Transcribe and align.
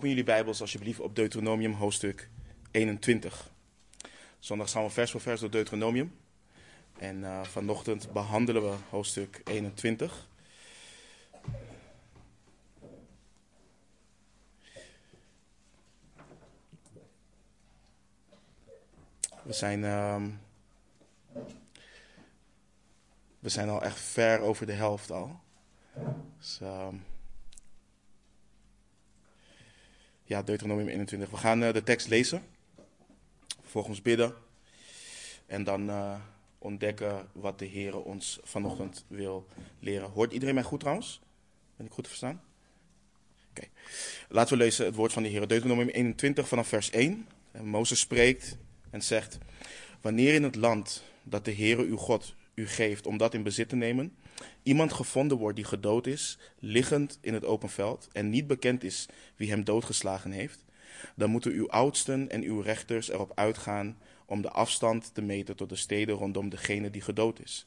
Open 0.00 0.12
jullie 0.12 0.30
Bijbels 0.30 0.60
alsjeblieft 0.60 1.00
op 1.00 1.16
Deuteronomium 1.16 1.72
hoofdstuk 1.72 2.28
21. 2.70 3.50
Zondag 4.38 4.70
gaan 4.70 4.84
we 4.84 4.90
vers 4.90 5.10
voor 5.10 5.20
vers 5.20 5.40
door 5.40 5.50
Deuteronomium. 5.50 6.16
En 6.98 7.16
uh, 7.16 7.42
vanochtend 7.42 8.12
behandelen 8.12 8.70
we 8.70 8.76
hoofdstuk 8.90 9.40
21. 9.44 10.28
We 19.42 19.52
zijn, 19.52 19.82
uh, 19.82 20.22
we 23.38 23.48
zijn 23.48 23.68
al 23.68 23.82
echt 23.82 24.00
ver 24.00 24.40
over 24.40 24.66
de 24.66 24.72
helft 24.72 25.10
al. 25.10 25.40
Dus, 26.38 26.58
uh, 26.62 26.88
ja, 30.30 30.42
Deuteronomium 30.42 30.88
21. 30.88 31.30
We 31.30 31.36
gaan 31.36 31.62
uh, 31.62 31.72
de 31.72 31.82
tekst 31.82 32.08
lezen, 32.08 32.42
vervolgens 33.60 34.02
bidden 34.02 34.34
en 35.46 35.64
dan 35.64 35.88
uh, 35.88 36.14
ontdekken 36.58 37.28
wat 37.32 37.58
de 37.58 37.64
Heer 37.64 38.02
ons 38.02 38.38
vanochtend 38.42 39.04
wil 39.08 39.46
leren. 39.78 40.10
Hoort 40.10 40.32
iedereen 40.32 40.54
mij 40.54 40.62
goed 40.64 40.80
trouwens? 40.80 41.20
Ben 41.76 41.86
ik 41.86 41.92
goed 41.92 42.04
te 42.04 42.10
verstaan? 42.10 42.42
Oké. 43.50 43.68
Laten 44.28 44.58
we 44.58 44.64
lezen 44.64 44.84
het 44.84 44.94
woord 44.94 45.12
van 45.12 45.22
de 45.22 45.28
Heer. 45.28 45.48
Deuteronomium 45.48 45.88
21 45.88 46.48
vanaf 46.48 46.68
vers 46.68 46.90
1. 46.90 47.26
En 47.52 47.66
Mozes 47.66 48.00
spreekt 48.00 48.56
en 48.90 49.02
zegt: 49.02 49.38
Wanneer 50.00 50.34
in 50.34 50.42
het 50.42 50.54
land 50.54 51.02
dat 51.22 51.44
de 51.44 51.54
Heere 51.54 51.82
uw 51.82 51.96
God 51.96 52.34
u 52.54 52.68
geeft 52.68 53.06
om 53.06 53.16
dat 53.16 53.34
in 53.34 53.42
bezit 53.42 53.68
te 53.68 53.76
nemen, 53.76 54.16
iemand 54.62 54.92
gevonden 54.92 55.38
wordt 55.38 55.56
die 55.56 55.64
gedood 55.64 56.06
is, 56.06 56.38
liggend 56.58 57.18
in 57.20 57.34
het 57.34 57.44
open 57.44 57.68
veld, 57.68 58.08
en 58.12 58.30
niet 58.30 58.46
bekend 58.46 58.84
is 58.84 59.06
wie 59.36 59.50
hem 59.50 59.64
doodgeslagen 59.64 60.30
heeft, 60.30 60.64
dan 61.16 61.30
moeten 61.30 61.52
uw 61.52 61.68
oudsten 61.68 62.30
en 62.30 62.42
uw 62.42 62.60
rechters 62.60 63.08
erop 63.08 63.32
uitgaan 63.34 63.98
om 64.26 64.42
de 64.42 64.50
afstand 64.50 65.14
te 65.14 65.22
meten 65.22 65.56
tot 65.56 65.68
de 65.68 65.76
steden 65.76 66.14
rondom 66.14 66.48
degene 66.48 66.90
die 66.90 67.00
gedood 67.00 67.40
is. 67.40 67.66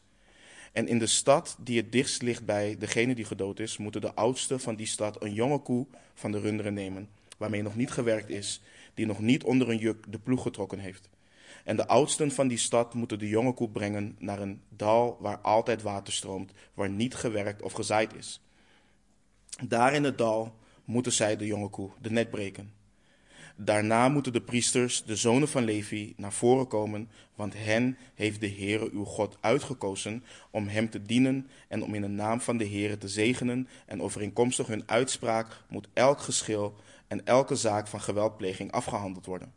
En 0.72 0.88
in 0.88 1.00
de 1.00 1.08
stad 1.08 1.58
die 1.60 1.78
het 1.78 1.92
dichtst 1.92 2.22
ligt 2.22 2.46
bij 2.46 2.76
degene 2.80 3.16
die 3.16 3.26
gedood 3.26 3.60
is, 3.60 3.78
moeten 3.78 4.02
de 4.02 4.14
oudsten 4.14 4.60
van 4.60 4.76
die 4.76 4.86
stad 4.86 5.24
een 5.24 5.34
jonge 5.34 5.60
koe 5.60 5.86
van 6.14 6.32
de 6.32 6.40
runderen 6.40 6.74
nemen, 6.74 7.10
waarmee 7.38 7.62
nog 7.62 7.76
niet 7.76 7.92
gewerkt 7.92 8.30
is, 8.30 8.62
die 8.94 9.06
nog 9.06 9.20
niet 9.20 9.44
onder 9.44 9.70
een 9.70 9.78
juk 9.78 10.06
de 10.10 10.20
ploeg 10.20 10.42
getrokken 10.42 10.80
heeft. 10.80 11.10
En 11.64 11.76
de 11.76 11.88
oudsten 11.88 12.32
van 12.32 12.48
die 12.48 12.58
stad 12.58 12.94
moeten 12.94 13.20
de 13.20 13.28
jonge 13.28 13.54
koe 13.54 13.70
brengen 13.70 14.16
naar 14.20 14.40
een 14.40 14.62
dal 14.70 15.18
waar 15.20 15.38
altijd 15.38 15.82
water 15.82 16.14
stroomt, 16.14 16.52
waar 16.74 16.90
niet 16.90 17.16
gewerkt 17.16 17.62
of 17.62 17.74
gezaaid 17.74 18.16
is. 18.16 18.42
Daar 19.68 19.94
in 19.94 20.04
het 20.04 20.18
dal 20.18 20.56
moeten 20.86 21.12
zij 21.12 21.38
de 21.38 21.46
jonge 21.46 21.70
koe 21.70 21.90
de 22.02 22.12
nek 22.12 22.30
breken. 22.30 22.74
Daarna 23.56 24.10
moeten 24.10 24.34
de 24.34 24.42
priesters, 24.42 25.04
de 25.04 25.16
zonen 25.16 25.48
van 25.48 25.64
Levi, 25.64 26.14
naar 26.18 26.34
voren 26.34 26.68
komen, 26.68 27.10
want 27.36 27.54
hen 27.54 27.98
heeft 28.14 28.40
de 28.40 28.50
Heere 28.50 28.90
uw 28.92 29.04
God 29.04 29.38
uitgekozen 29.42 30.24
om 30.52 30.68
hem 30.68 30.90
te 30.90 31.02
dienen 31.02 31.48
en 31.68 31.84
om 31.84 31.94
in 31.94 32.02
de 32.02 32.08
naam 32.08 32.42
van 32.42 32.58
de 32.58 32.68
Heere 32.68 32.98
te 32.98 33.08
zegenen. 33.08 33.68
En 33.86 34.02
overeenkomstig 34.02 34.68
hun 34.68 34.84
uitspraak 34.86 35.64
moet 35.70 35.88
elk 35.94 36.20
geschil 36.20 36.76
en 37.08 37.26
elke 37.26 37.56
zaak 37.56 37.88
van 37.88 38.02
geweldpleging 38.02 38.72
afgehandeld 38.72 39.26
worden. 39.26 39.54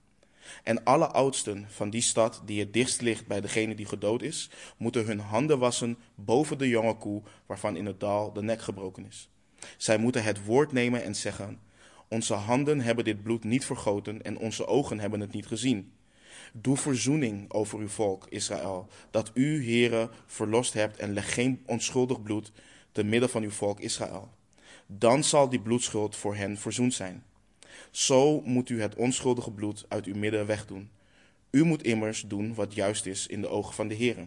En 0.62 0.84
alle 0.84 1.06
oudsten 1.06 1.66
van 1.68 1.90
die 1.90 2.00
stad 2.00 2.42
die 2.44 2.60
het 2.60 2.72
dichtst 2.72 3.00
ligt 3.00 3.26
bij 3.26 3.40
degene 3.40 3.74
die 3.74 3.86
gedood 3.86 4.22
is, 4.22 4.50
moeten 4.76 5.06
hun 5.06 5.20
handen 5.20 5.58
wassen 5.58 5.98
boven 6.14 6.58
de 6.58 6.68
jonge 6.68 6.96
koe 6.96 7.22
waarvan 7.46 7.76
in 7.76 7.86
het 7.86 8.00
dal 8.00 8.32
de 8.32 8.42
nek 8.42 8.60
gebroken 8.60 9.06
is. 9.06 9.30
Zij 9.76 9.98
moeten 9.98 10.22
het 10.22 10.44
woord 10.44 10.72
nemen 10.72 11.02
en 11.02 11.14
zeggen: 11.14 11.60
Onze 12.08 12.34
handen 12.34 12.80
hebben 12.80 13.04
dit 13.04 13.22
bloed 13.22 13.44
niet 13.44 13.64
vergoten 13.64 14.22
en 14.22 14.38
onze 14.38 14.66
ogen 14.66 15.00
hebben 15.00 15.20
het 15.20 15.32
niet 15.32 15.46
gezien. 15.46 15.92
Doe 16.52 16.76
verzoening 16.76 17.52
over 17.52 17.78
uw 17.78 17.88
volk, 17.88 18.26
Israël, 18.28 18.88
dat 19.10 19.30
u, 19.34 19.64
heren, 19.64 20.10
verlost 20.26 20.72
hebt 20.72 20.96
en 20.96 21.12
leg 21.12 21.34
geen 21.34 21.62
onschuldig 21.66 22.22
bloed 22.22 22.52
te 22.92 23.04
midden 23.04 23.28
van 23.30 23.42
uw 23.42 23.50
volk 23.50 23.80
Israël. 23.80 24.30
Dan 24.86 25.24
zal 25.24 25.48
die 25.48 25.60
bloedschuld 25.60 26.16
voor 26.16 26.36
hen 26.36 26.58
verzoend 26.58 26.94
zijn. 26.94 27.24
Zo 27.90 28.40
moet 28.40 28.68
u 28.68 28.80
het 28.80 28.94
onschuldige 28.94 29.50
bloed 29.50 29.84
uit 29.88 30.04
uw 30.04 30.14
midden 30.14 30.46
wegdoen. 30.46 30.90
U 31.50 31.64
moet 31.64 31.82
immers 31.82 32.24
doen 32.26 32.54
wat 32.54 32.74
juist 32.74 33.06
is 33.06 33.26
in 33.26 33.40
de 33.40 33.48
ogen 33.48 33.74
van 33.74 33.88
de 33.88 33.94
Heer. 33.94 34.26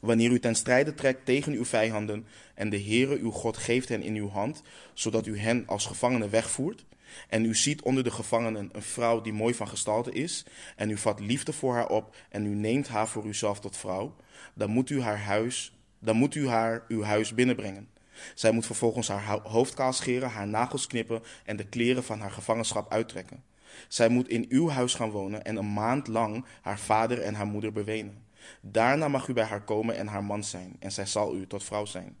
Wanneer 0.00 0.30
u 0.30 0.40
ten 0.40 0.54
strijde 0.54 0.94
trekt 0.94 1.24
tegen 1.24 1.52
uw 1.52 1.64
vijanden 1.64 2.26
en 2.54 2.70
de 2.70 2.80
Heere 2.80 3.18
uw 3.18 3.30
God 3.30 3.56
geeft 3.56 3.88
hen 3.88 4.02
in 4.02 4.14
uw 4.14 4.28
hand, 4.28 4.62
zodat 4.94 5.26
u 5.26 5.38
hen 5.38 5.66
als 5.66 5.86
gevangenen 5.86 6.30
wegvoert, 6.30 6.84
en 7.28 7.44
u 7.44 7.54
ziet 7.54 7.82
onder 7.82 8.04
de 8.04 8.10
gevangenen 8.10 8.68
een 8.72 8.82
vrouw 8.82 9.20
die 9.20 9.32
mooi 9.32 9.54
van 9.54 9.68
gestalte 9.68 10.12
is, 10.12 10.44
en 10.76 10.90
u 10.90 10.96
vat 10.96 11.20
liefde 11.20 11.52
voor 11.52 11.74
haar 11.74 11.88
op 11.88 12.16
en 12.28 12.46
u 12.46 12.54
neemt 12.54 12.88
haar 12.88 13.08
voor 13.08 13.26
uzelf 13.26 13.60
tot 13.60 13.76
vrouw, 13.76 14.16
dan 14.54 14.70
moet 14.70 14.90
u 14.90 15.00
haar 15.00 15.18
huis, 15.18 15.76
dan 15.98 16.16
moet 16.16 16.34
u 16.34 16.48
haar 16.48 16.84
uw 16.88 17.02
huis 17.02 17.34
binnenbrengen. 17.34 17.88
Zij 18.34 18.50
moet 18.50 18.66
vervolgens 18.66 19.08
haar 19.08 19.40
hoofd 19.42 19.74
kaal 19.74 19.92
scheren, 19.92 20.30
haar 20.30 20.46
nagels 20.46 20.86
knippen 20.86 21.22
en 21.44 21.56
de 21.56 21.66
kleren 21.66 22.04
van 22.04 22.20
haar 22.20 22.30
gevangenschap 22.30 22.92
uittrekken. 22.92 23.42
Zij 23.88 24.08
moet 24.08 24.28
in 24.28 24.46
uw 24.48 24.68
huis 24.68 24.94
gaan 24.94 25.10
wonen 25.10 25.44
en 25.44 25.56
een 25.56 25.72
maand 25.72 26.06
lang 26.06 26.44
haar 26.60 26.78
vader 26.78 27.20
en 27.20 27.34
haar 27.34 27.46
moeder 27.46 27.72
bewenen. 27.72 28.24
Daarna 28.60 29.08
mag 29.08 29.28
u 29.28 29.32
bij 29.32 29.44
haar 29.44 29.64
komen 29.64 29.96
en 29.96 30.06
haar 30.06 30.24
man 30.24 30.44
zijn, 30.44 30.76
en 30.78 30.92
zij 30.92 31.06
zal 31.06 31.36
u 31.36 31.46
tot 31.46 31.64
vrouw 31.64 31.84
zijn. 31.84 32.16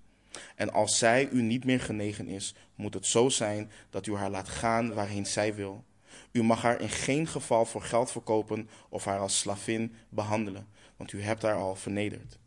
En 0.54 0.72
als 0.72 0.98
zij 0.98 1.28
u 1.28 1.42
niet 1.42 1.64
meer 1.64 1.80
genegen 1.80 2.28
is, 2.28 2.54
moet 2.74 2.94
het 2.94 3.06
zo 3.06 3.28
zijn 3.28 3.70
dat 3.90 4.06
u 4.06 4.14
haar 4.16 4.30
laat 4.30 4.48
gaan 4.48 4.94
waarheen 4.94 5.26
zij 5.26 5.54
wil. 5.54 5.84
U 6.32 6.42
mag 6.42 6.62
haar 6.62 6.80
in 6.80 6.88
geen 6.88 7.26
geval 7.26 7.64
voor 7.64 7.82
geld 7.82 8.10
verkopen 8.10 8.68
of 8.88 9.04
haar 9.04 9.18
als 9.18 9.38
slavin 9.38 9.94
behandelen, 10.08 10.68
want 10.96 11.12
u 11.12 11.22
hebt 11.22 11.42
haar 11.42 11.54
al 11.54 11.74
vernederd. 11.74 12.38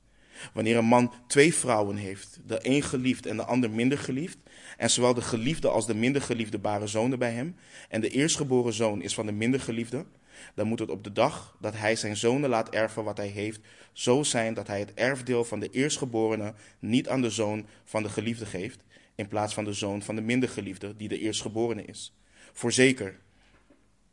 Wanneer 0.53 0.77
een 0.77 0.85
man 0.85 1.13
twee 1.27 1.53
vrouwen 1.53 1.95
heeft, 1.95 2.39
de 2.45 2.59
een 2.61 2.83
geliefd 2.83 3.25
en 3.25 3.37
de 3.37 3.45
ander 3.45 3.71
minder 3.71 3.97
geliefd, 3.97 4.37
en 4.77 4.89
zowel 4.89 5.13
de 5.13 5.21
geliefde 5.21 5.69
als 5.69 5.85
de 5.85 5.95
minder 5.95 6.21
geliefde 6.21 6.57
baren 6.57 6.89
zonen 6.89 7.19
bij 7.19 7.31
hem, 7.31 7.55
en 7.89 8.01
de 8.01 8.09
eerstgeboren 8.09 8.73
zoon 8.73 9.01
is 9.01 9.13
van 9.13 9.25
de 9.25 9.31
minder 9.31 9.59
geliefde, 9.59 10.05
dan 10.55 10.67
moet 10.67 10.79
het 10.79 10.89
op 10.89 11.03
de 11.03 11.11
dag 11.11 11.57
dat 11.59 11.77
hij 11.77 11.95
zijn 11.95 12.17
zonen 12.17 12.49
laat 12.49 12.69
erven 12.69 13.03
wat 13.03 13.17
hij 13.17 13.27
heeft, 13.27 13.59
zo 13.93 14.23
zijn 14.23 14.53
dat 14.53 14.67
hij 14.67 14.79
het 14.79 14.93
erfdeel 14.93 15.45
van 15.45 15.59
de 15.59 15.69
eerstgeborene 15.69 16.53
niet 16.79 17.09
aan 17.09 17.21
de 17.21 17.29
zoon 17.29 17.65
van 17.83 18.03
de 18.03 18.09
geliefde 18.09 18.45
geeft, 18.45 18.83
in 19.15 19.27
plaats 19.27 19.53
van 19.53 19.63
de 19.63 19.73
zoon 19.73 20.01
van 20.01 20.15
de 20.15 20.21
minder 20.21 20.49
geliefde, 20.49 20.95
die 20.95 21.07
de 21.07 21.19
eerstgeborene 21.19 21.85
is. 21.85 22.13
Voorzeker, 22.53 23.19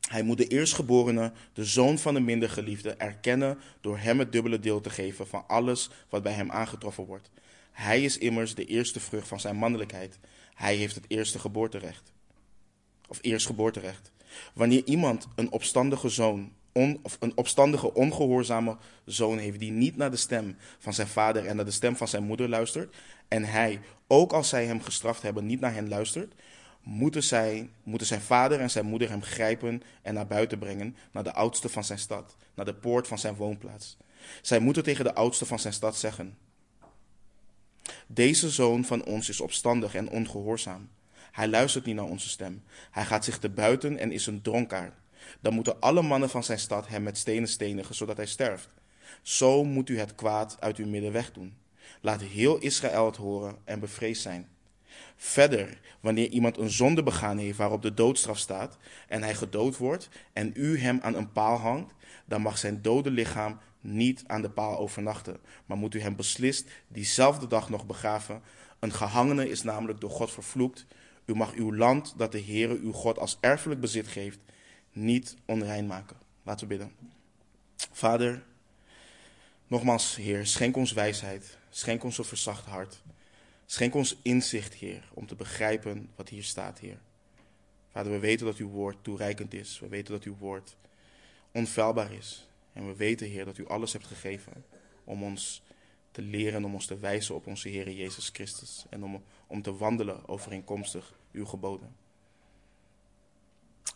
hij 0.09 0.23
moet 0.23 0.39
de 0.39 0.47
eerstgeborene, 0.47 1.33
de 1.53 1.65
zoon 1.65 1.99
van 1.99 2.15
de 2.15 2.21
minder 2.21 2.51
geliefde, 2.51 2.91
erkennen 2.91 3.59
door 3.81 3.99
hem 3.99 4.19
het 4.19 4.33
dubbele 4.33 4.61
deel 4.61 4.81
te 4.81 4.91
geven 4.91 5.27
van 5.27 5.45
alles 5.47 5.91
wat 6.09 6.23
bij 6.23 6.33
hem 6.33 6.51
aangetroffen 6.51 7.05
wordt. 7.05 7.31
Hij 7.73 8.03
is 8.03 8.19
immers 8.19 8.55
de 8.55 8.65
eerste 8.65 9.01
vrucht 9.01 9.29
van 9.29 9.41
zijn 9.41 9.57
mannelijkheid. 9.57 10.19
Hij 10.55 10.77
heeft 10.77 10.95
het 10.95 11.05
eerste 11.09 11.39
geboorterecht. 11.39 12.13
Of 13.09 13.19
eerstgeboorterecht. 13.21 14.13
Wanneer 14.55 14.85
iemand 14.85 15.29
een 15.35 15.53
opstandige 15.53 16.09
zoon, 16.09 16.53
on, 16.73 16.99
of 17.03 17.17
een 17.21 17.37
opstandige, 17.37 17.95
ongehoorzame 17.95 18.77
zoon 19.05 19.39
heeft 19.39 19.59
die 19.59 19.71
niet 19.71 19.97
naar 19.97 20.11
de 20.11 20.17
stem 20.17 20.57
van 20.79 20.95
zijn 20.95 21.09
vader 21.09 21.47
en 21.47 21.57
naar 21.57 21.65
de 21.65 21.71
stem 21.71 21.97
van 21.97 22.09
zijn 22.09 22.25
moeder 22.25 22.49
luistert, 22.49 22.97
en 23.29 23.45
hij, 23.45 23.81
ook 24.07 24.33
als 24.33 24.49
zij 24.49 24.67
hem 24.67 24.83
gestraft 24.83 25.23
hebben, 25.23 25.47
niet 25.47 25.61
naar 25.61 25.75
hen 25.75 25.89
luistert, 25.89 26.35
moeten, 26.85 27.23
zij, 27.23 27.71
moeten 27.83 28.07
zijn 28.07 28.21
vader 28.21 28.61
en 28.61 28.71
zijn 28.71 28.87
moeder 28.87 29.09
hem 29.09 29.23
grijpen 29.23 29.83
en 30.03 30.15
naar 30.15 30.27
buiten 30.27 30.59
brengen, 30.59 30.97
naar 31.13 31.25
de 31.25 31.33
oudste 31.33 31.69
van 31.69 31.85
zijn 31.85 31.99
stad, 31.99 32.37
naar 32.55 32.65
de 32.65 32.75
poort 32.75 33.09
van 33.09 33.19
zijn 33.19 33.35
woonplaats. 33.35 33.97
Zij 34.43 34.59
moeten 34.59 34.83
tegen 34.83 35.05
de 35.05 35.15
oudste 35.15 35.47
van 35.47 35.59
zijn 35.59 35.73
stad 35.73 35.97
zeggen: 35.97 36.39
Deze 38.07 38.51
zoon 38.51 38.85
van 38.85 39.05
ons 39.05 39.29
is 39.29 39.41
opstandig 39.41 39.95
en 39.95 40.09
ongehoorzaam. 40.09 40.89
Hij 41.33 41.49
luistert 41.49 41.85
niet 41.85 41.95
naar 41.95 42.05
onze 42.05 42.29
stem. 42.29 42.63
Hij 42.91 43.05
gaat 43.05 43.25
zich 43.25 43.39
te 43.39 43.49
buiten 43.49 43.99
en 43.99 44.13
is 44.13 44.27
een 44.27 44.43
dronkaard. 44.43 44.95
Dan 45.41 45.55
moeten 45.55 45.81
alle 45.81 46.03
mannen 46.03 46.31
van 46.31 46.45
zijn 46.45 46.59
stad 46.59 46.89
hem 46.89 47.03
met 47.03 47.19
stenen 47.19 47.49
stenigen, 47.49 47.95
zodat 47.95 48.17
hij 48.17 48.27
sterft. 48.27 48.69
Zo 49.23 49.65
moet 49.65 49.89
u 49.89 49.99
het 49.99 50.15
kwaad 50.15 50.57
uit 50.61 50.77
uw 50.77 50.87
midden 50.87 51.13
wegdoen. 51.13 51.57
Laat 52.01 52.21
heel 52.21 52.59
Israël 52.59 53.07
het 53.07 53.17
horen 53.17 53.57
en 53.65 53.81
bevreesd 53.81 54.23
zijn. 54.23 54.49
Verder, 55.17 55.81
wanneer 56.01 56.29
iemand 56.29 56.59
een 56.59 56.71
zonde 56.71 57.03
begaan 57.03 57.39
heeft 57.39 57.59
waarop 57.59 57.83
de 57.83 57.95
doodstraf 57.95 58.39
staat 58.39 58.79
en 59.09 59.23
hij 59.23 59.35
gedood 59.35 59.77
wordt 59.77 60.09
en 60.33 60.53
u 60.55 60.79
hem 60.79 60.99
aan 61.03 61.15
een 61.15 61.33
paal 61.33 61.57
hangt, 61.57 61.95
dan 62.25 62.43
mag 62.43 62.59
zijn 62.59 62.83
dode 62.83 63.11
lichaam 63.11 63.59
niet 63.81 64.25
aan 64.27 64.43
de 64.43 64.51
paal 64.51 64.79
overnachten, 64.79 65.41
maar 65.67 65.77
moet 65.77 65.95
u 65.95 66.01
hem 66.01 66.17
beslist 66.17 66.71
diezelfde 66.89 67.47
dag 67.47 67.71
nog 67.71 67.87
begraven. 67.87 68.43
Een 68.79 68.93
gehangene 68.93 69.49
is 69.49 69.63
namelijk 69.63 70.01
door 70.01 70.11
God 70.11 70.31
vervloekt. 70.31 70.87
U 71.25 71.35
mag 71.35 71.53
uw 71.53 71.75
land 71.75 72.15
dat 72.17 72.33
de 72.33 72.43
Heere 72.43 72.79
uw 72.79 72.93
God 72.93 73.19
als 73.19 73.39
erfelijk 73.41 73.81
bezit 73.81 74.09
geeft, 74.09 74.39
niet 74.93 75.37
onrein 75.45 75.87
maken. 75.87 76.17
Laten 76.43 76.69
we 76.69 76.77
bidden. 76.77 76.93
Vader, 77.93 78.43
nogmaals 79.67 80.17
Heer, 80.17 80.47
schenk 80.47 80.77
ons 80.77 80.93
wijsheid, 80.93 81.59
schenk 81.71 82.05
ons 82.05 82.19
een 82.19 82.25
verzacht 82.25 82.65
hart. 82.65 83.03
Schenk 83.75 83.95
ons 83.95 84.17
inzicht, 84.23 84.75
Heer, 84.75 85.09
om 85.15 85.27
te 85.27 85.35
begrijpen 85.35 86.09
wat 86.17 86.29
hier 86.29 86.43
staat, 86.43 86.79
Heer. 86.79 86.99
Vader, 87.91 88.13
we 88.13 88.19
weten 88.19 88.47
dat 88.47 88.57
uw 88.57 88.69
woord 88.69 88.97
toereikend 89.03 89.55
is. 89.55 89.81
We 89.81 89.89
weten 89.89 90.13
dat 90.13 90.23
uw 90.23 90.37
woord 90.37 90.77
onfeilbaar 91.53 92.13
is. 92.13 92.49
En 92.73 92.87
we 92.87 92.97
weten, 92.97 93.29
Heer, 93.29 93.45
dat 93.45 93.59
u 93.59 93.67
alles 93.67 93.93
hebt 93.93 94.07
gegeven 94.07 94.65
om 95.05 95.23
ons 95.23 95.63
te 96.11 96.23
leren 96.23 96.55
en 96.55 96.65
om 96.65 96.75
ons 96.75 96.87
te 96.87 96.99
wijzen 96.99 97.35
op 97.35 97.47
onze 97.47 97.69
Heer 97.69 97.91
Jezus 97.91 98.31
Christus. 98.33 98.85
En 98.91 99.05
om, 99.05 99.23
om 99.47 99.63
te 99.63 99.77
wandelen 99.77 100.29
overeenkomstig 100.29 101.19
uw 101.33 101.47
geboden. 101.47 101.97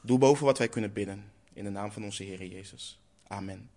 Doe 0.02 0.18
boven 0.18 0.44
wat 0.44 0.58
wij 0.58 0.68
kunnen 0.68 0.92
bidden. 0.92 1.32
In 1.52 1.64
de 1.64 1.70
naam 1.70 1.92
van 1.92 2.04
onze 2.04 2.22
Heer 2.22 2.44
Jezus. 2.44 3.00
Amen. 3.26 3.70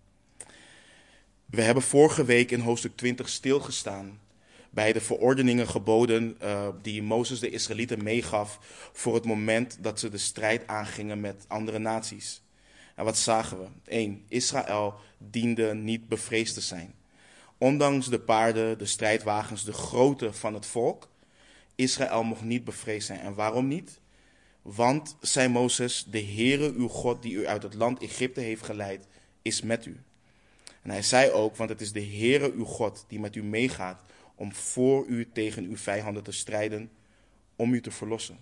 We 1.46 1.62
hebben 1.62 1.82
vorige 1.82 2.24
week 2.24 2.50
in 2.50 2.60
hoofdstuk 2.60 2.96
20 2.96 3.28
stilgestaan 3.28 4.20
bij 4.72 4.92
de 4.92 5.00
verordeningen, 5.00 5.68
geboden 5.68 6.36
uh, 6.42 6.68
die 6.82 7.02
Mozes 7.02 7.40
de 7.40 7.50
Israëlieten 7.50 8.02
meegaf 8.02 8.58
voor 8.92 9.14
het 9.14 9.24
moment 9.24 9.78
dat 9.80 10.00
ze 10.00 10.08
de 10.08 10.18
strijd 10.18 10.66
aangingen 10.66 11.20
met 11.20 11.44
andere 11.48 11.78
naties. 11.78 12.42
En 12.94 13.04
wat 13.04 13.18
zagen 13.18 13.58
we? 13.58 13.66
1. 13.84 14.24
Israël 14.28 14.94
diende 15.18 15.74
niet 15.74 16.08
bevreesd 16.08 16.54
te 16.54 16.60
zijn. 16.60 16.94
Ondanks 17.58 18.06
de 18.06 18.20
paarden, 18.20 18.78
de 18.78 18.86
strijdwagens, 18.86 19.64
de 19.64 19.72
grootte 19.72 20.32
van 20.32 20.54
het 20.54 20.66
volk, 20.66 21.08
Israël 21.74 22.22
mocht 22.22 22.42
niet 22.42 22.64
bevreesd 22.64 23.06
zijn. 23.06 23.20
En 23.20 23.34
waarom 23.34 23.68
niet? 23.68 24.00
Want, 24.62 25.16
zei 25.20 25.48
Mozes, 25.48 26.04
de 26.10 26.22
Heere 26.22 26.72
uw 26.72 26.88
God 26.88 27.22
die 27.22 27.34
u 27.34 27.46
uit 27.46 27.62
het 27.62 27.74
land 27.74 28.02
Egypte 28.02 28.40
heeft 28.40 28.64
geleid, 28.64 29.06
is 29.42 29.62
met 29.62 29.86
u. 29.86 30.00
En 30.82 30.90
hij 30.90 31.02
zei 31.02 31.30
ook, 31.30 31.56
want 31.56 31.70
het 31.70 31.80
is 31.80 31.92
de 31.92 32.04
Heere 32.04 32.52
uw 32.52 32.64
God 32.64 33.04
die 33.08 33.20
met 33.20 33.36
u 33.36 33.42
meegaat 33.42 34.02
om 34.42 34.54
voor 34.54 35.06
u 35.06 35.30
tegen 35.32 35.64
uw 35.64 35.76
vijanden 35.76 36.22
te 36.22 36.32
strijden, 36.32 36.90
om 37.56 37.74
u 37.74 37.80
te 37.80 37.90
verlossen. 37.90 38.38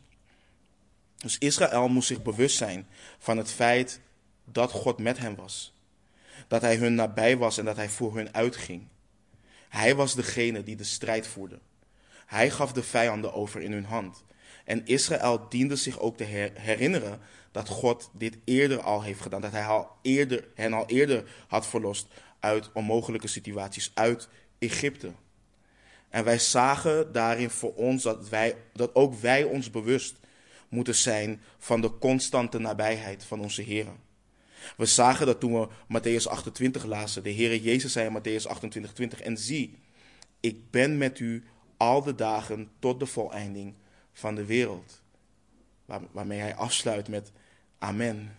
Dus 1.16 1.38
Israël 1.38 1.88
moest 1.88 2.06
zich 2.06 2.22
bewust 2.22 2.56
zijn 2.56 2.86
van 3.18 3.36
het 3.36 3.50
feit 3.50 4.00
dat 4.44 4.70
God 4.70 4.98
met 4.98 5.18
hen 5.18 5.34
was. 5.34 5.74
Dat 6.48 6.60
hij 6.60 6.76
hun 6.76 6.94
nabij 6.94 7.36
was 7.36 7.58
en 7.58 7.64
dat 7.64 7.76
hij 7.76 7.88
voor 7.88 8.16
hun 8.16 8.34
uitging. 8.34 8.88
Hij 9.68 9.94
was 9.94 10.14
degene 10.14 10.62
die 10.62 10.76
de 10.76 10.84
strijd 10.84 11.26
voerde. 11.26 11.58
Hij 12.26 12.50
gaf 12.50 12.72
de 12.72 12.82
vijanden 12.82 13.32
over 13.32 13.62
in 13.62 13.72
hun 13.72 13.84
hand. 13.84 14.24
En 14.64 14.86
Israël 14.86 15.48
diende 15.48 15.76
zich 15.76 15.98
ook 15.98 16.16
te 16.16 16.24
herinneren 16.54 17.20
dat 17.50 17.68
God 17.68 18.10
dit 18.12 18.38
eerder 18.44 18.80
al 18.80 19.02
heeft 19.02 19.20
gedaan. 19.20 19.40
Dat 19.40 19.52
hij 19.52 19.64
al 19.64 19.90
eerder, 20.02 20.48
hen 20.54 20.72
al 20.72 20.86
eerder 20.86 21.30
had 21.48 21.66
verlost 21.66 22.06
uit 22.38 22.72
onmogelijke 22.72 23.28
situaties, 23.28 23.90
uit 23.94 24.28
Egypte. 24.58 25.12
En 26.10 26.24
wij 26.24 26.38
zagen 26.38 27.12
daarin 27.12 27.50
voor 27.50 27.74
ons 27.74 28.02
dat, 28.02 28.28
wij, 28.28 28.56
dat 28.72 28.94
ook 28.94 29.14
wij 29.14 29.44
ons 29.44 29.70
bewust 29.70 30.14
moeten 30.68 30.94
zijn 30.94 31.40
van 31.58 31.80
de 31.80 31.98
constante 31.98 32.58
nabijheid 32.58 33.24
van 33.24 33.40
onze 33.40 33.62
Heer. 33.62 33.86
We 34.76 34.86
zagen 34.86 35.26
dat 35.26 35.40
toen 35.40 35.60
we 35.60 35.68
Matthäus 35.68 36.28
28 36.28 36.84
lazen. 36.84 37.22
De 37.22 37.30
Heer 37.30 37.56
Jezus 37.56 37.92
zei 37.92 38.06
in 38.06 38.18
Matthäus 38.18 38.46
28, 38.46 38.92
20. 38.92 39.20
En 39.20 39.38
zie, 39.38 39.78
ik 40.40 40.70
ben 40.70 40.98
met 40.98 41.18
u 41.18 41.44
al 41.76 42.02
de 42.02 42.14
dagen 42.14 42.70
tot 42.78 43.00
de 43.00 43.06
voleinding 43.06 43.74
van 44.12 44.34
de 44.34 44.44
wereld. 44.44 45.02
Waar, 45.84 46.00
waarmee 46.10 46.38
hij 46.38 46.54
afsluit 46.54 47.08
met 47.08 47.32
Amen. 47.78 48.36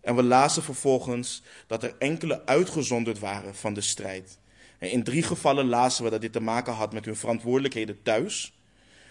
En 0.00 0.16
we 0.16 0.22
lazen 0.22 0.62
vervolgens 0.62 1.42
dat 1.66 1.82
er 1.82 1.94
enkele 1.98 2.46
uitgezonderd 2.46 3.18
waren 3.18 3.54
van 3.54 3.74
de 3.74 3.80
strijd. 3.80 4.38
In 4.90 5.02
drie 5.02 5.22
gevallen 5.22 5.66
lazen 5.66 6.04
we 6.04 6.10
dat 6.10 6.20
dit 6.20 6.32
te 6.32 6.40
maken 6.40 6.72
had 6.72 6.92
met 6.92 7.04
hun 7.04 7.16
verantwoordelijkheden 7.16 8.02
thuis. 8.02 8.58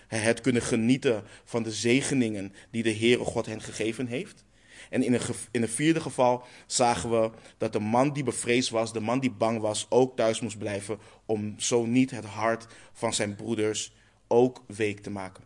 Het 0.07 0.41
kunnen 0.41 0.61
genieten 0.61 1.23
van 1.43 1.63
de 1.63 1.71
zegeningen 1.71 2.53
die 2.71 2.83
de 2.83 2.95
Heere 2.95 3.23
God 3.23 3.45
hen 3.45 3.61
gegeven 3.61 4.07
heeft. 4.07 4.45
En 4.89 5.03
in 5.03 5.13
een, 5.13 5.21
in 5.51 5.61
een 5.61 5.69
vierde 5.69 6.01
geval 6.01 6.43
zagen 6.67 7.09
we 7.09 7.29
dat 7.57 7.73
de 7.73 7.79
man 7.79 8.13
die 8.13 8.23
bevreesd 8.23 8.69
was, 8.69 8.93
de 8.93 8.99
man 8.99 9.19
die 9.19 9.31
bang 9.31 9.59
was, 9.59 9.85
ook 9.89 10.15
thuis 10.15 10.39
moest 10.39 10.57
blijven 10.57 10.99
om 11.25 11.55
zo 11.57 11.85
niet 11.85 12.11
het 12.11 12.25
hart 12.25 12.67
van 12.93 13.13
zijn 13.13 13.35
broeders 13.35 13.93
ook 14.27 14.63
week 14.67 14.99
te 14.99 15.09
maken. 15.09 15.43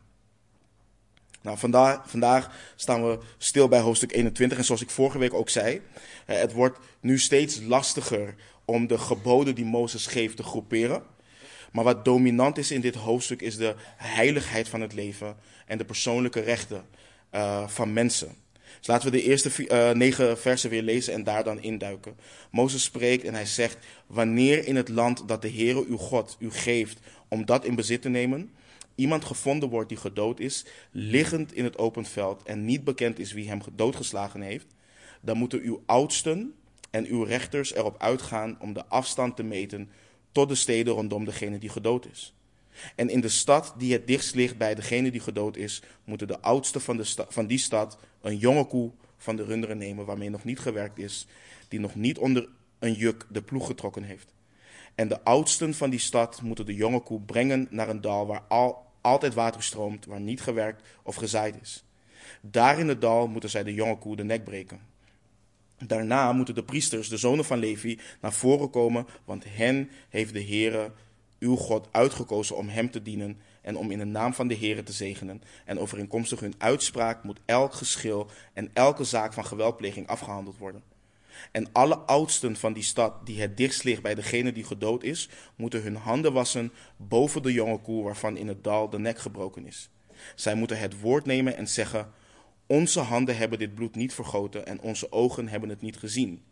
Nou, 1.42 1.58
vandaag, 1.58 2.10
vandaag 2.10 2.52
staan 2.76 3.08
we 3.08 3.20
stil 3.38 3.68
bij 3.68 3.80
hoofdstuk 3.80 4.12
21 4.12 4.58
en 4.58 4.66
zoals 4.66 4.82
ik 4.82 4.90
vorige 4.90 5.18
week 5.18 5.34
ook 5.34 5.50
zei, 5.50 5.82
het 6.26 6.54
wordt 6.54 6.80
nu 7.00 7.20
steeds 7.20 7.62
lastiger 7.62 8.36
om 8.70 8.88
de 8.88 8.98
geboden 8.98 9.56
die 9.56 9.66
Mozes 9.66 10.08
geeft 10.08 10.36
te 10.36 10.44
groeperen. 10.44 11.04
Maar 11.72 11.84
wat 11.84 12.06
dominant 12.06 12.58
is 12.58 12.72
in 12.72 12.82
dit 12.82 12.96
hoofdstuk 12.96 13.42
is 13.42 13.58
de 13.58 13.76
heiligheid 13.98 14.70
van 14.70 14.82
het 14.82 14.94
leven 14.94 15.36
en 15.66 15.78
de 15.78 15.86
persoonlijke 15.86 16.40
rechten 16.40 16.86
uh, 17.32 17.68
van 17.68 17.94
mensen. 17.94 18.36
Dus 18.78 18.88
laten 18.88 19.12
we 19.12 19.18
de 19.18 19.24
eerste 19.24 19.68
uh, 19.68 19.92
negen 19.92 20.38
versen 20.38 20.70
weer 20.70 20.82
lezen 20.82 21.14
en 21.14 21.24
daar 21.24 21.44
dan 21.44 21.62
induiken. 21.62 22.16
Mozes 22.52 22.84
spreekt 22.84 23.24
en 23.24 23.34
hij 23.34 23.46
zegt: 23.46 23.78
Wanneer 24.08 24.68
in 24.68 24.76
het 24.76 24.90
land 24.90 25.28
dat 25.28 25.42
de 25.42 25.52
Heere 25.52 25.86
uw 25.88 25.98
God 25.98 26.36
u 26.40 26.52
geeft 26.52 27.00
om 27.28 27.46
dat 27.46 27.66
in 27.66 27.76
bezit 27.76 28.02
te 28.02 28.10
nemen, 28.10 28.52
iemand 28.96 29.26
gevonden 29.26 29.70
wordt 29.70 29.90
die 29.90 29.98
gedood 29.98 30.40
is, 30.40 30.66
liggend 30.92 31.54
in 31.54 31.64
het 31.64 31.78
open 31.78 32.06
veld 32.06 32.44
en 32.44 32.66
niet 32.66 32.84
bekend 32.84 33.20
is 33.20 33.32
wie 33.32 33.48
hem 33.48 33.60
doodgeslagen 33.76 34.42
heeft, 34.42 34.68
dan 35.22 35.38
moeten 35.38 35.62
uw 35.62 35.84
oudsten 35.86 36.54
en 36.90 37.06
uw 37.06 37.24
rechters 37.24 37.74
erop 37.74 37.96
uitgaan 38.02 38.58
om 38.60 38.74
de 38.74 38.86
afstand 38.86 39.36
te 39.36 39.44
meten 39.44 39.90
tot 40.32 40.50
de 40.50 40.56
steden 40.56 40.94
rondom 40.94 41.26
degene 41.26 41.58
die 41.58 41.70
gedood 41.70 42.08
is. 42.12 42.34
En 42.96 43.10
in 43.10 43.22
de 43.22 43.30
stad 43.30 43.74
die 43.78 43.94
het 43.94 44.08
dichtst 44.08 44.36
ligt 44.36 44.58
bij 44.58 44.76
degene 44.76 45.12
die 45.12 45.22
gedood 45.22 45.58
is, 45.58 45.82
moeten 46.04 46.28
de 46.28 46.42
oudsten 46.42 46.82
van, 46.82 46.98
de 46.98 47.26
van 47.30 47.48
die 47.48 47.58
stad 47.58 47.98
een 48.22 48.38
jonge 48.38 48.66
koe 48.66 48.92
van 49.18 49.36
de 49.36 49.44
runderen 49.44 49.78
nemen 49.78 50.06
waarmee 50.06 50.30
nog 50.30 50.44
niet 50.44 50.60
gewerkt 50.60 50.98
is, 50.98 51.28
die 51.68 51.80
nog 51.80 51.96
niet 51.96 52.18
onder 52.18 52.50
een 52.80 52.94
juk 52.94 53.26
de 53.30 53.42
ploeg 53.42 53.68
getrokken 53.68 54.04
heeft. 54.04 54.34
En 54.96 55.08
de 55.08 55.24
oudsten 55.24 55.74
van 55.74 55.90
die 55.90 56.00
stad 56.00 56.42
moeten 56.42 56.66
de 56.66 56.76
jonge 56.76 57.00
koe 57.00 57.22
brengen 57.22 57.68
naar 57.70 57.90
een 57.90 58.02
dal 58.02 58.28
waar 58.28 58.44
al, 58.48 58.86
altijd 59.02 59.34
water 59.34 59.64
stroomt, 59.64 60.06
waar 60.06 60.20
niet 60.20 60.42
gewerkt 60.42 60.88
of 61.04 61.16
gezaaid 61.16 61.56
is. 61.62 61.84
Daar 62.42 62.80
in 62.80 62.88
het 62.88 63.02
dal 63.02 63.28
moeten 63.28 63.50
zij 63.50 63.64
de 63.64 63.74
jonge 63.74 63.98
koe 63.98 64.16
de 64.16 64.24
nek 64.24 64.44
breken. 64.44 64.80
Daarna 65.86 66.34
moeten 66.34 66.56
de 66.56 66.64
priesters, 66.64 67.10
de 67.10 67.18
zonen 67.18 67.46
van 67.46 67.60
Levi, 67.60 68.00
naar 68.22 68.34
voren 68.34 68.70
komen, 68.70 69.08
want 69.26 69.44
hen 69.48 69.90
heeft 70.10 70.34
de 70.34 70.44
Heere, 70.44 70.92
uw 71.40 71.56
God, 71.56 71.88
uitgekozen 71.92 72.56
om 72.56 72.70
hem 72.70 72.92
te 72.92 73.02
dienen 73.02 73.40
en 73.62 73.78
om 73.78 73.92
in 73.92 73.98
de 73.98 74.06
naam 74.06 74.34
van 74.34 74.48
de 74.48 74.58
Heere 74.58 74.84
te 74.84 74.92
zegenen. 74.92 75.42
En 75.66 75.80
overeenkomstig 75.80 76.40
hun 76.40 76.56
uitspraak 76.58 77.24
moet 77.24 77.40
elk 77.46 77.74
geschil 77.74 78.30
en 78.54 78.70
elke 78.74 79.04
zaak 79.04 79.34
van 79.34 79.46
geweldpleging 79.46 80.08
afgehandeld 80.08 80.58
worden. 80.58 80.84
En 81.52 81.68
alle 81.72 81.96
oudsten 81.96 82.56
van 82.56 82.74
die 82.74 82.84
stad, 82.84 83.26
die 83.26 83.42
het 83.42 83.58
dichtst 83.58 83.84
ligt 83.84 84.02
bij 84.02 84.16
degene 84.16 84.52
die 84.52 84.64
gedood 84.64 85.04
is, 85.04 85.30
moeten 85.56 85.82
hun 85.82 85.96
handen 85.96 86.34
wassen 86.34 86.74
boven 86.98 87.42
de 87.42 87.54
jonge 87.54 87.78
koe 87.78 88.04
waarvan 88.04 88.38
in 88.38 88.48
het 88.48 88.64
dal 88.64 88.90
de 88.90 89.00
nek 89.00 89.20
gebroken 89.20 89.66
is. 89.66 89.90
Zij 90.36 90.56
moeten 90.56 90.80
het 90.80 91.00
woord 91.00 91.26
nemen 91.26 91.58
en 91.58 91.68
zeggen: 91.68 92.12
onze 92.68 93.00
handen 93.00 93.38
hebben 93.38 93.60
dit 93.60 93.76
bloed 93.76 93.96
niet 93.96 94.14
vergoten 94.14 94.66
en 94.66 94.82
onze 94.82 95.12
ogen 95.12 95.48
hebben 95.48 95.70
het 95.70 95.82
niet 95.82 95.98
gezien. 95.98 96.44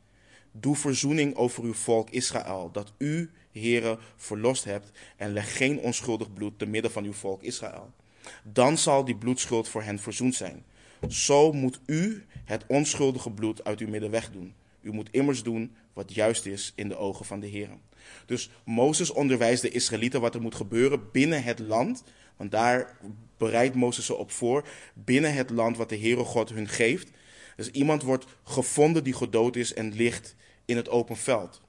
Doe 0.51 0.75
verzoening 0.75 1.35
over 1.35 1.63
uw 1.63 1.73
volk 1.73 2.09
Israël, 2.09 2.69
dat 2.71 2.93
u, 2.97 3.31
Heere, 3.51 3.99
verlost 4.15 4.63
hebt 4.63 4.91
en 5.17 5.33
leg 5.33 5.57
geen 5.57 5.79
onschuldig 5.79 6.33
bloed 6.33 6.59
te 6.59 6.65
midden 6.65 6.91
van 6.91 7.03
uw 7.03 7.13
volk 7.13 7.41
Israël. 7.41 7.93
Dan 8.43 8.77
zal 8.77 9.05
die 9.05 9.15
bloedschuld 9.15 9.67
voor 9.67 9.83
hen 9.83 9.99
verzoend 9.99 10.35
zijn. 10.35 10.65
Zo 11.07 11.51
moet 11.51 11.79
u 11.85 12.25
het 12.45 12.63
onschuldige 12.67 13.31
bloed 13.31 13.63
uit 13.63 13.79
uw 13.79 13.89
midden 13.89 14.11
wegdoen. 14.11 14.53
U 14.81 14.91
moet 14.91 15.09
immers 15.11 15.43
doen 15.43 15.75
wat 15.93 16.13
juist 16.13 16.45
is 16.45 16.73
in 16.75 16.87
de 16.87 16.97
ogen 16.97 17.25
van 17.25 17.39
de 17.39 17.49
Heere. 17.49 17.77
Dus 18.25 18.49
Mozes 18.65 19.11
onderwijst 19.11 19.61
de 19.61 19.69
Israëlieten 19.69 20.21
wat 20.21 20.35
er 20.35 20.41
moet 20.41 20.55
gebeuren 20.55 21.11
binnen 21.11 21.43
het 21.43 21.59
land 21.59 22.03
want 22.35 22.51
daar 22.51 22.97
bereidt 23.37 23.75
Mozes 23.75 24.05
ze 24.05 24.15
op 24.15 24.31
voor 24.31 24.67
binnen 24.93 25.33
het 25.33 25.49
land 25.49 25.77
wat 25.77 25.89
de 25.89 25.99
Heere 25.99 26.23
God 26.23 26.49
hun 26.49 26.67
geeft. 26.67 27.09
Dus 27.55 27.69
iemand 27.69 28.03
wordt 28.03 28.25
gevonden 28.43 29.03
die 29.03 29.13
gedood 29.13 29.55
is 29.55 29.73
en 29.73 29.93
ligt 29.93 30.35
in 30.65 30.75
het 30.75 30.89
open 30.89 31.17
veld. 31.17 31.61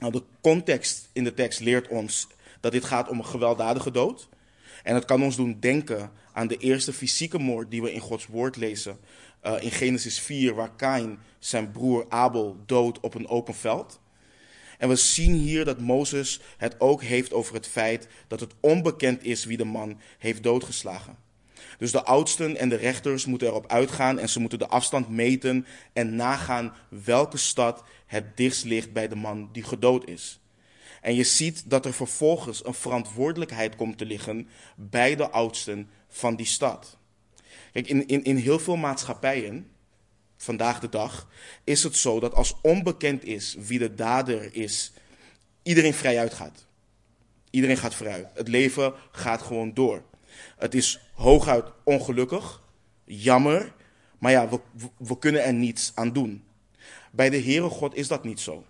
Nou, 0.00 0.12
de 0.12 0.22
context 0.40 1.08
in 1.12 1.24
de 1.24 1.34
tekst 1.34 1.60
leert 1.60 1.88
ons 1.88 2.26
dat 2.60 2.72
dit 2.72 2.84
gaat 2.84 3.08
om 3.08 3.18
een 3.18 3.24
gewelddadige 3.24 3.90
dood. 3.90 4.28
En 4.82 4.94
het 4.94 5.04
kan 5.04 5.22
ons 5.22 5.36
doen 5.36 5.56
denken 5.60 6.10
aan 6.32 6.46
de 6.46 6.56
eerste 6.56 6.92
fysieke 6.92 7.38
moord 7.38 7.70
die 7.70 7.82
we 7.82 7.92
in 7.92 8.00
Gods 8.00 8.26
woord 8.26 8.56
lezen. 8.56 8.98
Uh, 9.42 9.62
in 9.62 9.70
Genesis 9.70 10.20
4, 10.20 10.54
waar 10.54 10.76
Kain 10.76 11.18
zijn 11.38 11.70
broer 11.70 12.06
Abel 12.08 12.56
doodt 12.66 13.00
op 13.00 13.14
een 13.14 13.28
open 13.28 13.54
veld. 13.54 14.00
En 14.78 14.88
we 14.88 14.96
zien 14.96 15.34
hier 15.34 15.64
dat 15.64 15.80
Mozes 15.80 16.40
het 16.56 16.80
ook 16.80 17.02
heeft 17.02 17.32
over 17.32 17.54
het 17.54 17.66
feit 17.66 18.08
dat 18.28 18.40
het 18.40 18.54
onbekend 18.60 19.24
is 19.24 19.44
wie 19.44 19.56
de 19.56 19.64
man 19.64 20.00
heeft 20.18 20.42
doodgeslagen. 20.42 21.16
Dus 21.78 21.92
de 21.92 22.04
oudsten 22.04 22.56
en 22.56 22.68
de 22.68 22.76
rechters 22.76 23.26
moeten 23.26 23.48
erop 23.48 23.66
uitgaan 23.66 24.18
en 24.18 24.28
ze 24.28 24.40
moeten 24.40 24.58
de 24.58 24.68
afstand 24.68 25.08
meten 25.08 25.66
en 25.92 26.16
nagaan 26.16 26.74
welke 26.88 27.36
stad 27.36 27.84
het 28.06 28.36
dichtst 28.36 28.64
ligt 28.64 28.92
bij 28.92 29.08
de 29.08 29.16
man 29.16 29.48
die 29.52 29.62
gedood 29.62 30.08
is. 30.08 30.40
En 31.00 31.14
je 31.14 31.24
ziet 31.24 31.70
dat 31.70 31.84
er 31.84 31.92
vervolgens 31.92 32.66
een 32.66 32.74
verantwoordelijkheid 32.74 33.76
komt 33.76 33.98
te 33.98 34.06
liggen 34.06 34.48
bij 34.76 35.16
de 35.16 35.30
oudsten 35.30 35.90
van 36.08 36.36
die 36.36 36.46
stad. 36.46 36.98
Kijk, 37.72 37.88
in, 37.88 38.06
in, 38.06 38.24
in 38.24 38.36
heel 38.36 38.58
veel 38.58 38.76
maatschappijen, 38.76 39.70
vandaag 40.36 40.80
de 40.80 40.88
dag, 40.88 41.28
is 41.64 41.82
het 41.82 41.96
zo 41.96 42.20
dat 42.20 42.34
als 42.34 42.54
onbekend 42.62 43.24
is 43.24 43.56
wie 43.58 43.78
de 43.78 43.94
dader 43.94 44.54
is, 44.54 44.92
iedereen 45.62 45.94
vrij 45.94 46.18
uitgaat. 46.18 46.66
Iedereen 47.50 47.76
gaat 47.76 47.94
vooruit. 47.94 48.26
Het 48.34 48.48
leven 48.48 48.94
gaat 49.10 49.42
gewoon 49.42 49.74
door. 49.74 50.02
Het 50.58 50.74
is 50.74 51.00
hooguit 51.14 51.64
ongelukkig, 51.84 52.62
jammer, 53.04 53.72
maar 54.18 54.32
ja, 54.32 54.48
we, 54.48 54.60
we 54.98 55.18
kunnen 55.18 55.44
er 55.44 55.54
niets 55.54 55.92
aan 55.94 56.12
doen. 56.12 56.44
Bij 57.12 57.30
de 57.30 57.40
Heere 57.42 57.68
God 57.68 57.94
is 57.94 58.08
dat 58.08 58.24
niet 58.24 58.40
zo. 58.40 58.64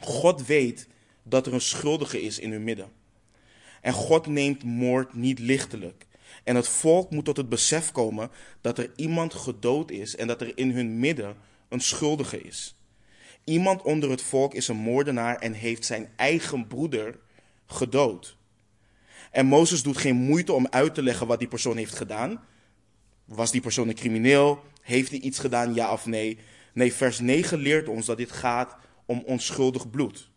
God 0.00 0.46
weet 0.46 0.88
dat 1.22 1.46
er 1.46 1.52
een 1.52 1.60
schuldige 1.60 2.22
is 2.22 2.38
in 2.38 2.50
hun 2.50 2.64
midden. 2.64 2.92
En 3.80 3.92
God 3.92 4.26
neemt 4.26 4.64
moord 4.64 5.14
niet 5.14 5.38
lichtelijk. 5.38 6.06
En 6.44 6.56
het 6.56 6.68
volk 6.68 7.10
moet 7.10 7.24
tot 7.24 7.36
het 7.36 7.48
besef 7.48 7.92
komen 7.92 8.30
dat 8.60 8.78
er 8.78 8.92
iemand 8.96 9.34
gedood 9.34 9.90
is 9.90 10.16
en 10.16 10.26
dat 10.26 10.40
er 10.40 10.58
in 10.58 10.70
hun 10.70 10.98
midden 10.98 11.36
een 11.68 11.80
schuldige 11.80 12.42
is. 12.42 12.76
Iemand 13.44 13.82
onder 13.82 14.10
het 14.10 14.22
volk 14.22 14.54
is 14.54 14.68
een 14.68 14.76
moordenaar 14.76 15.36
en 15.36 15.52
heeft 15.52 15.84
zijn 15.84 16.08
eigen 16.16 16.66
broeder 16.66 17.18
gedood. 17.66 18.36
En 19.30 19.46
Mozes 19.46 19.82
doet 19.82 19.96
geen 19.96 20.16
moeite 20.16 20.52
om 20.52 20.66
uit 20.70 20.94
te 20.94 21.02
leggen 21.02 21.26
wat 21.26 21.38
die 21.38 21.48
persoon 21.48 21.76
heeft 21.76 21.94
gedaan. 21.94 22.44
Was 23.24 23.50
die 23.50 23.60
persoon 23.60 23.88
een 23.88 23.94
crimineel? 23.94 24.62
Heeft 24.80 25.10
hij 25.10 25.18
iets 25.18 25.38
gedaan, 25.38 25.74
ja 25.74 25.92
of 25.92 26.06
nee? 26.06 26.38
Nee, 26.72 26.92
vers 26.92 27.18
9 27.18 27.58
leert 27.58 27.88
ons 27.88 28.06
dat 28.06 28.16
dit 28.16 28.32
gaat 28.32 28.76
om 29.06 29.22
onschuldig 29.26 29.90
bloed. 29.90 30.30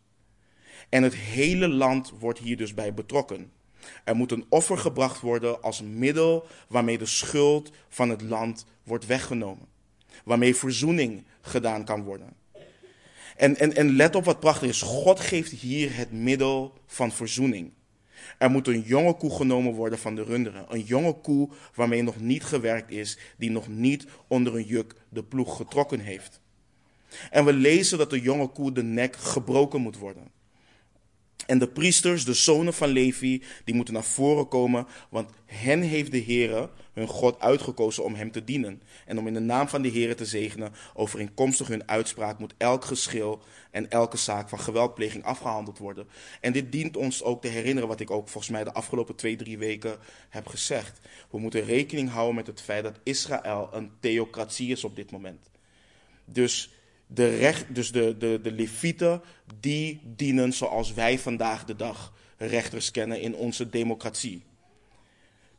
En 0.89 1.03
het 1.03 1.15
hele 1.15 1.67
land 1.67 2.13
wordt 2.19 2.39
hier 2.39 2.57
dus 2.57 2.73
bij 2.73 2.93
betrokken. 2.93 3.51
Er 4.03 4.15
moet 4.15 4.31
een 4.31 4.45
offer 4.49 4.77
gebracht 4.77 5.21
worden 5.21 5.61
als 5.61 5.81
middel 5.81 6.47
waarmee 6.67 6.97
de 6.97 7.05
schuld 7.05 7.71
van 7.89 8.09
het 8.09 8.21
land 8.21 8.65
wordt 8.83 9.05
weggenomen. 9.05 9.65
Waarmee 10.23 10.55
verzoening 10.55 11.23
gedaan 11.41 11.85
kan 11.85 12.03
worden. 12.03 12.33
En, 13.37 13.57
en, 13.57 13.75
en 13.75 13.95
let 13.95 14.15
op 14.15 14.25
wat 14.25 14.39
prachtig 14.39 14.69
is. 14.69 14.81
God 14.81 15.19
geeft 15.19 15.51
hier 15.51 15.95
het 15.95 16.11
middel 16.11 16.73
van 16.85 17.11
verzoening. 17.11 17.71
Er 18.37 18.49
moet 18.49 18.67
een 18.67 18.81
jonge 18.81 19.13
koe 19.13 19.35
genomen 19.35 19.73
worden 19.73 19.99
van 19.99 20.15
de 20.15 20.23
runderen. 20.23 20.65
Een 20.69 20.81
jonge 20.81 21.13
koe 21.13 21.49
waarmee 21.75 22.01
nog 22.01 22.19
niet 22.19 22.43
gewerkt 22.43 22.91
is, 22.91 23.17
die 23.37 23.51
nog 23.51 23.67
niet 23.67 24.05
onder 24.27 24.55
een 24.55 24.65
juk 24.65 24.95
de 25.09 25.23
ploeg 25.23 25.55
getrokken 25.55 25.99
heeft. 25.99 26.41
En 27.29 27.45
we 27.45 27.53
lezen 27.53 27.97
dat 27.97 28.09
de 28.09 28.21
jonge 28.21 28.47
koe 28.47 28.71
de 28.71 28.83
nek 28.83 29.15
gebroken 29.15 29.81
moet 29.81 29.97
worden. 29.97 30.31
En 31.47 31.59
de 31.59 31.67
priesters, 31.67 32.25
de 32.25 32.33
zonen 32.33 32.73
van 32.73 32.89
Levi, 32.89 33.43
die 33.65 33.75
moeten 33.75 33.93
naar 33.93 34.03
voren 34.03 34.47
komen, 34.47 34.87
want 35.09 35.29
hen 35.45 35.81
heeft 35.81 36.11
de 36.11 36.23
Heere, 36.23 36.69
hun 36.93 37.07
God, 37.07 37.39
uitgekozen 37.39 38.03
om 38.03 38.15
hem 38.15 38.31
te 38.31 38.43
dienen. 38.43 38.81
En 39.05 39.19
om 39.19 39.27
in 39.27 39.33
de 39.33 39.39
naam 39.39 39.67
van 39.67 39.81
de 39.81 39.91
Heere 39.91 40.15
te 40.15 40.25
zegenen, 40.25 40.73
overeenkomstig 40.93 41.67
hun 41.67 41.87
uitspraak, 41.87 42.39
moet 42.39 42.53
elk 42.57 42.85
geschil 42.85 43.41
en 43.71 43.89
elke 43.89 44.17
zaak 44.17 44.49
van 44.49 44.59
geweldpleging 44.59 45.23
afgehandeld 45.23 45.77
worden. 45.77 46.07
En 46.41 46.53
dit 46.53 46.71
dient 46.71 46.97
ons 46.97 47.23
ook 47.23 47.41
te 47.41 47.47
herinneren 47.47 47.89
wat 47.89 47.99
ik 47.99 48.11
ook 48.11 48.29
volgens 48.29 48.53
mij 48.53 48.63
de 48.63 48.73
afgelopen 48.73 49.15
twee, 49.15 49.35
drie 49.35 49.57
weken 49.57 49.97
heb 50.29 50.47
gezegd. 50.47 50.99
We 51.29 51.39
moeten 51.39 51.65
rekening 51.65 52.09
houden 52.09 52.35
met 52.35 52.47
het 52.47 52.61
feit 52.61 52.83
dat 52.83 52.99
Israël 53.03 53.69
een 53.71 53.91
theocratie 53.99 54.71
is 54.71 54.83
op 54.83 54.95
dit 54.95 55.11
moment. 55.11 55.49
Dus 56.25 56.69
de, 57.07 57.37
recht, 57.37 57.75
dus 57.75 57.91
de, 57.91 58.15
de, 58.17 58.39
de 58.43 58.51
levieten, 58.51 59.21
die 59.59 59.99
dienen 60.03 60.53
zoals 60.53 60.93
wij 60.93 61.19
vandaag 61.19 61.65
de 61.65 61.75
dag 61.75 62.13
rechters 62.37 62.91
kennen 62.91 63.21
in 63.21 63.35
onze 63.35 63.69
democratie. 63.69 64.43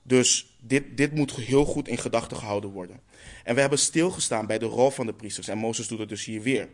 Dus 0.02 0.56
dit, 0.60 0.96
dit 0.96 1.14
moet 1.14 1.32
heel 1.32 1.64
goed 1.64 1.88
in 1.88 1.98
gedachten 1.98 2.36
gehouden 2.36 2.70
worden. 2.70 3.00
En 3.44 3.54
we 3.54 3.60
hebben 3.60 3.78
stilgestaan 3.78 4.46
bij 4.46 4.58
de 4.58 4.66
rol 4.66 4.90
van 4.90 5.06
de 5.06 5.14
priesters. 5.14 5.48
En 5.48 5.58
Mozes 5.58 5.88
doet 5.88 5.98
het 5.98 6.08
dus 6.08 6.24
hier 6.24 6.42
weer. 6.42 6.68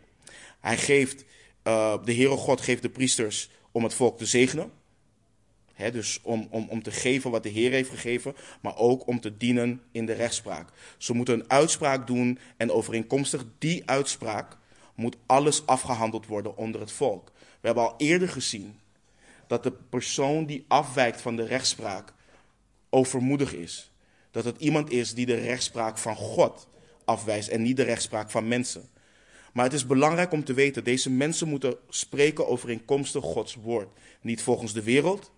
Hij 0.59 0.77
geeft, 0.77 1.25
uh, 1.63 1.97
de 2.03 2.13
Heere 2.13 2.35
God 2.35 2.61
geeft 2.61 2.81
de 2.81 2.89
priesters 2.89 3.49
om 3.71 3.83
het 3.83 3.93
volk 3.93 4.17
te 4.17 4.25
zegenen. 4.25 4.71
He, 5.73 5.91
dus 5.91 6.19
om, 6.23 6.47
om, 6.49 6.67
om 6.69 6.83
te 6.83 6.91
geven 6.91 7.31
wat 7.31 7.43
de 7.43 7.49
Heer 7.49 7.71
heeft 7.71 7.89
gegeven, 7.89 8.35
maar 8.61 8.77
ook 8.77 9.07
om 9.07 9.19
te 9.19 9.37
dienen 9.37 9.81
in 9.91 10.05
de 10.05 10.13
rechtspraak. 10.13 10.69
Ze 10.97 11.13
moeten 11.13 11.39
een 11.39 11.49
uitspraak 11.49 12.07
doen 12.07 12.39
en 12.57 12.71
overeenkomstig 12.71 13.45
die 13.57 13.89
uitspraak 13.89 14.57
moet 14.95 15.17
alles 15.25 15.65
afgehandeld 15.65 16.25
worden 16.25 16.57
onder 16.57 16.81
het 16.81 16.91
volk. 16.91 17.31
We 17.35 17.67
hebben 17.67 17.83
al 17.83 17.93
eerder 17.97 18.29
gezien 18.29 18.79
dat 19.47 19.63
de 19.63 19.71
persoon 19.71 20.45
die 20.45 20.65
afwijkt 20.67 21.21
van 21.21 21.35
de 21.35 21.45
rechtspraak 21.45 22.13
overmoedig 22.89 23.53
is. 23.53 23.91
Dat 24.31 24.45
het 24.45 24.57
iemand 24.59 24.91
is 24.91 25.13
die 25.13 25.25
de 25.25 25.35
rechtspraak 25.35 25.97
van 25.97 26.15
God 26.15 26.67
afwijst 27.05 27.47
en 27.47 27.61
niet 27.61 27.77
de 27.77 27.83
rechtspraak 27.83 28.31
van 28.31 28.47
mensen. 28.47 28.89
Maar 29.53 29.63
het 29.63 29.73
is 29.73 29.85
belangrijk 29.85 30.31
om 30.31 30.43
te 30.43 30.53
weten, 30.53 30.83
deze 30.83 31.09
mensen 31.09 31.47
moeten 31.47 31.77
spreken 31.89 32.47
overeenkomstig 32.47 33.23
Gods 33.23 33.55
woord. 33.55 33.99
Niet 34.21 34.41
volgens 34.41 34.73
de 34.73 34.83
wereld, 34.83 35.31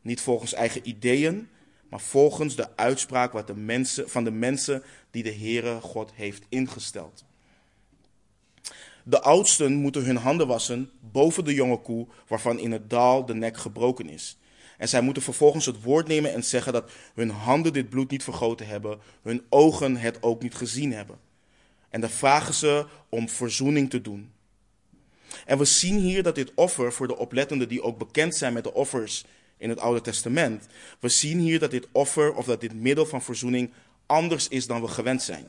niet 0.00 0.20
volgens 0.20 0.52
eigen 0.52 0.88
ideeën, 0.88 1.48
maar 1.88 2.00
volgens 2.00 2.56
de 2.56 2.76
uitspraak 2.76 3.32
wat 3.32 3.46
de 3.46 3.56
mensen, 3.56 4.10
van 4.10 4.24
de 4.24 4.30
mensen 4.30 4.82
die 5.10 5.22
de 5.22 5.34
Heere 5.34 5.80
God 5.80 6.12
heeft 6.14 6.44
ingesteld. 6.48 7.24
De 9.04 9.20
oudsten 9.20 9.74
moeten 9.74 10.04
hun 10.04 10.16
handen 10.16 10.46
wassen 10.46 10.90
boven 11.00 11.44
de 11.44 11.54
jonge 11.54 11.80
koe 11.80 12.06
waarvan 12.28 12.58
in 12.58 12.72
het 12.72 12.90
dal 12.90 13.26
de 13.26 13.34
nek 13.34 13.56
gebroken 13.56 14.08
is. 14.08 14.36
En 14.78 14.88
zij 14.88 15.00
moeten 15.00 15.22
vervolgens 15.22 15.66
het 15.66 15.82
woord 15.82 16.08
nemen 16.08 16.32
en 16.32 16.44
zeggen 16.44 16.72
dat 16.72 16.90
hun 17.14 17.30
handen 17.30 17.72
dit 17.72 17.88
bloed 17.88 18.10
niet 18.10 18.24
vergoten 18.24 18.66
hebben, 18.66 18.98
hun 19.22 19.42
ogen 19.48 19.96
het 19.96 20.22
ook 20.22 20.42
niet 20.42 20.54
gezien 20.54 20.92
hebben. 20.92 21.18
En 21.88 22.00
dan 22.00 22.10
vragen 22.10 22.54
ze 22.54 22.86
om 23.08 23.28
verzoening 23.28 23.90
te 23.90 24.00
doen. 24.00 24.32
En 25.46 25.58
we 25.58 25.64
zien 25.64 25.98
hier 25.98 26.22
dat 26.22 26.34
dit 26.34 26.52
offer 26.54 26.92
voor 26.92 27.06
de 27.06 27.16
oplettenden 27.16 27.68
die 27.68 27.82
ook 27.82 27.98
bekend 27.98 28.34
zijn 28.34 28.52
met 28.52 28.64
de 28.64 28.74
offers 28.74 29.24
in 29.56 29.68
het 29.68 29.78
Oude 29.78 30.00
Testament, 30.00 30.66
we 31.00 31.08
zien 31.08 31.38
hier 31.38 31.58
dat 31.58 31.70
dit 31.70 31.88
offer 31.92 32.34
of 32.34 32.44
dat 32.44 32.60
dit 32.60 32.74
middel 32.74 33.06
van 33.06 33.22
verzoening 33.22 33.72
anders 34.06 34.48
is 34.48 34.66
dan 34.66 34.80
we 34.80 34.88
gewend 34.88 35.22
zijn. 35.22 35.48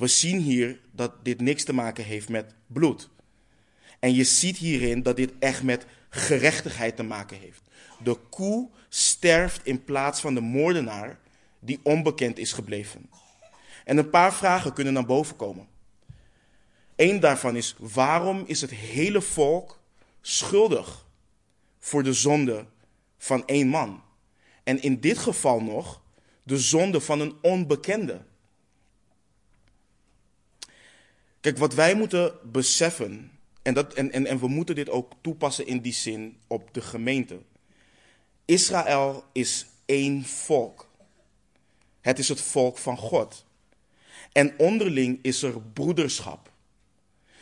We 0.00 0.06
zien 0.06 0.38
hier 0.38 0.80
dat 0.92 1.24
dit 1.24 1.40
niks 1.40 1.64
te 1.64 1.72
maken 1.72 2.04
heeft 2.04 2.28
met 2.28 2.54
bloed. 2.66 3.10
En 3.98 4.14
je 4.14 4.24
ziet 4.24 4.56
hierin 4.56 5.02
dat 5.02 5.16
dit 5.16 5.32
echt 5.38 5.62
met 5.62 5.86
gerechtigheid 6.10 6.96
te 6.96 7.02
maken 7.02 7.38
heeft. 7.38 7.62
De 8.02 8.14
koe 8.30 8.68
sterft 8.88 9.60
in 9.66 9.84
plaats 9.84 10.20
van 10.20 10.34
de 10.34 10.40
moordenaar 10.40 11.18
die 11.58 11.80
onbekend 11.82 12.38
is 12.38 12.52
gebleven. 12.52 13.10
En 13.84 13.96
een 13.96 14.10
paar 14.10 14.34
vragen 14.34 14.72
kunnen 14.72 14.92
naar 14.92 15.06
boven 15.06 15.36
komen. 15.36 15.68
Eén 16.96 17.20
daarvan 17.20 17.56
is: 17.56 17.74
waarom 17.78 18.44
is 18.46 18.60
het 18.60 18.70
hele 18.70 19.20
volk 19.20 19.80
schuldig 20.20 21.06
voor 21.78 22.02
de 22.02 22.12
zonde 22.12 22.66
van 23.18 23.46
één 23.46 23.68
man? 23.68 24.02
En 24.64 24.82
in 24.82 25.00
dit 25.00 25.18
geval 25.18 25.62
nog 25.62 26.02
de 26.42 26.58
zonde 26.58 27.00
van 27.00 27.20
een 27.20 27.34
onbekende. 27.42 28.28
Kijk, 31.40 31.58
wat 31.58 31.74
wij 31.74 31.94
moeten 31.94 32.32
beseffen, 32.42 33.30
en, 33.62 33.74
dat, 33.74 33.94
en, 33.94 34.12
en, 34.12 34.26
en 34.26 34.38
we 34.38 34.48
moeten 34.48 34.74
dit 34.74 34.90
ook 34.90 35.12
toepassen 35.20 35.66
in 35.66 35.80
die 35.80 35.92
zin 35.92 36.36
op 36.46 36.74
de 36.74 36.80
gemeente. 36.80 37.38
Israël 38.44 39.24
is 39.32 39.66
één 39.84 40.24
volk. 40.24 40.88
Het 42.00 42.18
is 42.18 42.28
het 42.28 42.40
volk 42.40 42.78
van 42.78 42.96
God. 42.96 43.44
En 44.32 44.54
onderling 44.58 45.18
is 45.22 45.42
er 45.42 45.60
broederschap. 45.60 46.52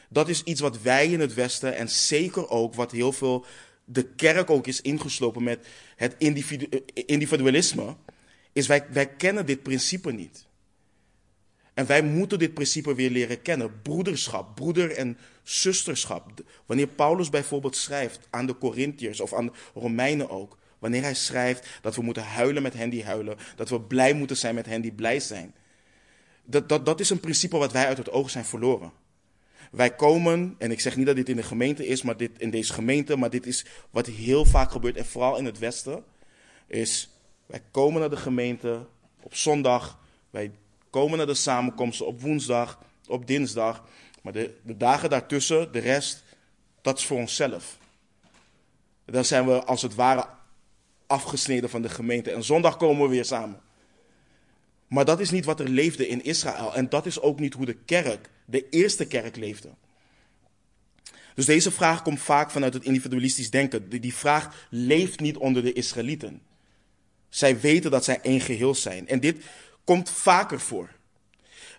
Dat 0.08 0.28
is 0.28 0.42
iets 0.42 0.60
wat 0.60 0.82
wij 0.82 1.06
in 1.06 1.20
het 1.20 1.34
Westen 1.34 1.76
en 1.76 1.88
zeker 1.88 2.48
ook 2.48 2.74
wat 2.74 2.92
heel 2.92 3.12
veel 3.12 3.44
de 3.84 4.04
kerk 4.04 4.50
ook 4.50 4.66
is 4.66 4.80
ingeslopen 4.80 5.42
met 5.42 5.66
het 5.96 6.14
individualisme, 7.06 7.96
is 8.52 8.66
wij, 8.66 8.86
wij 8.90 9.08
kennen 9.08 9.46
dit 9.46 9.62
principe 9.62 10.12
niet. 10.12 10.47
En 11.78 11.86
wij 11.86 12.02
moeten 12.02 12.38
dit 12.38 12.54
principe 12.54 12.94
weer 12.94 13.10
leren 13.10 13.42
kennen. 13.42 13.82
Broederschap, 13.82 14.54
broeder- 14.54 14.90
en 14.90 15.18
zusterschap. 15.42 16.30
Wanneer 16.66 16.86
Paulus 16.86 17.30
bijvoorbeeld 17.30 17.76
schrijft 17.76 18.20
aan 18.30 18.46
de 18.46 18.58
Corinthiërs 18.58 19.20
of 19.20 19.34
aan 19.34 19.46
de 19.46 19.52
Romeinen 19.74 20.30
ook. 20.30 20.58
Wanneer 20.78 21.02
hij 21.02 21.14
schrijft 21.14 21.68
dat 21.82 21.94
we 21.94 22.02
moeten 22.02 22.22
huilen 22.22 22.62
met 22.62 22.74
hen 22.74 22.90
die 22.90 23.04
huilen. 23.04 23.36
Dat 23.56 23.68
we 23.68 23.80
blij 23.80 24.12
moeten 24.12 24.36
zijn 24.36 24.54
met 24.54 24.66
hen 24.66 24.80
die 24.80 24.92
blij 24.92 25.20
zijn. 25.20 25.54
Dat, 26.44 26.68
dat, 26.68 26.86
dat 26.86 27.00
is 27.00 27.10
een 27.10 27.20
principe 27.20 27.56
wat 27.56 27.72
wij 27.72 27.86
uit 27.86 27.98
het 27.98 28.10
oog 28.10 28.30
zijn 28.30 28.44
verloren. 28.44 28.92
Wij 29.70 29.94
komen, 29.94 30.54
en 30.58 30.70
ik 30.70 30.80
zeg 30.80 30.96
niet 30.96 31.06
dat 31.06 31.16
dit 31.16 31.28
in 31.28 31.36
de 31.36 31.42
gemeente 31.42 31.86
is, 31.86 32.02
maar 32.02 32.16
dit 32.16 32.30
in 32.38 32.50
deze 32.50 32.72
gemeente, 32.72 33.16
maar 33.16 33.30
dit 33.30 33.46
is 33.46 33.64
wat 33.90 34.06
heel 34.06 34.44
vaak 34.44 34.70
gebeurt, 34.70 34.96
en 34.96 35.06
vooral 35.06 35.36
in 35.36 35.44
het 35.44 35.58
Westen, 35.58 36.04
is 36.66 37.10
wij 37.46 37.62
komen 37.70 38.00
naar 38.00 38.10
de 38.10 38.16
gemeente 38.16 38.86
op 39.22 39.34
zondag, 39.34 39.98
wij 40.30 40.50
komen 40.90 41.18
naar 41.18 41.26
de 41.26 41.34
samenkomsten 41.34 42.06
op 42.06 42.20
woensdag, 42.20 42.78
op 43.06 43.26
dinsdag. 43.26 43.84
Maar 44.22 44.32
de, 44.32 44.54
de 44.62 44.76
dagen 44.76 45.10
daartussen, 45.10 45.72
de 45.72 45.78
rest, 45.78 46.24
dat 46.82 46.98
is 46.98 47.06
voor 47.06 47.18
onszelf. 47.18 47.78
Dan 49.04 49.24
zijn 49.24 49.46
we 49.46 49.64
als 49.64 49.82
het 49.82 49.94
ware 49.94 50.26
afgesneden 51.06 51.70
van 51.70 51.82
de 51.82 51.88
gemeente. 51.88 52.30
En 52.30 52.44
zondag 52.44 52.76
komen 52.76 53.02
we 53.02 53.08
weer 53.08 53.24
samen. 53.24 53.60
Maar 54.86 55.04
dat 55.04 55.20
is 55.20 55.30
niet 55.30 55.44
wat 55.44 55.60
er 55.60 55.68
leefde 55.68 56.08
in 56.08 56.24
Israël. 56.24 56.74
En 56.74 56.88
dat 56.88 57.06
is 57.06 57.20
ook 57.20 57.40
niet 57.40 57.54
hoe 57.54 57.66
de 57.66 57.76
kerk, 57.84 58.30
de 58.44 58.68
eerste 58.68 59.06
kerk, 59.06 59.36
leefde. 59.36 59.68
Dus 61.34 61.46
deze 61.46 61.70
vraag 61.70 62.02
komt 62.02 62.20
vaak 62.20 62.50
vanuit 62.50 62.74
het 62.74 62.84
individualistisch 62.84 63.50
denken. 63.50 63.88
Die 63.88 64.14
vraag 64.14 64.66
leeft 64.70 65.20
niet 65.20 65.36
onder 65.36 65.62
de 65.62 65.72
Israëlieten. 65.72 66.42
Zij 67.28 67.60
weten 67.60 67.90
dat 67.90 68.04
zij 68.04 68.20
één 68.20 68.40
geheel 68.40 68.74
zijn. 68.74 69.08
En 69.08 69.20
dit 69.20 69.44
komt 69.88 70.10
vaker 70.10 70.60
voor. 70.60 70.88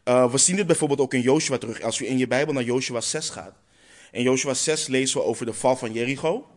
Uh, 0.06 0.32
we 0.32 0.38
zien 0.38 0.56
dit 0.56 0.68
bijvoorbeeld 0.68 1.00
ook 1.00 1.14
in 1.14 1.22
Joshua 1.22 1.58
terug. 1.58 1.82
Als 1.82 2.00
u 2.00 2.08
in 2.08 2.18
je 2.18 2.28
Bijbel 2.28 2.54
naar 2.54 2.64
Joshua 2.64 3.02
6 3.02 3.30
gaat. 3.30 3.56
In 4.12 4.24
Joshua 4.24 4.54
6 4.54 4.88
lezen 4.88 5.20
we 5.20 5.26
over 5.26 5.46
de 5.46 5.54
val 5.54 5.76
van 5.76 5.94
Jericho. 5.94 6.48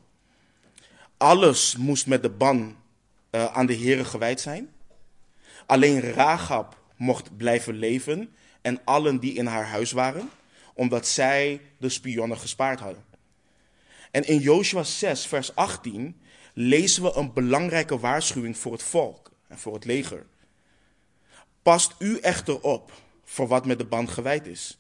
Alles 1.17 1.77
moest 1.77 2.07
met 2.07 2.23
de 2.23 2.31
ban 2.31 2.77
uh, 3.31 3.45
aan 3.45 3.67
de 3.67 3.77
Here 3.77 4.05
gewijd 4.05 4.41
zijn. 4.41 4.71
Alleen 5.67 6.01
Rahab 6.01 6.77
mocht 6.97 7.37
blijven 7.37 7.75
leven 7.75 8.35
en 8.63 8.81
allen 8.85 9.19
die 9.19 9.35
in 9.35 9.47
haar 9.47 9.67
huis 9.67 9.93
waren, 9.93 10.31
omdat 10.75 11.07
zij 11.07 11.61
de 11.79 11.89
spionnen 11.89 12.39
gespaard 12.39 12.81
hadden. 12.81 13.05
En 14.11 14.27
in 14.27 14.39
Joshua 14.39 14.83
6, 14.83 15.27
vers 15.27 15.55
18 15.55 16.21
lezen 16.55 17.03
we 17.03 17.13
een 17.15 17.33
belangrijke 17.33 17.99
waarschuwing 17.99 18.57
voor 18.57 18.73
het 18.73 18.83
volk 18.83 19.31
en 19.49 19.59
voor 19.59 19.75
het 19.75 19.85
leger. 19.85 20.31
Past 21.63 21.95
u 21.99 22.19
echter 22.19 22.61
op 22.61 22.93
voor 23.25 23.49
wat 23.49 23.67
met 23.67 23.79
de 23.79 23.85
ban 23.85 24.09
gewijd 24.09 24.47
is. 24.47 24.79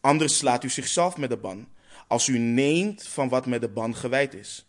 Anders 0.00 0.36
slaat 0.36 0.64
u 0.64 0.68
zichzelf 0.68 1.16
met 1.16 1.30
de 1.30 1.36
ban, 1.36 1.68
als 2.06 2.28
u 2.28 2.38
neemt 2.38 3.06
van 3.06 3.28
wat 3.28 3.46
met 3.46 3.60
de 3.60 3.68
ban 3.68 3.96
gewijd 3.96 4.34
is. 4.34 4.66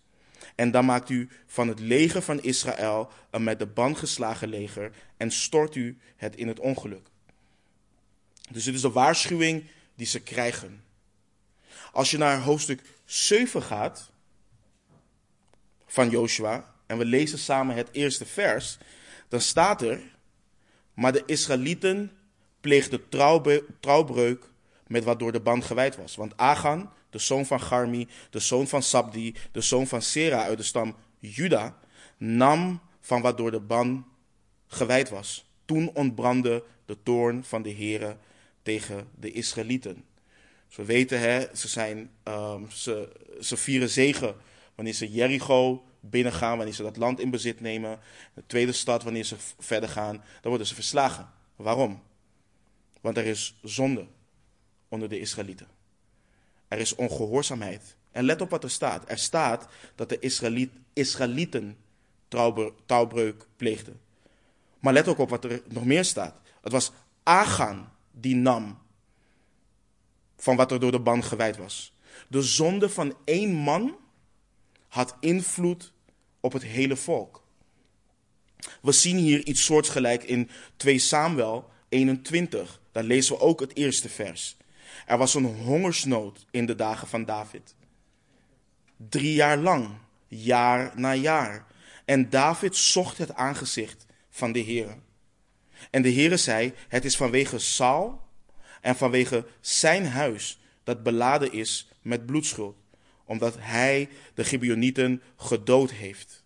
En 0.55 0.71
dan 0.71 0.85
maakt 0.85 1.09
u 1.09 1.29
van 1.45 1.67
het 1.67 1.79
leger 1.79 2.21
van 2.21 2.41
Israël 2.41 3.11
een 3.29 3.43
met 3.43 3.59
de 3.59 3.65
ban 3.65 3.97
geslagen 3.97 4.47
leger 4.47 4.91
en 5.17 5.31
stort 5.31 5.75
u 5.75 5.97
het 6.15 6.35
in 6.35 6.47
het 6.47 6.59
ongeluk. 6.59 7.07
Dus 8.51 8.63
dit 8.63 8.73
is 8.73 8.81
de 8.81 8.91
waarschuwing 8.91 9.65
die 9.95 10.07
ze 10.07 10.19
krijgen. 10.19 10.83
Als 11.91 12.11
je 12.11 12.17
naar 12.17 12.41
hoofdstuk 12.41 12.81
7 13.05 13.61
gaat 13.61 14.11
van 15.85 16.09
Joshua 16.09 16.73
en 16.85 16.97
we 16.97 17.05
lezen 17.05 17.39
samen 17.39 17.75
het 17.75 17.89
eerste 17.91 18.25
vers, 18.25 18.77
dan 19.27 19.41
staat 19.41 19.81
er, 19.81 20.01
maar 20.93 21.11
de 21.11 21.23
Israëlieten 21.25 22.11
pleegden 22.61 23.09
trouwbreuk 23.79 24.51
met 24.87 25.03
wat 25.03 25.19
door 25.19 25.31
de 25.31 25.39
band 25.39 25.65
gewijd 25.65 25.95
was. 25.95 26.15
Want 26.15 26.37
Agan, 26.37 26.89
de 27.09 27.19
zoon 27.19 27.45
van 27.45 27.61
Garmi, 27.61 28.07
de 28.29 28.39
zoon 28.39 28.67
van 28.67 28.83
Sabdi, 28.83 29.35
de 29.51 29.61
zoon 29.61 29.87
van 29.87 30.01
Sera 30.01 30.43
uit 30.43 30.57
de 30.57 30.63
stam 30.63 30.95
Juda, 31.19 31.77
nam 32.17 32.81
van 32.99 33.21
wat 33.21 33.37
door 33.37 33.51
de 33.51 33.59
ban 33.59 34.05
gewijd 34.67 35.09
was. 35.09 35.45
Toen 35.65 35.91
ontbrandde 35.93 36.63
de 36.85 36.97
toorn 37.03 37.43
van 37.43 37.61
de 37.61 37.73
Heere 37.73 38.17
tegen 38.61 39.07
de 39.19 39.31
Israëlieten. 39.31 40.03
Dus 40.67 40.75
we 40.75 40.85
weten, 40.85 41.19
hè, 41.19 41.55
ze, 41.55 41.67
zijn, 41.67 42.11
um, 42.23 42.71
ze, 42.71 43.09
ze 43.41 43.57
vieren 43.57 43.89
zegen 43.89 44.35
wanneer 44.75 44.93
ze 44.93 45.11
Jericho 45.11 45.83
binnengaan, 46.09 46.57
wanneer 46.57 46.75
ze 46.75 46.83
dat 46.83 46.97
land 46.97 47.19
in 47.19 47.29
bezit 47.29 47.59
nemen. 47.59 47.99
De 48.33 48.43
tweede 48.45 48.71
stad, 48.71 49.03
wanneer 49.03 49.23
ze 49.23 49.35
verder 49.59 49.89
gaan, 49.89 50.15
dan 50.15 50.49
worden 50.49 50.67
ze 50.67 50.75
verslagen. 50.75 51.29
Waarom? 51.55 52.01
Want 53.01 53.17
er 53.17 53.25
is 53.25 53.55
zonde 53.61 54.07
onder 54.87 55.09
de 55.09 55.19
Israëlieten. 55.19 55.67
Er 56.67 56.79
is 56.79 56.95
ongehoorzaamheid. 56.95 57.95
En 58.11 58.23
let 58.23 58.41
op 58.41 58.49
wat 58.49 58.63
er 58.63 58.69
staat. 58.69 59.09
Er 59.09 59.17
staat 59.17 59.67
dat 59.95 60.09
de 60.09 60.19
Israëliet, 60.19 60.71
Israëlieten 60.93 61.77
trouwbreuk 62.85 63.47
pleegden. 63.55 63.99
Maar 64.79 64.93
let 64.93 65.07
ook 65.07 65.17
op 65.17 65.29
wat 65.29 65.43
er 65.43 65.61
nog 65.65 65.85
meer 65.85 66.05
staat. 66.05 66.35
Het 66.61 66.71
was 66.71 66.91
Agan 67.23 67.89
die 68.11 68.35
nam 68.35 68.77
van 70.37 70.55
wat 70.55 70.71
er 70.71 70.79
door 70.79 70.91
de 70.91 70.99
ban 70.99 71.23
gewijd 71.23 71.57
was. 71.57 71.93
De 72.27 72.41
zonde 72.41 72.89
van 72.89 73.15
één 73.23 73.53
man 73.53 73.95
had 74.87 75.15
invloed 75.19 75.92
op 76.43 76.53
het 76.53 76.63
hele 76.63 76.95
volk. 76.95 77.43
We 78.81 78.91
zien 78.91 79.17
hier 79.17 79.45
iets 79.45 79.63
soortgelijk 79.63 80.23
in 80.23 80.49
2 80.75 80.99
Samuel 80.99 81.69
21. 81.89 82.81
Daar 82.91 83.03
lezen 83.03 83.35
we 83.35 83.41
ook 83.41 83.59
het 83.59 83.75
eerste 83.75 84.09
vers. 84.09 84.57
Er 85.05 85.17
was 85.17 85.33
een 85.33 85.45
hongersnood 85.45 86.45
in 86.51 86.65
de 86.65 86.75
dagen 86.75 87.07
van 87.07 87.25
David. 87.25 87.75
Drie 88.97 89.33
jaar 89.33 89.57
lang, 89.57 89.89
jaar 90.27 90.91
na 90.95 91.13
jaar. 91.13 91.65
En 92.05 92.29
David 92.29 92.75
zocht 92.75 93.17
het 93.17 93.33
aangezicht 93.33 94.05
van 94.29 94.51
de 94.51 94.59
Heer. 94.59 94.97
En 95.89 96.01
de 96.01 96.13
Heere 96.13 96.37
zei: 96.37 96.73
Het 96.87 97.05
is 97.05 97.17
vanwege 97.17 97.59
Saul 97.59 98.21
en 98.81 98.95
vanwege 98.95 99.45
zijn 99.61 100.05
huis 100.05 100.59
dat 100.83 101.03
beladen 101.03 101.51
is 101.51 101.89
met 102.01 102.25
bloedschuld, 102.25 102.77
omdat 103.25 103.55
hij 103.59 104.09
de 104.33 104.43
Gibeonieten 104.43 105.21
gedood 105.37 105.91
heeft. 105.91 106.43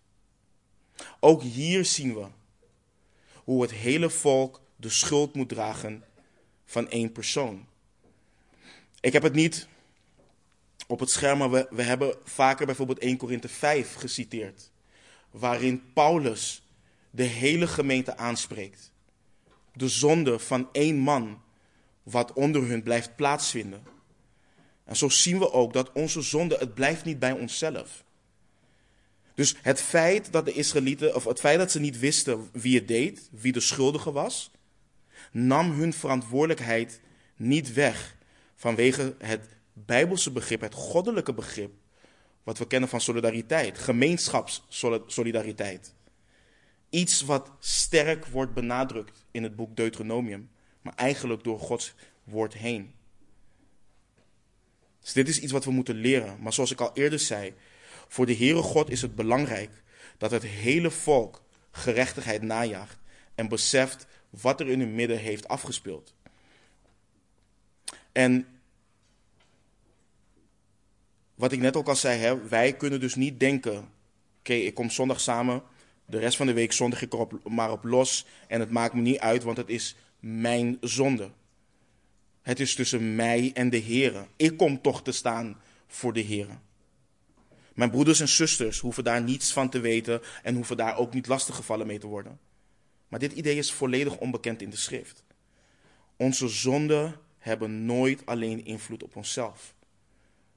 Ook 1.20 1.42
hier 1.42 1.84
zien 1.84 2.14
we 2.14 2.26
hoe 3.34 3.62
het 3.62 3.72
hele 3.72 4.10
volk 4.10 4.60
de 4.76 4.88
schuld 4.88 5.34
moet 5.34 5.48
dragen 5.48 6.04
van 6.64 6.90
één 6.90 7.12
persoon. 7.12 7.66
Ik 9.00 9.12
heb 9.12 9.22
het 9.22 9.34
niet 9.34 9.68
op 10.86 11.00
het 11.00 11.10
scherm, 11.10 11.38
maar 11.38 11.50
we, 11.50 11.82
hebben 11.82 12.16
vaker 12.24 12.66
bijvoorbeeld 12.66 12.98
1 12.98 13.16
Korinthe 13.16 13.48
5 13.48 13.94
geciteerd, 13.94 14.70
waarin 15.30 15.92
Paulus 15.92 16.62
de 17.10 17.22
hele 17.22 17.66
gemeente 17.66 18.16
aanspreekt. 18.16 18.92
De 19.72 19.88
zonde 19.88 20.38
van 20.38 20.68
één 20.72 20.96
man, 20.96 21.42
wat 22.02 22.32
onder 22.32 22.68
hun 22.68 22.82
blijft 22.82 23.16
plaatsvinden. 23.16 23.82
En 24.88 24.96
zo 24.96 25.08
zien 25.08 25.38
we 25.38 25.52
ook 25.52 25.72
dat 25.72 25.92
onze 25.92 26.22
zonde, 26.22 26.56
het 26.58 26.74
blijft 26.74 27.04
niet 27.04 27.18
bij 27.18 27.32
onszelf. 27.32 28.04
Dus 29.34 29.54
het 29.62 29.80
feit 29.80 30.32
dat 30.32 30.44
de 30.44 30.52
Israëlieten, 30.52 31.14
of 31.14 31.24
het 31.24 31.40
feit 31.40 31.58
dat 31.58 31.70
ze 31.70 31.80
niet 31.80 31.98
wisten 31.98 32.48
wie 32.52 32.78
het 32.78 32.88
deed, 32.88 33.28
wie 33.32 33.52
de 33.52 33.60
schuldige 33.60 34.12
was, 34.12 34.50
nam 35.32 35.70
hun 35.70 35.92
verantwoordelijkheid 35.92 37.00
niet 37.36 37.72
weg 37.72 38.16
vanwege 38.54 39.14
het 39.18 39.48
Bijbelse 39.72 40.30
begrip, 40.30 40.60
het 40.60 40.74
goddelijke 40.74 41.34
begrip, 41.34 41.72
wat 42.42 42.58
we 42.58 42.66
kennen 42.66 42.88
van 42.88 43.00
solidariteit, 43.00 43.78
gemeenschapssolidariteit. 43.78 45.94
Iets 46.90 47.22
wat 47.22 47.50
sterk 47.58 48.26
wordt 48.26 48.54
benadrukt 48.54 49.26
in 49.30 49.42
het 49.42 49.56
boek 49.56 49.76
Deuteronomium, 49.76 50.50
maar 50.82 50.94
eigenlijk 50.94 51.44
door 51.44 51.60
Gods 51.60 51.94
woord 52.24 52.54
heen. 52.54 52.96
Dus 55.08 55.16
dit 55.16 55.28
is 55.28 55.40
iets 55.40 55.52
wat 55.52 55.64
we 55.64 55.70
moeten 55.70 55.94
leren. 55.94 56.36
Maar 56.40 56.52
zoals 56.52 56.70
ik 56.70 56.80
al 56.80 56.90
eerder 56.94 57.18
zei, 57.18 57.54
voor 58.08 58.26
de 58.26 58.36
Heere 58.36 58.62
God 58.62 58.90
is 58.90 59.02
het 59.02 59.14
belangrijk 59.14 59.82
dat 60.18 60.30
het 60.30 60.42
hele 60.42 60.90
volk 60.90 61.42
gerechtigheid 61.70 62.42
najaagt 62.42 62.98
en 63.34 63.48
beseft 63.48 64.06
wat 64.30 64.60
er 64.60 64.68
in 64.68 64.80
hun 64.80 64.94
midden 64.94 65.18
heeft 65.18 65.48
afgespeeld. 65.48 66.14
En 68.12 68.46
wat 71.34 71.52
ik 71.52 71.58
net 71.58 71.76
ook 71.76 71.88
al 71.88 71.96
zei, 71.96 72.40
wij 72.48 72.72
kunnen 72.72 73.00
dus 73.00 73.14
niet 73.14 73.40
denken: 73.40 73.88
oké, 74.38 74.52
ik 74.52 74.74
kom 74.74 74.90
zondag 74.90 75.20
samen, 75.20 75.62
de 76.06 76.18
rest 76.18 76.36
van 76.36 76.46
de 76.46 76.52
week 76.52 76.72
zondag 76.72 77.02
ik 77.02 77.12
er 77.12 77.26
maar 77.44 77.72
op 77.72 77.84
los 77.84 78.26
en 78.48 78.60
het 78.60 78.70
maakt 78.70 78.94
me 78.94 79.00
niet 79.00 79.18
uit, 79.18 79.42
want 79.42 79.56
het 79.56 79.68
is 79.68 79.96
mijn 80.20 80.76
zonde. 80.80 81.30
Het 82.48 82.60
is 82.60 82.74
tussen 82.74 83.14
mij 83.14 83.50
en 83.54 83.70
de 83.70 83.76
Heer. 83.76 84.28
Ik 84.36 84.56
kom 84.56 84.82
toch 84.82 85.02
te 85.02 85.12
staan 85.12 85.60
voor 85.86 86.12
de 86.12 86.20
Heer. 86.20 86.60
Mijn 87.74 87.90
broeders 87.90 88.20
en 88.20 88.28
zusters 88.28 88.78
hoeven 88.78 89.04
daar 89.04 89.22
niets 89.22 89.52
van 89.52 89.68
te 89.68 89.80
weten 89.80 90.22
en 90.42 90.54
hoeven 90.54 90.76
daar 90.76 90.96
ook 90.96 91.12
niet 91.12 91.26
lastiggevallen 91.26 91.86
mee 91.86 91.98
te 91.98 92.06
worden. 92.06 92.40
Maar 93.08 93.18
dit 93.18 93.32
idee 93.32 93.56
is 93.56 93.72
volledig 93.72 94.16
onbekend 94.16 94.62
in 94.62 94.70
de 94.70 94.76
schrift. 94.76 95.24
Onze 96.16 96.48
zonden 96.48 97.20
hebben 97.38 97.84
nooit 97.84 98.26
alleen 98.26 98.64
invloed 98.64 99.02
op 99.02 99.16
onszelf. 99.16 99.74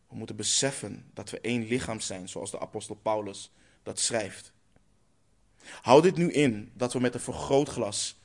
We 0.07 0.15
moeten 0.15 0.35
beseffen 0.35 1.05
dat 1.13 1.29
we 1.29 1.39
één 1.39 1.67
lichaam 1.67 1.99
zijn, 1.99 2.29
zoals 2.29 2.51
de 2.51 2.59
apostel 2.59 2.95
Paulus 2.95 3.51
dat 3.83 3.99
schrijft. 3.99 4.53
Houd 5.81 6.03
dit 6.03 6.17
nu 6.17 6.31
in 6.31 6.71
dat 6.73 6.93
we 6.93 6.99
met 6.99 7.13
een 7.13 7.19
vergrootglas 7.19 8.19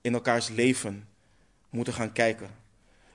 in 0.00 0.14
elkaars 0.14 0.48
leven 0.48 1.08
moeten 1.70 1.92
gaan 1.92 2.12
kijken. 2.12 2.59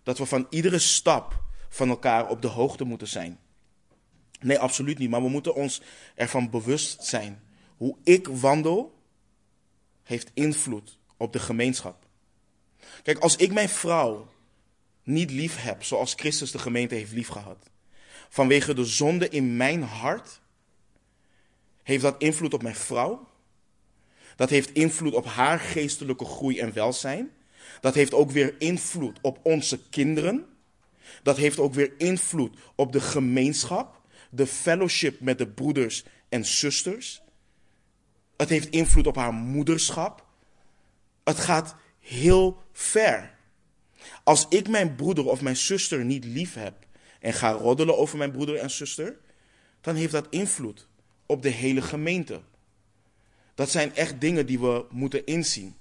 Dat 0.06 0.18
we 0.18 0.26
van 0.26 0.48
iedere 0.50 0.80
stap 0.80 1.44
van 1.70 1.90
elkaar 1.90 2.30
op 2.30 2.42
de 2.42 2.48
hoogte 2.48 2.84
moeten 2.84 3.08
zijn. 3.08 3.40
Nee, 4.40 4.60
absoluut 4.60 4.98
niet. 4.98 5.10
Maar 5.10 5.22
we 5.22 5.30
moeten 5.30 5.56
ons 5.56 5.82
ervan 6.16 6.50
bewust 6.50 7.04
zijn. 7.04 7.44
Hoe 7.78 7.98
ik 8.04 8.28
wandel, 8.28 9.02
heeft 10.04 10.32
invloed 10.34 10.98
op 11.18 11.34
de 11.34 11.40
gemeenschap. 11.40 12.08
Kijk, 13.04 13.20
als 13.20 13.36
ik 13.36 13.54
mijn 13.54 13.70
vrouw 13.70 14.32
niet 15.04 15.32
lief 15.32 15.62
heb 15.62 15.84
zoals 15.84 16.14
Christus 16.14 16.52
de 16.52 16.60
gemeente 16.60 16.96
heeft 16.96 17.12
liefgehad, 17.12 17.70
vanwege 18.30 18.74
de 18.74 18.86
zonde 18.86 19.30
in 19.30 19.58
mijn 19.58 19.84
hart, 19.84 20.42
heeft 21.84 22.02
dat 22.02 22.22
invloed 22.22 22.54
op 22.54 22.62
mijn 22.62 22.76
vrouw. 22.76 23.28
Dat 24.36 24.50
heeft 24.50 24.74
invloed 24.74 25.14
op 25.14 25.26
haar 25.26 25.60
geestelijke 25.60 26.26
groei 26.26 26.60
en 26.60 26.74
welzijn. 26.74 27.32
Dat 27.82 27.94
heeft 27.94 28.14
ook 28.14 28.32
weer 28.32 28.56
invloed 28.58 29.20
op 29.22 29.40
onze 29.44 29.80
kinderen. 29.90 30.46
Dat 31.24 31.38
heeft 31.38 31.60
ook 31.60 31.74
weer 31.74 31.94
invloed 31.98 32.58
op 32.76 32.92
de 32.92 33.02
gemeenschap, 33.02 34.02
de 34.30 34.48
fellowship 34.48 35.20
met 35.20 35.38
de 35.38 35.48
broeders 35.48 36.06
en 36.30 36.46
zusters. 36.46 37.22
Het 38.38 38.50
heeft 38.50 38.70
invloed 38.70 39.08
op 39.08 39.16
haar 39.16 39.34
moederschap. 39.34 40.26
Het 41.24 41.40
gaat 41.40 41.76
heel 42.00 42.64
ver. 42.72 43.34
Als 44.24 44.46
ik 44.50 44.70
mijn 44.70 44.96
broeder 44.96 45.26
of 45.26 45.42
mijn 45.42 45.58
zuster 45.58 46.06
niet 46.06 46.26
lief 46.26 46.54
heb 46.54 46.74
en 47.20 47.34
ga 47.34 47.52
roddelen 47.52 47.98
over 47.98 48.18
mijn 48.18 48.32
broeder 48.32 48.56
en 48.56 48.72
zuster, 48.72 49.18
dan 49.82 49.96
heeft 49.96 50.12
dat 50.12 50.28
invloed 50.30 50.88
op 51.26 51.42
de 51.42 51.50
hele 51.50 51.82
gemeente. 51.82 52.42
Dat 53.56 53.70
zijn 53.70 53.96
echt 53.96 54.22
dingen 54.22 54.46
die 54.46 54.60
we 54.60 54.86
moeten 54.90 55.26
inzien. 55.26 55.76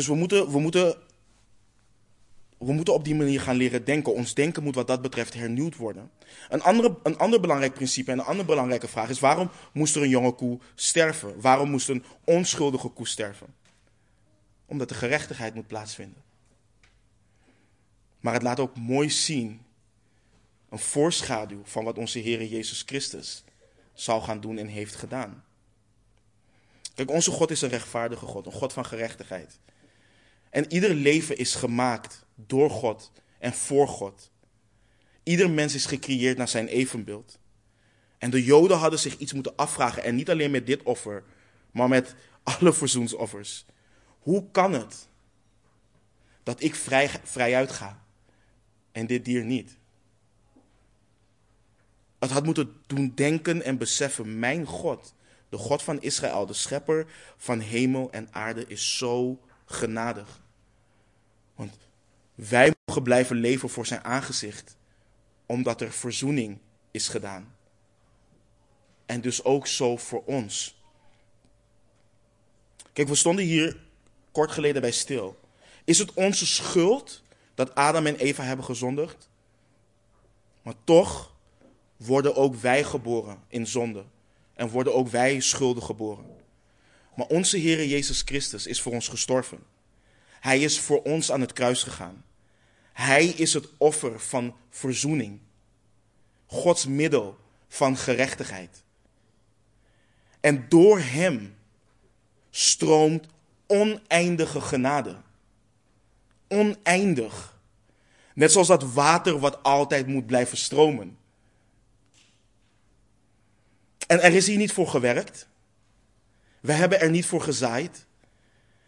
Dus 0.00 0.08
we 0.08 0.14
moeten, 0.14 0.50
we, 0.50 0.60
moeten, 0.60 0.96
we 2.58 2.72
moeten 2.72 2.94
op 2.94 3.04
die 3.04 3.14
manier 3.14 3.40
gaan 3.40 3.56
leren 3.56 3.84
denken. 3.84 4.14
Ons 4.14 4.34
denken 4.34 4.62
moet 4.62 4.74
wat 4.74 4.86
dat 4.86 5.02
betreft 5.02 5.34
hernieuwd 5.34 5.76
worden. 5.76 6.10
Een, 6.48 6.62
andere, 6.62 6.98
een 7.02 7.18
ander 7.18 7.40
belangrijk 7.40 7.74
principe 7.74 8.10
en 8.10 8.18
een 8.18 8.24
andere 8.24 8.48
belangrijke 8.48 8.88
vraag 8.88 9.08
is: 9.08 9.20
waarom 9.20 9.50
moest 9.72 9.96
er 9.96 10.02
een 10.02 10.08
jonge 10.08 10.32
koe 10.32 10.58
sterven? 10.74 11.40
Waarom 11.40 11.70
moest 11.70 11.88
een 11.88 12.04
onschuldige 12.24 12.88
koe 12.88 13.06
sterven? 13.06 13.46
Omdat 14.66 14.88
de 14.88 14.94
gerechtigheid 14.94 15.54
moet 15.54 15.66
plaatsvinden. 15.66 16.22
Maar 18.20 18.32
het 18.32 18.42
laat 18.42 18.60
ook 18.60 18.76
mooi 18.76 19.10
zien, 19.10 19.60
een 20.68 20.78
voorschaduw 20.78 21.60
van 21.64 21.84
wat 21.84 21.98
onze 21.98 22.18
Heer 22.18 22.44
Jezus 22.44 22.82
Christus 22.86 23.44
zal 23.94 24.20
gaan 24.20 24.40
doen 24.40 24.58
en 24.58 24.66
heeft 24.66 24.94
gedaan. 24.94 25.44
Kijk, 26.94 27.10
onze 27.10 27.30
God 27.30 27.50
is 27.50 27.62
een 27.62 27.68
rechtvaardige 27.68 28.26
God, 28.26 28.46
een 28.46 28.52
God 28.52 28.72
van 28.72 28.86
gerechtigheid. 28.86 29.58
En 30.50 30.72
ieder 30.72 30.94
leven 30.94 31.36
is 31.36 31.54
gemaakt 31.54 32.24
door 32.34 32.70
God 32.70 33.12
en 33.38 33.52
voor 33.52 33.88
God. 33.88 34.30
Ieder 35.22 35.50
mens 35.50 35.74
is 35.74 35.86
gecreëerd 35.86 36.36
naar 36.36 36.48
zijn 36.48 36.66
evenbeeld. 36.66 37.38
En 38.18 38.30
de 38.30 38.44
Joden 38.44 38.78
hadden 38.78 38.98
zich 38.98 39.18
iets 39.18 39.32
moeten 39.32 39.56
afvragen, 39.56 40.02
en 40.02 40.14
niet 40.14 40.30
alleen 40.30 40.50
met 40.50 40.66
dit 40.66 40.82
offer, 40.82 41.24
maar 41.70 41.88
met 41.88 42.14
alle 42.42 42.72
verzoensoffers. 42.72 43.64
Hoe 44.18 44.50
kan 44.50 44.72
het 44.72 45.08
dat 46.42 46.62
ik 46.62 46.74
vrij, 46.74 47.10
vrijuit 47.22 47.72
ga 47.72 48.04
en 48.92 49.06
dit 49.06 49.24
dier 49.24 49.44
niet? 49.44 49.78
Het 52.18 52.30
had 52.30 52.44
moeten 52.44 52.80
doen 52.86 53.12
denken 53.14 53.62
en 53.62 53.78
beseffen, 53.78 54.38
mijn 54.38 54.66
God, 54.66 55.14
de 55.48 55.56
God 55.56 55.82
van 55.82 56.02
Israël, 56.02 56.46
de 56.46 56.52
schepper 56.52 57.06
van 57.36 57.60
hemel 57.60 58.10
en 58.10 58.28
aarde, 58.30 58.66
is 58.66 58.96
zo 58.96 59.40
genadig. 59.70 60.40
Want 61.54 61.76
wij 62.34 62.74
mogen 62.84 63.02
blijven 63.02 63.36
leven 63.36 63.68
voor 63.68 63.86
zijn 63.86 64.04
aangezicht, 64.04 64.76
omdat 65.46 65.80
er 65.80 65.92
verzoening 65.92 66.58
is 66.90 67.08
gedaan. 67.08 67.54
En 69.06 69.20
dus 69.20 69.44
ook 69.44 69.66
zo 69.66 69.96
voor 69.96 70.22
ons. 70.24 70.82
Kijk, 72.92 73.08
we 73.08 73.14
stonden 73.14 73.44
hier 73.44 73.80
kort 74.32 74.50
geleden 74.50 74.80
bij 74.80 74.90
stil. 74.90 75.40
Is 75.84 75.98
het 75.98 76.12
onze 76.14 76.46
schuld 76.46 77.22
dat 77.54 77.74
Adam 77.74 78.06
en 78.06 78.16
Eva 78.16 78.42
hebben 78.42 78.64
gezondigd? 78.64 79.28
Maar 80.62 80.74
toch 80.84 81.34
worden 81.96 82.36
ook 82.36 82.54
wij 82.54 82.84
geboren 82.84 83.42
in 83.48 83.66
zonde. 83.66 84.04
En 84.54 84.68
worden 84.68 84.94
ook 84.94 85.08
wij 85.08 85.40
schuldig 85.40 85.84
geboren. 85.84 86.39
Maar 87.20 87.28
onze 87.28 87.56
Heer 87.56 87.86
Jezus 87.86 88.22
Christus 88.24 88.66
is 88.66 88.80
voor 88.80 88.92
ons 88.92 89.08
gestorven. 89.08 89.58
Hij 90.40 90.60
is 90.60 90.80
voor 90.80 91.02
ons 91.02 91.32
aan 91.32 91.40
het 91.40 91.52
kruis 91.52 91.82
gegaan. 91.82 92.24
Hij 92.92 93.26
is 93.26 93.54
het 93.54 93.68
offer 93.78 94.20
van 94.20 94.56
verzoening. 94.70 95.40
Gods 96.46 96.86
middel 96.86 97.38
van 97.68 97.96
gerechtigheid. 97.96 98.82
En 100.40 100.68
door 100.68 101.00
Hem 101.00 101.56
stroomt 102.50 103.26
oneindige 103.66 104.60
genade. 104.60 105.16
Oneindig. 106.48 107.60
Net 108.34 108.52
zoals 108.52 108.68
dat 108.68 108.92
water 108.92 109.38
wat 109.38 109.62
altijd 109.62 110.06
moet 110.06 110.26
blijven 110.26 110.58
stromen. 110.58 111.18
En 114.06 114.20
er 114.20 114.34
is 114.34 114.46
hier 114.46 114.58
niet 114.58 114.72
voor 114.72 114.88
gewerkt. 114.88 115.48
We 116.60 116.72
hebben 116.72 117.00
er 117.00 117.10
niet 117.10 117.26
voor 117.26 117.42
gezaaid. 117.42 118.06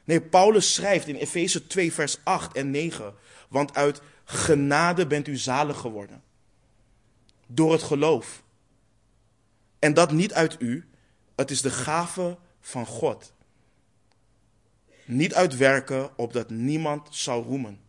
Nee, 0.05 0.21
Paulus 0.21 0.75
schrijft 0.75 1.07
in 1.07 1.15
Efeze 1.15 1.67
2, 1.67 1.93
vers 1.93 2.19
8 2.23 2.57
en 2.57 2.71
9. 2.71 3.15
Want 3.49 3.75
uit 3.75 4.01
genade 4.25 5.07
bent 5.07 5.29
u 5.29 5.37
zalig 5.37 5.79
geworden. 5.79 6.23
Door 7.47 7.73
het 7.73 7.83
geloof. 7.83 8.43
En 9.79 9.95
dat 9.95 10.13
niet 10.13 10.33
uit 10.33 10.57
u, 10.59 10.89
het 11.35 11.51
is 11.51 11.63
de 11.63 11.71
gave 11.71 12.39
van 12.61 12.87
God. 12.87 13.33
Niet 15.05 15.35
uit 15.35 15.57
werken, 15.57 16.19
opdat 16.19 16.51
niemand 16.51 17.09
zou 17.11 17.45
roemen. 17.45 17.81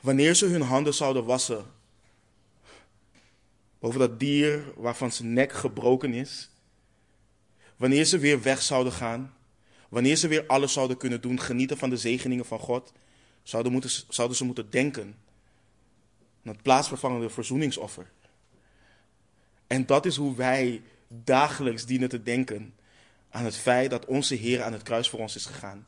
Wanneer 0.00 0.34
ze 0.34 0.46
hun 0.46 0.62
handen 0.62 0.94
zouden 0.94 1.24
wassen 1.24 1.64
over 3.80 3.98
dat 3.98 4.20
dier 4.20 4.72
waarvan 4.76 5.12
zijn 5.12 5.32
nek 5.32 5.52
gebroken 5.52 6.14
is, 6.14 6.50
wanneer 7.76 8.04
ze 8.04 8.18
weer 8.18 8.42
weg 8.42 8.62
zouden 8.62 8.92
gaan, 8.92 9.34
wanneer 9.88 10.16
ze 10.16 10.28
weer 10.28 10.46
alles 10.46 10.72
zouden 10.72 10.96
kunnen 10.96 11.20
doen, 11.20 11.40
genieten 11.40 11.76
van 11.76 11.90
de 11.90 11.96
zegeningen 11.96 12.44
van 12.44 12.58
God, 12.58 12.92
zouden, 13.42 13.72
moeten, 13.72 13.90
zouden 14.08 14.36
ze 14.36 14.44
moeten 14.44 14.70
denken 14.70 15.16
aan 16.44 16.52
het 16.52 16.62
plaatsvervangende 16.62 17.30
verzoeningsoffer. 17.30 18.10
En 19.66 19.86
dat 19.86 20.06
is 20.06 20.16
hoe 20.16 20.36
wij 20.36 20.82
dagelijks 21.08 21.86
dienen 21.86 22.08
te 22.08 22.22
denken 22.22 22.74
aan 23.30 23.44
het 23.44 23.56
feit 23.56 23.90
dat 23.90 24.04
onze 24.04 24.34
Heer 24.34 24.62
aan 24.62 24.72
het 24.72 24.82
kruis 24.82 25.08
voor 25.08 25.20
ons 25.20 25.36
is 25.36 25.46
gegaan. 25.46 25.86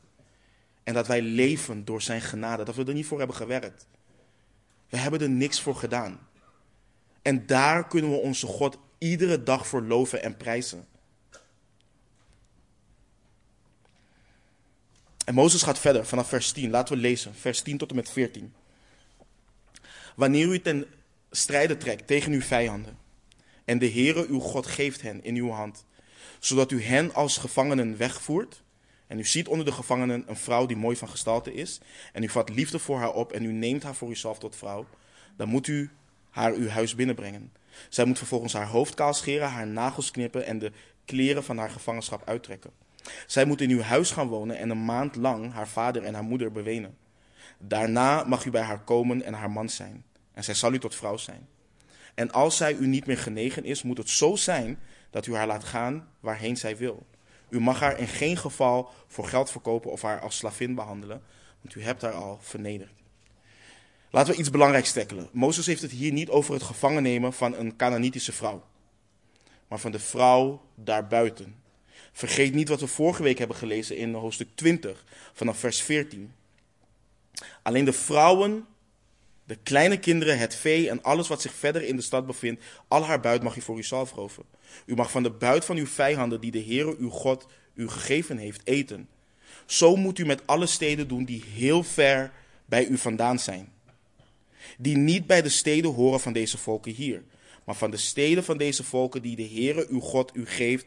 En 0.83 0.93
dat 0.93 1.07
wij 1.07 1.21
leven 1.21 1.85
door 1.85 2.01
zijn 2.01 2.21
genade, 2.21 2.63
dat 2.63 2.75
we 2.75 2.83
er 2.83 2.93
niet 2.93 3.05
voor 3.05 3.17
hebben 3.17 3.35
gewerkt. 3.35 3.87
We 4.89 4.97
hebben 4.97 5.21
er 5.21 5.29
niks 5.29 5.61
voor 5.61 5.75
gedaan. 5.75 6.19
En 7.23 7.45
daar 7.45 7.87
kunnen 7.87 8.11
we 8.11 8.17
onze 8.17 8.47
God 8.47 8.77
iedere 8.97 9.43
dag 9.43 9.67
voor 9.67 9.81
loven 9.81 10.23
en 10.23 10.37
prijzen. 10.37 10.85
En 15.25 15.33
Mozes 15.33 15.61
gaat 15.61 15.79
verder 15.79 16.05
vanaf 16.05 16.27
vers 16.27 16.51
10. 16.51 16.69
Laten 16.69 16.95
we 16.95 17.01
lezen, 17.01 17.35
vers 17.35 17.61
10 17.61 17.77
tot 17.77 17.89
en 17.89 17.95
met 17.95 18.09
14. 18.09 18.53
Wanneer 20.15 20.47
u 20.47 20.61
ten 20.61 20.85
strijde 21.31 21.77
trekt 21.77 22.07
tegen 22.07 22.31
uw 22.31 22.41
vijanden, 22.41 22.97
en 23.65 23.79
de 23.79 23.91
Heere 23.91 24.27
uw 24.27 24.39
God 24.39 24.67
geeft 24.67 25.01
hen 25.01 25.23
in 25.23 25.35
uw 25.35 25.49
hand, 25.49 25.85
zodat 26.39 26.71
u 26.71 26.83
hen 26.83 27.13
als 27.13 27.37
gevangenen 27.37 27.97
wegvoert, 27.97 28.63
en 29.07 29.19
u 29.19 29.25
ziet 29.25 29.47
onder 29.47 29.65
de 29.65 29.71
gevangenen 29.71 30.23
een 30.27 30.35
vrouw 30.35 30.65
die 30.65 30.77
mooi 30.77 30.95
van 30.95 31.09
gestalte 31.09 31.53
is, 31.53 31.79
en 32.13 32.23
u 32.23 32.29
vat 32.29 32.49
liefde 32.49 32.79
voor 32.79 32.97
haar 32.97 33.13
op 33.13 33.31
en 33.31 33.43
u 33.43 33.51
neemt 33.51 33.83
haar 33.83 33.95
voor 33.95 34.09
uzelf 34.09 34.39
tot 34.39 34.55
vrouw, 34.55 34.85
dan 35.35 35.47
moet 35.47 35.67
u 35.67 35.89
haar 36.33 36.53
uw 36.53 36.67
huis 36.67 36.95
binnenbrengen. 36.95 37.51
Zij 37.89 38.05
moet 38.05 38.17
vervolgens 38.17 38.53
haar 38.53 38.67
hoofd 38.67 38.93
kaal 38.93 39.13
scheren, 39.13 39.49
haar 39.49 39.67
nagels 39.67 40.11
knippen 40.11 40.45
en 40.45 40.59
de 40.59 40.71
kleren 41.05 41.43
van 41.43 41.57
haar 41.57 41.69
gevangenschap 41.69 42.21
uittrekken. 42.25 42.71
Zij 43.27 43.45
moet 43.45 43.61
in 43.61 43.69
uw 43.69 43.81
huis 43.81 44.11
gaan 44.11 44.27
wonen 44.27 44.57
en 44.57 44.69
een 44.69 44.85
maand 44.85 45.15
lang 45.15 45.53
haar 45.53 45.67
vader 45.67 46.03
en 46.03 46.13
haar 46.13 46.23
moeder 46.23 46.51
bewenen. 46.51 46.97
Daarna 47.57 48.23
mag 48.23 48.45
u 48.45 48.49
bij 48.49 48.61
haar 48.61 48.83
komen 48.83 49.23
en 49.23 49.33
haar 49.33 49.51
man 49.51 49.69
zijn. 49.69 50.03
En 50.33 50.43
zij 50.43 50.53
zal 50.53 50.73
u 50.73 50.79
tot 50.79 50.95
vrouw 50.95 51.17
zijn. 51.17 51.47
En 52.15 52.31
als 52.31 52.57
zij 52.57 52.73
u 52.73 52.87
niet 52.87 53.05
meer 53.05 53.17
genegen 53.17 53.63
is, 53.63 53.83
moet 53.83 53.97
het 53.97 54.09
zo 54.09 54.35
zijn 54.35 54.79
dat 55.09 55.25
u 55.25 55.35
haar 55.35 55.47
laat 55.47 55.63
gaan 55.63 56.07
waarheen 56.19 56.57
zij 56.57 56.77
wil. 56.77 57.05
U 57.49 57.59
mag 57.59 57.79
haar 57.79 57.99
in 57.99 58.07
geen 58.07 58.37
geval 58.37 58.89
voor 59.07 59.27
geld 59.27 59.51
verkopen 59.51 59.91
of 59.91 60.01
haar 60.01 60.19
als 60.19 60.37
slavin 60.37 60.75
behandelen, 60.75 61.21
want 61.61 61.75
u 61.75 61.83
hebt 61.83 62.01
haar 62.01 62.13
al 62.13 62.37
vernederd. 62.41 63.02
Laten 64.13 64.33
we 64.33 64.39
iets 64.39 64.49
belangrijks 64.49 64.91
tackelen. 64.91 65.29
Mozes 65.31 65.65
heeft 65.65 65.81
het 65.81 65.91
hier 65.91 66.11
niet 66.11 66.29
over 66.29 66.53
het 66.53 66.63
gevangen 66.63 67.03
nemen 67.03 67.33
van 67.33 67.55
een 67.55 67.75
Canaanitische 67.75 68.31
vrouw, 68.31 68.65
maar 69.67 69.79
van 69.79 69.91
de 69.91 69.99
vrouw 69.99 70.61
daarbuiten. 70.75 71.55
Vergeet 72.11 72.53
niet 72.53 72.69
wat 72.69 72.79
we 72.79 72.87
vorige 72.87 73.23
week 73.23 73.37
hebben 73.37 73.57
gelezen 73.57 73.97
in 73.97 74.13
hoofdstuk 74.13 74.47
20, 74.55 75.03
vanaf 75.33 75.57
vers 75.57 75.81
14. 75.81 76.33
Alleen 77.61 77.85
de 77.85 77.93
vrouwen, 77.93 78.65
de 79.43 79.55
kleine 79.55 79.99
kinderen, 79.99 80.37
het 80.37 80.55
vee 80.55 80.89
en 80.89 81.03
alles 81.03 81.27
wat 81.27 81.41
zich 81.41 81.53
verder 81.53 81.83
in 81.83 81.95
de 81.95 82.01
stad 82.01 82.25
bevindt, 82.25 82.63
al 82.87 83.05
haar 83.05 83.19
buit 83.19 83.43
mag 83.43 83.55
u 83.55 83.61
voor 83.61 83.77
uzelf 83.77 84.11
roven. 84.11 84.43
U 84.85 84.95
mag 84.95 85.11
van 85.11 85.23
de 85.23 85.31
buit 85.31 85.65
van 85.65 85.77
uw 85.77 85.87
vijanden, 85.87 86.41
die 86.41 86.51
de 86.51 86.63
Heere 86.63 86.95
uw 86.97 87.09
God 87.09 87.47
u 87.73 87.89
gegeven 87.89 88.37
heeft, 88.37 88.61
eten. 88.63 89.09
Zo 89.65 89.95
moet 89.95 90.19
u 90.19 90.25
met 90.25 90.47
alle 90.47 90.65
steden 90.65 91.07
doen 91.07 91.25
die 91.25 91.43
heel 91.53 91.83
ver 91.83 92.31
bij 92.65 92.85
u 92.85 92.97
vandaan 92.97 93.39
zijn 93.39 93.73
die 94.77 94.97
niet 94.97 95.27
bij 95.27 95.41
de 95.41 95.49
steden 95.49 95.93
horen 95.93 96.19
van 96.19 96.33
deze 96.33 96.57
volken 96.57 96.91
hier, 96.91 97.23
maar 97.63 97.75
van 97.75 97.91
de 97.91 97.97
steden 97.97 98.43
van 98.43 98.57
deze 98.57 98.83
volken 98.83 99.21
die 99.21 99.35
de 99.35 99.47
Heere 99.47 99.87
uw 99.89 99.99
God 99.99 100.35
u 100.35 100.45
geeft, 100.45 100.85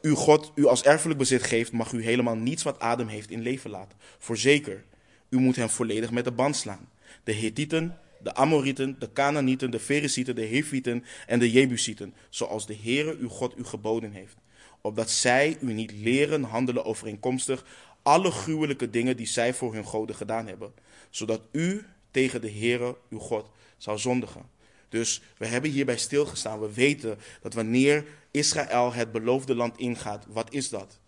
uw 0.00 0.14
God 0.14 0.52
u 0.54 0.66
als 0.66 0.82
erfelijk 0.82 1.18
bezit 1.18 1.42
geeft, 1.42 1.72
mag 1.72 1.92
u 1.92 2.04
helemaal 2.04 2.36
niets 2.36 2.62
wat 2.62 2.80
adem 2.80 3.08
heeft 3.08 3.30
in 3.30 3.42
leven 3.42 3.70
laten. 3.70 3.98
Voorzeker, 4.18 4.84
u 5.28 5.38
moet 5.38 5.56
hem 5.56 5.68
volledig 5.68 6.10
met 6.10 6.24
de 6.24 6.32
band 6.32 6.56
slaan. 6.56 6.88
De 7.24 7.34
Hethieten, 7.34 7.98
de 8.22 8.34
Amorieten, 8.34 8.96
de 8.98 9.12
Canaanieten, 9.12 9.70
de 9.70 9.80
Ferisieten, 9.80 10.34
de 10.34 10.46
Hefieten 10.46 11.04
en 11.26 11.38
de 11.38 11.50
Jebusieten, 11.50 12.14
zoals 12.28 12.66
de 12.66 12.76
Heere 12.82 13.16
uw 13.18 13.28
God 13.28 13.58
u 13.58 13.64
geboden 13.64 14.12
heeft. 14.12 14.36
Opdat 14.80 15.10
zij 15.10 15.56
u 15.60 15.72
niet 15.72 15.92
leren 15.92 16.42
handelen 16.42 16.84
overeenkomstig 16.84 17.64
alle 18.02 18.30
gruwelijke 18.30 18.90
dingen 18.90 19.16
die 19.16 19.26
zij 19.26 19.54
voor 19.54 19.74
hun 19.74 19.86
goden 19.86 20.16
gedaan 20.16 20.46
hebben, 20.46 20.72
zodat 21.10 21.40
u 21.52 21.84
tegen 22.12 22.40
de 22.40 22.50
Heere 22.50 22.96
uw 23.10 23.18
God 23.18 23.50
zou 23.76 23.98
zondigen. 23.98 24.50
Dus 24.88 25.22
we 25.36 25.46
hebben 25.46 25.70
hierbij 25.70 25.98
stilgestaan. 25.98 26.60
We 26.60 26.72
weten 26.72 27.18
dat 27.40 27.54
wanneer 27.54 28.04
Israël 28.30 28.92
het 28.92 29.12
beloofde 29.12 29.54
land 29.54 29.78
ingaat, 29.78 30.26
wat 30.28 30.52
is 30.52 30.68
dat? 30.68 30.98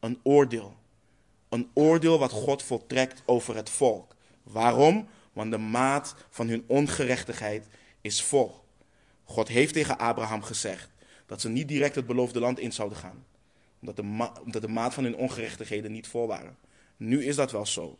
Een 0.00 0.20
oordeel. 0.22 0.76
Een 1.48 1.70
oordeel 1.74 2.18
wat 2.18 2.30
God 2.30 2.62
voltrekt 2.62 3.22
over 3.26 3.56
het 3.56 3.70
volk. 3.70 4.14
Waarom? 4.42 5.08
Want 5.32 5.50
de 5.50 5.58
maat 5.58 6.14
van 6.30 6.48
hun 6.48 6.64
ongerechtigheid 6.66 7.66
is 8.00 8.22
vol. 8.22 8.54
God 9.24 9.48
heeft 9.48 9.72
tegen 9.72 9.98
Abraham 9.98 10.42
gezegd 10.42 10.90
dat 11.26 11.40
ze 11.40 11.48
niet 11.48 11.68
direct 11.68 11.94
het 11.94 12.06
beloofde 12.06 12.40
land 12.40 12.58
in 12.58 12.72
zouden 12.72 12.98
gaan. 12.98 13.24
Omdat 13.80 13.96
de, 13.96 14.02
omdat 14.44 14.62
de 14.62 14.68
maat 14.68 14.94
van 14.94 15.04
hun 15.04 15.16
ongerechtigheden 15.16 15.92
niet 15.92 16.06
vol 16.06 16.26
waren. 16.26 16.56
Nu 16.96 17.24
is 17.24 17.36
dat 17.36 17.52
wel 17.52 17.66
zo. 17.66 17.98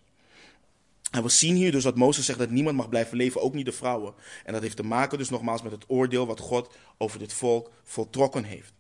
En 1.15 1.23
we 1.23 1.29
zien 1.29 1.55
hier 1.55 1.73
dus 1.73 1.83
dat 1.83 1.97
Mozes 1.97 2.27
zegt 2.27 2.39
dat 2.39 2.51
niemand 2.51 2.77
mag 2.77 2.89
blijven 2.89 3.17
leven, 3.17 3.41
ook 3.41 3.55
niet 3.55 3.65
de 3.65 3.73
vrouwen. 3.73 4.15
En 4.45 4.53
dat 4.53 4.63
heeft 4.63 4.77
te 4.77 4.83
maken 4.83 5.19
dus 5.19 5.31
nogmaals 5.31 5.63
met 5.63 5.73
het 5.73 5.85
oordeel 5.87 6.27
wat 6.27 6.41
God 6.41 6.75
over 6.99 7.19
dit 7.19 7.33
volk 7.33 7.71
voltrokken 7.83 8.45
heeft. 8.45 8.73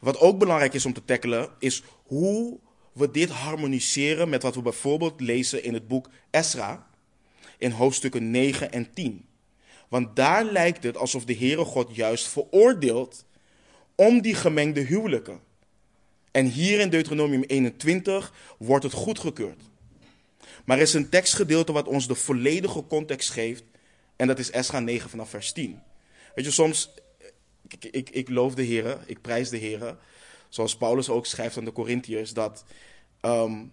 Wat 0.00 0.20
ook 0.20 0.38
belangrijk 0.38 0.74
is 0.74 0.86
om 0.86 0.92
te 0.92 1.04
tackelen, 1.04 1.48
is 1.58 1.82
hoe 2.04 2.58
we 2.92 3.10
dit 3.10 3.30
harmoniseren 3.30 4.28
met 4.28 4.42
wat 4.42 4.54
we 4.54 4.62
bijvoorbeeld 4.62 5.20
lezen 5.20 5.64
in 5.64 5.74
het 5.74 5.88
boek 5.88 6.10
Esra, 6.30 6.86
in 7.58 7.70
hoofdstukken 7.70 8.30
9 8.30 8.72
en 8.72 8.92
10. 8.92 9.24
Want 9.88 10.16
daar 10.16 10.44
lijkt 10.44 10.82
het 10.82 10.96
alsof 10.96 11.24
de 11.24 11.36
Heere 11.36 11.64
God 11.64 11.96
juist 11.96 12.28
veroordeelt 12.28 13.24
om 13.94 14.20
die 14.20 14.34
gemengde 14.34 14.80
huwelijken. 14.80 15.40
En 16.30 16.46
hier 16.46 16.80
in 16.80 16.90
Deuteronomium 16.90 17.42
21 17.42 18.32
wordt 18.58 18.84
het 18.84 18.92
goedgekeurd. 18.92 19.67
Maar 20.68 20.76
er 20.76 20.82
is 20.82 20.94
een 20.94 21.08
tekstgedeelte 21.08 21.72
wat 21.72 21.86
ons 21.86 22.06
de 22.06 22.14
volledige 22.14 22.86
context 22.86 23.30
geeft. 23.30 23.64
En 24.16 24.26
dat 24.26 24.38
is 24.38 24.50
Esra 24.50 24.80
9 24.80 25.10
vanaf 25.10 25.30
vers 25.30 25.52
10. 25.52 25.82
Weet 26.34 26.44
je, 26.44 26.50
soms, 26.50 26.90
ik, 27.68 27.84
ik, 27.84 28.10
ik 28.10 28.28
loof 28.28 28.54
de 28.54 28.62
Heer, 28.62 28.98
ik 29.06 29.20
prijs 29.20 29.48
de 29.48 29.56
Heer. 29.56 29.96
Zoals 30.48 30.76
Paulus 30.76 31.08
ook 31.08 31.26
schrijft 31.26 31.56
aan 31.56 31.64
de 31.64 31.72
Corinthiërs, 31.72 32.32
dat 32.32 32.64
um, 33.20 33.72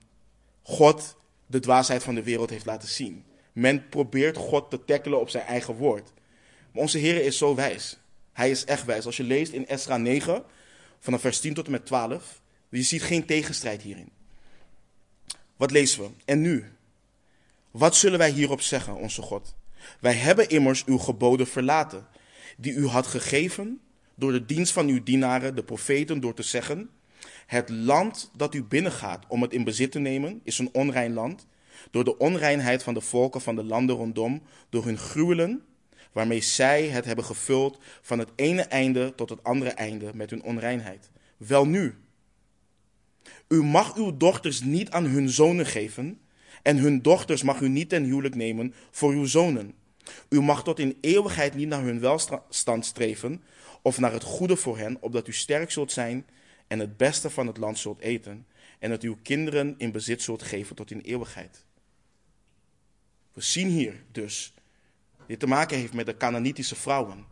God 0.61 1.15
de 1.45 1.59
dwaasheid 1.59 2.03
van 2.03 2.15
de 2.15 2.23
wereld 2.23 2.49
heeft 2.49 2.65
laten 2.65 2.89
zien. 2.89 3.25
Men 3.53 3.89
probeert 3.89 4.37
God 4.37 4.69
te 4.69 4.85
tackelen 4.85 5.19
op 5.19 5.29
zijn 5.29 5.45
eigen 5.45 5.73
woord. 5.73 6.11
Maar 6.71 6.81
onze 6.81 6.97
Heer 6.97 7.23
is 7.23 7.37
zo 7.37 7.55
wijs. 7.55 7.97
Hij 8.33 8.49
is 8.49 8.65
echt 8.65 8.85
wijs. 8.85 9.05
Als 9.05 9.17
je 9.17 9.23
leest 9.23 9.51
in 9.51 9.67
Esra 9.67 9.97
9, 9.97 10.43
vanaf 10.99 11.21
vers 11.21 11.39
10 11.39 11.53
tot 11.53 11.65
en 11.65 11.71
met 11.71 11.85
12, 11.85 12.41
je 12.69 12.83
ziet 12.83 13.03
geen 13.03 13.25
tegenstrijd 13.25 13.81
hierin. 13.81 14.09
Wat 15.55 15.71
lezen 15.71 16.03
we? 16.03 16.09
En 16.25 16.41
nu, 16.41 16.73
wat 17.77 17.95
zullen 17.95 18.19
wij 18.19 18.31
hierop 18.31 18.61
zeggen, 18.61 18.95
onze 18.95 19.21
God? 19.21 19.55
Wij 19.99 20.13
hebben 20.13 20.49
immers 20.49 20.85
uw 20.85 20.97
geboden 20.97 21.47
verlaten, 21.47 22.07
die 22.57 22.73
u 22.73 22.87
had 22.87 23.07
gegeven 23.07 23.81
door 24.15 24.31
de 24.31 24.45
dienst 24.45 24.73
van 24.73 24.87
uw 24.87 25.03
dienaren, 25.03 25.55
de 25.55 25.63
profeten, 25.63 26.19
door 26.19 26.33
te 26.33 26.43
zeggen: 26.43 26.89
Het 27.45 27.69
land 27.69 28.31
dat 28.35 28.53
u 28.53 28.63
binnengaat 28.63 29.25
om 29.27 29.41
het 29.41 29.53
in 29.53 29.63
bezit 29.63 29.91
te 29.91 29.99
nemen, 29.99 30.41
is 30.43 30.59
een 30.59 30.69
onrein 30.73 31.13
land. 31.13 31.47
Door 31.91 32.03
de 32.03 32.17
onreinheid 32.17 32.83
van 32.83 32.93
de 32.93 33.01
volken 33.01 33.41
van 33.41 33.55
de 33.55 33.63
landen 33.63 33.95
rondom, 33.95 34.41
door 34.69 34.85
hun 34.85 34.97
gruwelen, 34.97 35.63
waarmee 36.11 36.41
zij 36.41 36.87
het 36.87 37.05
hebben 37.05 37.25
gevuld 37.25 37.79
van 38.01 38.19
het 38.19 38.29
ene 38.35 38.61
einde 38.61 39.15
tot 39.15 39.29
het 39.29 39.43
andere 39.43 39.69
einde 39.69 40.11
met 40.13 40.29
hun 40.29 40.43
onreinheid. 40.43 41.09
Welnu, 41.37 41.95
u 43.47 43.63
mag 43.63 43.95
uw 43.95 44.17
dochters 44.17 44.61
niet 44.61 44.89
aan 44.89 45.05
hun 45.05 45.29
zonen 45.29 45.65
geven 45.65 46.19
en 46.65 46.77
hun 46.77 47.01
dochters 47.01 47.43
mag 47.43 47.59
u 47.59 47.69
niet 47.69 47.89
ten 47.89 48.03
huwelijk 48.03 48.35
nemen 48.35 48.73
voor 48.91 49.11
uw 49.11 49.25
zonen. 49.25 49.73
U 50.29 50.41
mag 50.41 50.63
tot 50.63 50.79
in 50.79 50.97
eeuwigheid 51.01 51.55
niet 51.55 51.67
naar 51.67 51.83
hun 51.83 51.99
welstand 51.99 52.85
streven 52.85 53.43
of 53.81 53.99
naar 53.99 54.11
het 54.11 54.23
goede 54.23 54.55
voor 54.55 54.77
hen, 54.77 54.97
opdat 55.01 55.27
u 55.27 55.33
sterk 55.33 55.71
zult 55.71 55.91
zijn 55.91 56.25
en 56.67 56.79
het 56.79 56.97
beste 56.97 57.29
van 57.29 57.47
het 57.47 57.57
land 57.57 57.77
zult 57.77 57.99
eten 57.99 58.47
en 58.79 58.91
het 58.91 59.03
uw 59.03 59.17
kinderen 59.21 59.75
in 59.77 59.91
bezit 59.91 60.21
zult 60.21 60.43
geven 60.43 60.75
tot 60.75 60.91
in 60.91 60.99
eeuwigheid. 60.99 61.65
We 63.33 63.41
zien 63.41 63.67
hier 63.67 64.03
dus 64.11 64.53
dit 65.27 65.39
te 65.39 65.47
maken 65.47 65.77
heeft 65.77 65.93
met 65.93 66.05
de 66.05 66.17
Canaanitische 66.17 66.75
vrouwen. 66.75 67.25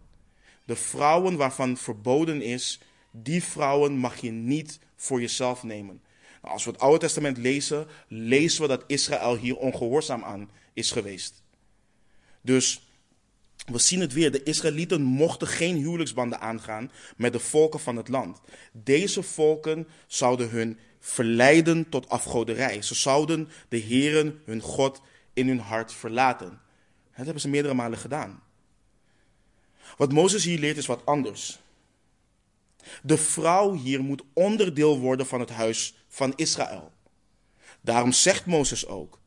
De 0.65 0.75
vrouwen 0.75 1.35
waarvan 1.35 1.77
verboden 1.77 2.41
is, 2.41 2.79
die 3.11 3.43
vrouwen 3.43 3.97
mag 3.97 4.17
je 4.17 4.31
niet 4.31 4.79
voor 4.95 5.21
jezelf 5.21 5.63
nemen. 5.63 6.01
Als 6.43 6.63
we 6.63 6.71
het 6.71 6.79
Oude 6.79 6.99
Testament 6.99 7.37
lezen, 7.37 7.87
lezen 8.07 8.61
we 8.61 8.67
dat 8.67 8.83
Israël 8.87 9.37
hier 9.37 9.57
ongehoorzaam 9.57 10.23
aan 10.23 10.49
is 10.73 10.91
geweest. 10.91 11.43
Dus 12.41 12.87
we 13.65 13.77
zien 13.77 14.01
het 14.01 14.13
weer. 14.13 14.31
De 14.31 14.43
Israëlieten 14.43 15.01
mochten 15.01 15.47
geen 15.47 15.75
huwelijksbanden 15.75 16.39
aangaan 16.39 16.91
met 17.17 17.33
de 17.33 17.39
volken 17.39 17.79
van 17.79 17.95
het 17.95 18.07
land. 18.07 18.39
Deze 18.71 19.23
volken 19.23 19.87
zouden 20.07 20.49
hun 20.49 20.79
verleiden 20.99 21.89
tot 21.89 22.09
afgoderij. 22.09 22.81
Ze 22.81 22.95
zouden 22.95 23.49
de 23.69 23.77
Heeren, 23.77 24.41
hun 24.45 24.61
God, 24.61 25.01
in 25.33 25.47
hun 25.47 25.59
hart 25.59 25.93
verlaten. 25.93 26.61
Dat 27.15 27.25
hebben 27.25 27.41
ze 27.41 27.49
meerdere 27.49 27.73
malen 27.73 27.97
gedaan. 27.97 28.43
Wat 29.97 30.11
Mozes 30.11 30.43
hier 30.43 30.59
leert 30.59 30.77
is 30.77 30.85
wat 30.85 31.05
anders. 31.05 31.59
De 33.01 33.17
vrouw 33.17 33.73
hier 33.73 34.01
moet 34.01 34.23
onderdeel 34.33 34.99
worden 34.99 35.25
van 35.25 35.39
het 35.39 35.49
huis 35.49 35.95
van 36.13 36.33
Israël. 36.35 36.91
Daarom 37.81 38.11
zegt 38.11 38.45
Mozes 38.45 38.87
ook 38.87 39.19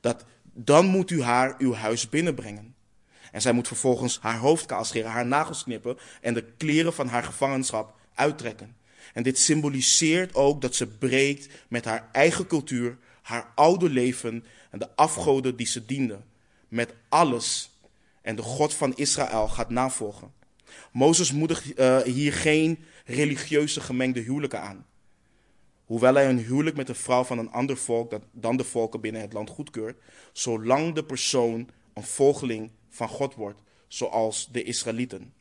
dat 0.00 0.24
dan 0.52 0.86
moet 0.86 1.10
u 1.10 1.22
haar 1.22 1.54
uw 1.58 1.74
huis 1.74 2.08
binnenbrengen. 2.08 2.74
En 3.32 3.40
zij 3.40 3.52
moet 3.52 3.66
vervolgens 3.66 4.18
haar 4.20 4.38
hoofd 4.38 4.66
kaal 4.66 4.84
scheren, 4.84 5.10
haar 5.10 5.26
nagels 5.26 5.62
knippen 5.62 5.98
en 6.20 6.34
de 6.34 6.44
kleren 6.56 6.92
van 6.92 7.08
haar 7.08 7.24
gevangenschap 7.24 7.98
uittrekken. 8.14 8.76
En 9.12 9.22
dit 9.22 9.38
symboliseert 9.38 10.34
ook 10.34 10.60
dat 10.60 10.74
ze 10.74 10.86
breekt 10.86 11.48
met 11.68 11.84
haar 11.84 12.08
eigen 12.12 12.46
cultuur, 12.46 12.98
haar 13.22 13.52
oude 13.54 13.90
leven 13.90 14.44
en 14.70 14.78
de 14.78 14.96
afgoden 14.96 15.56
die 15.56 15.66
ze 15.66 15.86
diende. 15.86 16.20
Met 16.68 16.94
alles. 17.08 17.70
En 18.22 18.36
de 18.36 18.42
God 18.42 18.74
van 18.74 18.96
Israël 18.96 19.48
gaat 19.48 19.70
navolgen. 19.70 20.32
Mozes 20.92 21.32
moedigt 21.32 21.78
uh, 21.78 22.00
hier 22.00 22.32
geen 22.32 22.84
religieuze 23.04 23.80
gemengde 23.80 24.20
huwelijken 24.20 24.60
aan. 24.60 24.86
Hoewel 25.84 26.14
hij 26.14 26.28
een 26.28 26.38
huwelijk 26.38 26.76
met 26.76 26.88
een 26.88 26.94
vrouw 26.94 27.24
van 27.24 27.38
een 27.38 27.50
ander 27.50 27.76
volk 27.76 28.10
dat 28.10 28.22
dan 28.32 28.56
de 28.56 28.64
volken 28.64 29.00
binnen 29.00 29.20
het 29.20 29.32
land 29.32 29.50
goedkeurt, 29.50 29.96
zolang 30.32 30.94
de 30.94 31.04
persoon 31.04 31.68
een 31.94 32.02
volgeling 32.02 32.70
van 32.88 33.08
God 33.08 33.34
wordt, 33.34 33.60
zoals 33.88 34.48
de 34.52 34.62
Israëlieten. 34.62 35.32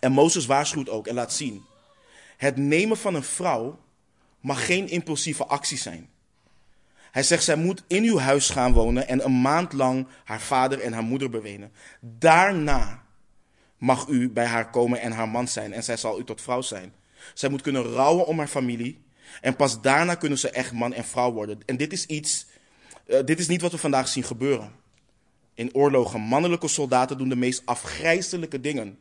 En 0.00 0.12
Mozes 0.12 0.46
waarschuwt 0.46 0.88
ook 0.88 1.06
en 1.06 1.14
laat 1.14 1.32
zien: 1.32 1.62
het 2.36 2.56
nemen 2.56 2.96
van 2.96 3.14
een 3.14 3.22
vrouw 3.22 3.78
mag 4.40 4.66
geen 4.66 4.88
impulsieve 4.88 5.46
actie 5.46 5.78
zijn. 5.78 6.10
Hij 7.10 7.22
zegt, 7.22 7.44
zij 7.44 7.56
moet 7.56 7.84
in 7.86 8.04
uw 8.04 8.18
huis 8.18 8.50
gaan 8.50 8.72
wonen 8.72 9.08
en 9.08 9.24
een 9.24 9.40
maand 9.40 9.72
lang 9.72 10.06
haar 10.24 10.40
vader 10.40 10.80
en 10.80 10.92
haar 10.92 11.02
moeder 11.02 11.30
bewenen. 11.30 11.72
Daarna 12.00 13.04
mag 13.76 14.06
u 14.06 14.30
bij 14.30 14.46
haar 14.46 14.70
komen 14.70 15.00
en 15.00 15.12
haar 15.12 15.28
man 15.28 15.48
zijn 15.48 15.72
en 15.72 15.82
zij 15.84 15.96
zal 15.96 16.20
u 16.20 16.24
tot 16.24 16.40
vrouw 16.40 16.60
zijn. 16.60 16.94
Zij 17.34 17.48
moet 17.48 17.62
kunnen 17.62 17.82
rouwen 17.82 18.26
om 18.26 18.38
haar 18.38 18.48
familie 18.48 19.02
en 19.40 19.56
pas 19.56 19.80
daarna 19.80 20.14
kunnen 20.14 20.38
ze 20.38 20.50
echt 20.50 20.72
man 20.72 20.92
en 20.92 21.04
vrouw 21.04 21.32
worden. 21.32 21.60
En 21.66 21.76
dit 21.76 21.92
is 21.92 22.06
iets, 22.06 22.46
uh, 23.06 23.18
dit 23.24 23.38
is 23.38 23.48
niet 23.48 23.60
wat 23.60 23.72
we 23.72 23.78
vandaag 23.78 24.08
zien 24.08 24.24
gebeuren. 24.24 24.72
In 25.54 25.74
oorlogen, 25.74 26.20
mannelijke 26.20 26.68
soldaten 26.68 27.18
doen 27.18 27.28
de 27.28 27.36
meest 27.36 27.62
afgrijzelijke 27.64 28.60
dingen 28.60 28.98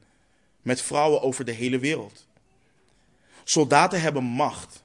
met 0.61 0.81
vrouwen 0.81 1.21
over 1.21 1.45
de 1.45 1.51
hele 1.51 1.79
wereld. 1.79 2.27
Soldaten 3.43 4.01
hebben 4.01 4.23
macht. 4.23 4.83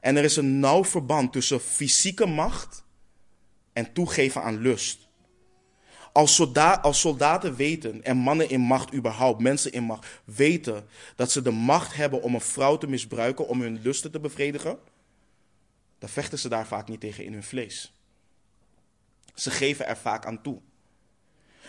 En 0.00 0.16
er 0.16 0.24
is 0.24 0.36
een 0.36 0.60
nauw 0.60 0.84
verband 0.84 1.32
tussen 1.32 1.60
fysieke 1.60 2.26
macht 2.26 2.84
en 3.72 3.92
toegeven 3.92 4.42
aan 4.42 4.60
lust. 4.60 5.08
Als, 6.12 6.54
als 6.82 7.00
soldaten 7.00 7.56
weten, 7.56 8.04
en 8.04 8.16
mannen 8.16 8.50
in 8.50 8.60
macht 8.60 8.94
überhaupt, 8.94 9.40
mensen 9.40 9.72
in 9.72 9.82
macht, 9.82 10.06
weten 10.24 10.86
dat 11.16 11.30
ze 11.30 11.42
de 11.42 11.50
macht 11.50 11.94
hebben 11.94 12.22
om 12.22 12.34
een 12.34 12.40
vrouw 12.40 12.78
te 12.78 12.86
misbruiken, 12.86 13.48
om 13.48 13.60
hun 13.60 13.80
lusten 13.82 14.10
te 14.10 14.20
bevredigen, 14.20 14.78
dan 15.98 16.08
vechten 16.08 16.38
ze 16.38 16.48
daar 16.48 16.66
vaak 16.66 16.88
niet 16.88 17.00
tegen 17.00 17.24
in 17.24 17.32
hun 17.32 17.42
vlees. 17.42 17.92
Ze 19.34 19.50
geven 19.50 19.86
er 19.86 19.96
vaak 19.96 20.26
aan 20.26 20.42
toe. 20.42 20.60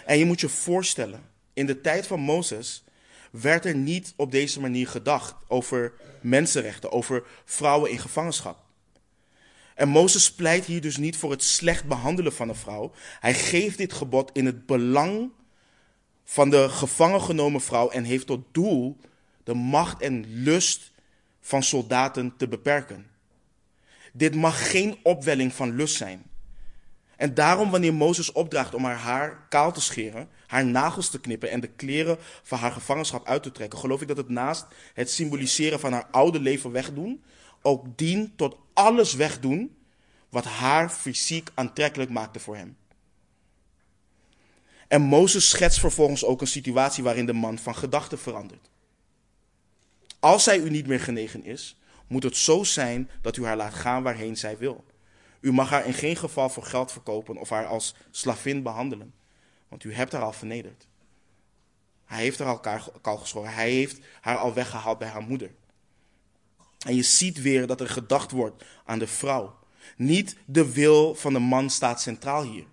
En 0.05 0.17
je 0.17 0.25
moet 0.25 0.41
je 0.41 0.49
voorstellen, 0.49 1.29
in 1.53 1.65
de 1.65 1.81
tijd 1.81 2.07
van 2.07 2.19
Mozes 2.19 2.83
werd 3.31 3.65
er 3.65 3.75
niet 3.75 4.13
op 4.15 4.31
deze 4.31 4.59
manier 4.59 4.87
gedacht 4.87 5.35
over 5.47 5.93
mensenrechten, 6.21 6.91
over 6.91 7.23
vrouwen 7.45 7.91
in 7.91 7.99
gevangenschap. 7.99 8.70
En 9.81 9.89
Mozes 9.89 10.31
pleit 10.31 10.65
hier 10.65 10.81
dus 10.81 10.97
niet 10.97 11.17
voor 11.17 11.31
het 11.31 11.43
slecht 11.43 11.85
behandelen 11.85 12.33
van 12.33 12.49
een 12.49 12.55
vrouw. 12.55 12.91
Hij 13.19 13.33
geeft 13.33 13.77
dit 13.77 13.93
gebod 13.93 14.29
in 14.33 14.45
het 14.45 14.65
belang 14.65 15.31
van 16.23 16.49
de 16.49 16.69
gevangen 16.69 17.21
genomen 17.21 17.61
vrouw 17.61 17.89
en 17.89 18.03
heeft 18.03 18.27
tot 18.27 18.45
doel 18.51 18.97
de 19.43 19.53
macht 19.53 20.01
en 20.01 20.25
lust 20.27 20.91
van 21.39 21.63
soldaten 21.63 22.33
te 22.37 22.47
beperken. 22.47 23.07
Dit 24.13 24.35
mag 24.35 24.71
geen 24.71 24.97
opwelling 25.03 25.53
van 25.53 25.75
lust 25.75 25.95
zijn. 25.95 26.23
En 27.15 27.33
daarom, 27.33 27.71
wanneer 27.71 27.93
Mozes 27.93 28.31
opdraagt 28.31 28.73
om 28.73 28.83
haar 28.83 28.97
haar 28.97 29.45
kaal 29.49 29.71
te 29.71 29.81
scheren, 29.81 30.29
haar 30.47 30.65
nagels 30.65 31.09
te 31.09 31.19
knippen 31.19 31.49
en 31.49 31.59
de 31.59 31.71
kleren 31.75 32.17
van 32.43 32.59
haar 32.59 32.71
gevangenschap 32.71 33.27
uit 33.27 33.43
te 33.43 33.51
trekken, 33.51 33.79
geloof 33.79 34.01
ik 34.01 34.07
dat 34.07 34.17
het 34.17 34.29
naast 34.29 34.65
het 34.93 35.11
symboliseren 35.11 35.79
van 35.79 35.93
haar 35.93 36.07
oude 36.11 36.39
leven 36.39 36.71
wegdoen, 36.71 37.23
ook 37.61 37.85
dient 37.97 38.37
tot 38.37 38.57
alles 38.73 39.13
wegdoen 39.13 39.75
wat 40.29 40.45
haar 40.45 40.89
fysiek 40.89 41.49
aantrekkelijk 41.53 42.09
maakte 42.09 42.39
voor 42.39 42.55
hem. 42.55 42.77
En 44.87 45.01
Mozes 45.01 45.49
schetst 45.49 45.79
vervolgens 45.79 46.25
ook 46.25 46.41
een 46.41 46.47
situatie 46.47 47.03
waarin 47.03 47.25
de 47.25 47.33
man 47.33 47.57
van 47.57 47.75
gedachten 47.75 48.19
verandert. 48.19 48.69
Als 50.19 50.43
zij 50.43 50.57
u 50.57 50.69
niet 50.69 50.87
meer 50.87 50.99
genegen 50.99 51.43
is, 51.43 51.77
moet 52.07 52.23
het 52.23 52.37
zo 52.37 52.63
zijn 52.63 53.09
dat 53.21 53.37
u 53.37 53.45
haar 53.45 53.57
laat 53.57 53.73
gaan 53.73 54.03
waarheen 54.03 54.37
zij 54.37 54.57
wil. 54.57 54.83
U 55.39 55.51
mag 55.51 55.69
haar 55.69 55.85
in 55.85 55.93
geen 55.93 56.15
geval 56.15 56.49
voor 56.49 56.63
geld 56.63 56.91
verkopen 56.91 57.37
of 57.37 57.49
haar 57.49 57.65
als 57.65 57.95
slavin 58.11 58.63
behandelen, 58.63 59.13
want 59.67 59.83
u 59.83 59.93
hebt 59.93 60.11
haar 60.11 60.21
al 60.21 60.33
vernederd. 60.33 60.87
Hij 62.05 62.21
heeft 62.21 62.39
haar 62.39 62.47
al 62.47 62.81
kaal 63.01 63.17
geschoren, 63.17 63.53
hij 63.53 63.71
heeft 63.71 63.99
haar 64.21 64.37
al 64.37 64.53
weggehaald 64.53 64.97
bij 64.97 65.07
haar 65.07 65.21
moeder. 65.21 65.51
En 66.85 66.95
je 66.95 67.03
ziet 67.03 67.41
weer 67.41 67.67
dat 67.67 67.81
er 67.81 67.89
gedacht 67.89 68.31
wordt 68.31 68.63
aan 68.85 68.99
de 68.99 69.07
vrouw. 69.07 69.59
Niet 69.97 70.35
de 70.45 70.71
wil 70.71 71.15
van 71.15 71.33
de 71.33 71.39
man 71.39 71.69
staat 71.69 72.01
centraal 72.01 72.43
hier. 72.43 72.65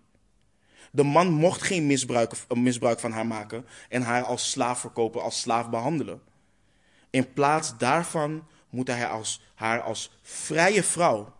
De 0.91 1.03
man 1.03 1.31
mocht 1.31 1.63
geen 1.63 1.87
misbruik, 1.87 2.33
misbruik 2.55 3.01
van 3.01 3.13
haar 3.13 3.27
maken 3.27 3.67
en 3.89 4.03
haar 4.03 4.23
als 4.23 4.51
slaaf 4.51 4.81
verkopen, 4.81 5.23
als 5.23 5.41
slaaf 5.41 5.71
behandelen. 5.71 6.21
In 7.11 7.33
plaats 7.33 7.79
daarvan 7.79 8.47
moet 8.71 8.87
hij 8.87 9.07
als, 9.07 9.43
haar 9.55 9.81
als 9.81 10.19
vrije 10.23 10.83
vrouw 10.83 11.37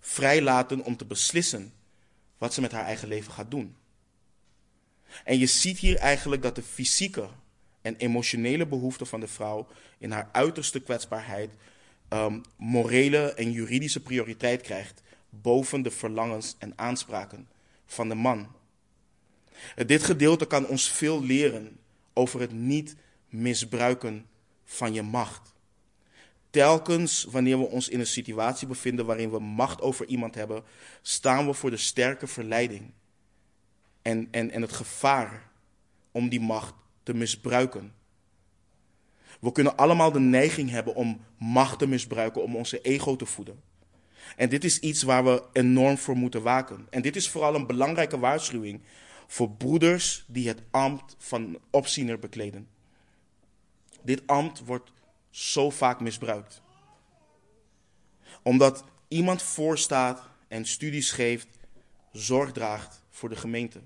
vrijlaten 0.00 0.84
om 0.84 0.96
te 0.96 1.04
beslissen 1.04 1.72
wat 2.38 2.54
ze 2.54 2.60
met 2.60 2.72
haar 2.72 2.84
eigen 2.84 3.08
leven 3.08 3.32
gaat 3.32 3.50
doen. 3.50 3.76
En 5.24 5.38
je 5.38 5.46
ziet 5.46 5.78
hier 5.78 5.96
eigenlijk 5.96 6.42
dat 6.42 6.54
de 6.54 6.62
fysieke 6.62 7.28
en 7.82 7.96
emotionele 7.96 8.66
behoeften 8.66 9.06
van 9.06 9.20
de 9.20 9.28
vrouw 9.28 9.68
in 9.98 10.10
haar 10.10 10.28
uiterste 10.32 10.80
kwetsbaarheid 10.80 11.50
um, 12.12 12.42
morele 12.56 13.34
en 13.34 13.52
juridische 13.52 14.00
prioriteit 14.00 14.62
krijgt 14.62 15.02
boven 15.30 15.82
de 15.82 15.90
verlangens 15.90 16.56
en 16.58 16.72
aanspraken 16.76 17.48
van 17.86 18.08
de 18.08 18.14
man. 18.14 18.48
Dit 19.86 20.02
gedeelte 20.02 20.46
kan 20.46 20.66
ons 20.66 20.88
veel 20.88 21.24
leren 21.24 21.78
over 22.12 22.40
het 22.40 22.52
niet 22.52 22.96
misbruiken 23.28 24.26
van 24.64 24.94
je 24.94 25.02
macht. 25.02 25.54
Telkens 26.50 27.24
wanneer 27.24 27.58
we 27.58 27.64
ons 27.64 27.88
in 27.88 28.00
een 28.00 28.06
situatie 28.06 28.68
bevinden 28.68 29.06
waarin 29.06 29.30
we 29.30 29.38
macht 29.38 29.80
over 29.80 30.06
iemand 30.06 30.34
hebben, 30.34 30.62
staan 31.02 31.46
we 31.46 31.52
voor 31.52 31.70
de 31.70 31.76
sterke 31.76 32.26
verleiding 32.26 32.92
en, 34.02 34.28
en, 34.30 34.50
en 34.50 34.62
het 34.62 34.72
gevaar 34.72 35.50
om 36.10 36.28
die 36.28 36.40
macht 36.40 36.74
te 37.02 37.14
misbruiken. 37.14 37.92
We 39.42 39.52
kunnen 39.52 39.76
allemaal 39.76 40.12
de 40.12 40.20
neiging 40.20 40.70
hebben 40.70 40.94
om 40.94 41.20
macht 41.38 41.78
te 41.78 41.86
misbruiken, 41.86 42.42
om 42.42 42.56
onze 42.56 42.80
ego 42.80 43.16
te 43.16 43.26
voeden. 43.26 43.60
En 44.36 44.48
dit 44.48 44.64
is 44.64 44.78
iets 44.78 45.02
waar 45.02 45.24
we 45.24 45.42
enorm 45.52 45.98
voor 45.98 46.16
moeten 46.16 46.42
waken. 46.42 46.86
En 46.90 47.02
dit 47.02 47.16
is 47.16 47.28
vooral 47.28 47.54
een 47.54 47.66
belangrijke 47.66 48.18
waarschuwing 48.18 48.82
voor 49.26 49.50
broeders 49.50 50.24
die 50.26 50.48
het 50.48 50.62
ambt 50.70 51.16
van 51.18 51.58
opziener 51.70 52.18
bekleden. 52.18 52.68
Dit 54.02 54.26
ambt 54.26 54.64
wordt 54.64 54.92
zo 55.30 55.70
vaak 55.70 56.00
misbruikt. 56.00 56.62
Omdat 58.42 58.84
iemand 59.08 59.42
voorstaat 59.42 60.28
en 60.48 60.64
studies 60.64 61.10
geeft, 61.10 61.48
zorg 62.12 62.52
draagt 62.52 63.02
voor 63.10 63.28
de 63.28 63.36
gemeente. 63.36 63.80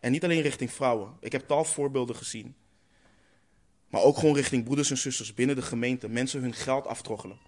En 0.00 0.12
niet 0.12 0.24
alleen 0.24 0.42
richting 0.42 0.72
vrouwen. 0.72 1.16
Ik 1.20 1.32
heb 1.32 1.46
tal 1.46 1.64
voorbeelden 1.64 2.16
gezien. 2.16 2.54
Maar 3.90 4.02
ook 4.02 4.18
gewoon 4.18 4.34
richting 4.34 4.64
broeders 4.64 4.90
en 4.90 4.98
zusters 4.98 5.34
binnen 5.34 5.56
de 5.56 5.62
gemeente. 5.62 6.08
Mensen 6.08 6.40
hun 6.40 6.54
geld 6.54 6.86
aftroggelen. 6.86 7.38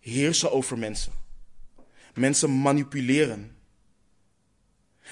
Heersen 0.00 0.52
over 0.52 0.78
mensen. 0.78 1.12
Mensen 2.14 2.60
manipuleren. 2.60 3.56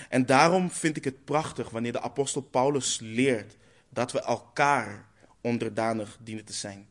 En 0.08 0.26
daarom 0.26 0.70
vind 0.70 0.96
ik 0.96 1.04
het 1.04 1.24
prachtig 1.24 1.70
wanneer 1.70 1.92
de 1.92 2.00
apostel 2.00 2.42
Paulus 2.42 2.98
leert 3.02 3.56
dat 3.88 4.12
we 4.12 4.20
elkaar 4.20 5.08
onderdanig 5.40 6.18
dienen 6.22 6.44
te 6.44 6.52
zijn. 6.52 6.88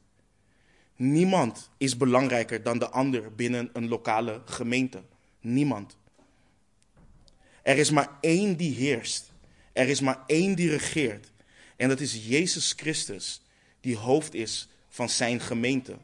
Niemand 0.95 1.69
is 1.77 1.97
belangrijker 1.97 2.63
dan 2.63 2.79
de 2.79 2.89
ander 2.89 3.35
binnen 3.35 3.69
een 3.73 3.87
lokale 3.87 4.41
gemeente. 4.45 5.03
Niemand. 5.39 5.97
Er 7.61 7.77
is 7.77 7.91
maar 7.91 8.09
één 8.21 8.57
die 8.57 8.75
heerst. 8.75 9.31
Er 9.73 9.87
is 9.87 10.01
maar 10.01 10.23
één 10.25 10.55
die 10.55 10.69
regeert. 10.69 11.31
En 11.77 11.89
dat 11.89 11.99
is 11.99 12.27
Jezus 12.27 12.73
Christus, 12.75 13.41
die 13.79 13.97
hoofd 13.97 14.33
is 14.33 14.67
van 14.89 15.09
zijn 15.09 15.39
gemeente. 15.39 15.97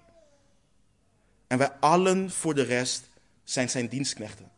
En 1.47 1.57
wij 1.57 1.71
allen 1.71 2.31
voor 2.31 2.53
de 2.53 2.63
rest 2.63 3.09
zijn 3.43 3.69
zijn 3.69 3.87
dienstknechten. 3.87 4.51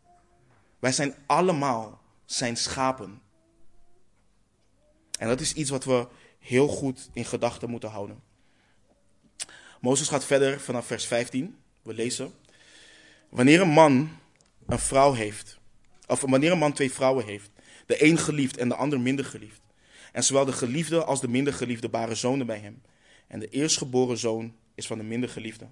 Wij 0.80 0.92
zijn 0.92 1.16
allemaal 1.26 2.02
zijn 2.26 2.58
schapen. 2.58 3.22
En 5.20 5.28
dat 5.28 5.42
is 5.42 5.54
iets 5.54 5.70
wat 5.70 5.84
we 5.84 6.08
heel 6.40 6.68
goed 6.68 7.10
in 7.14 7.26
gedachten 7.26 7.70
moeten 7.70 7.90
houden. 7.90 8.24
Mozes 9.82 10.08
gaat 10.08 10.26
verder 10.26 10.60
vanaf 10.60 10.86
vers 10.86 11.06
15. 11.06 11.58
We 11.82 11.94
lezen. 11.94 12.34
Wanneer 13.30 13.62
een 13.62 13.70
man 13.70 14.10
een 14.66 14.80
vrouw 14.80 15.14
heeft, 15.14 15.58
of 16.08 16.22
wanneer 16.22 16.52
een 16.52 16.58
man 16.58 16.74
twee 16.74 16.92
vrouwen 16.92 17.26
heeft, 17.26 17.50
de 17.86 18.04
een 18.04 18.18
geliefd 18.18 18.58
en 18.58 18.70
de 18.70 18.76
ander 18.76 19.00
minder 19.00 19.26
geliefd, 19.26 19.62
en 20.16 20.24
zowel 20.24 20.46
de 20.46 20.54
geliefde 20.54 21.04
als 21.04 21.22
de 21.22 21.28
minder 21.28 21.54
geliefde 21.54 21.90
baren 21.90 22.18
zonen 22.18 22.46
bij 22.46 22.58
hem, 22.58 22.82
en 23.28 23.40
de 23.40 23.50
eerstgeboren 23.50 24.18
zoon 24.18 24.56
is 24.76 24.88
van 24.88 24.98
de 24.98 25.04
minder 25.04 25.30
geliefde, 25.30 25.68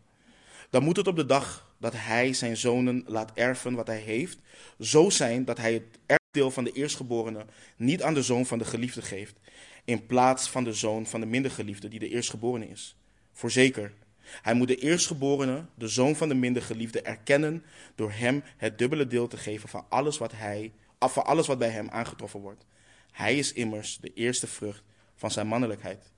dan 0.69 0.83
moet 0.83 0.97
het 0.97 1.07
op 1.07 1.15
de 1.15 1.25
dag 1.25 1.75
dat 1.77 1.93
hij 1.95 2.33
zijn 2.33 2.57
zonen 2.57 3.03
laat 3.07 3.31
erven 3.33 3.73
wat 3.73 3.87
hij 3.87 3.99
heeft, 3.99 4.39
zo 4.79 5.09
zijn 5.09 5.45
dat 5.45 5.57
hij 5.57 5.73
het 5.73 5.99
erfdeel 6.05 6.51
van 6.51 6.63
de 6.63 6.71
eerstgeborene 6.71 7.45
niet 7.77 8.03
aan 8.03 8.13
de 8.13 8.21
zoon 8.21 8.45
van 8.45 8.57
de 8.57 8.65
geliefde 8.65 9.01
geeft, 9.01 9.39
in 9.85 10.05
plaats 10.05 10.49
van 10.49 10.63
de 10.63 10.73
zoon 10.73 11.05
van 11.05 11.19
de 11.19 11.25
minder 11.25 11.51
geliefde 11.51 11.87
die 11.87 11.99
de 11.99 12.09
eerstgeborene 12.09 12.69
is. 12.69 12.95
Voorzeker, 13.31 13.93
hij 14.41 14.53
moet 14.53 14.67
de 14.67 14.77
eerstgeborene, 14.77 15.65
de 15.75 15.87
zoon 15.87 16.15
van 16.15 16.27
de 16.29 16.35
minder 16.35 16.61
geliefde, 16.61 17.01
erkennen 17.01 17.63
door 17.95 18.11
hem 18.11 18.43
het 18.57 18.77
dubbele 18.77 19.07
deel 19.07 19.27
te 19.27 19.37
geven 19.37 19.69
van 19.69 19.85
alles 19.89 20.17
wat, 20.17 20.31
hij, 20.31 20.71
van 20.99 21.25
alles 21.25 21.47
wat 21.47 21.57
bij 21.57 21.69
hem 21.69 21.89
aangetroffen 21.89 22.39
wordt. 22.39 22.65
Hij 23.13 23.37
is 23.37 23.53
immers 23.53 23.97
de 23.97 24.13
eerste 24.13 24.47
vrucht 24.47 24.83
van 25.15 25.31
zijn 25.31 25.47
mannelijkheid. 25.47 26.11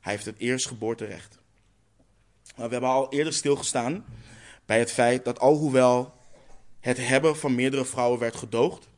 Hij 0.00 0.12
heeft 0.12 0.24
het 0.24 0.38
eerstgeboorterecht. 0.38 1.38
We 2.56 2.62
hebben 2.62 2.82
al 2.82 3.12
eerder 3.12 3.32
stilgestaan 3.32 4.04
bij 4.66 4.78
het 4.78 4.92
feit 4.92 5.24
dat 5.24 5.38
alhoewel 5.38 6.14
het 6.80 7.06
hebben 7.06 7.36
van 7.36 7.54
meerdere 7.54 7.84
vrouwen 7.84 8.18
werd 8.18 8.36
gedoogd, 8.36 8.88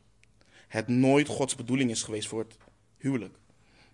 het 0.67 0.87
nooit 0.87 1.27
Gods 1.27 1.55
bedoeling 1.55 1.89
is 1.89 2.03
geweest 2.03 2.27
voor 2.27 2.39
het 2.39 2.57
huwelijk. 2.97 3.37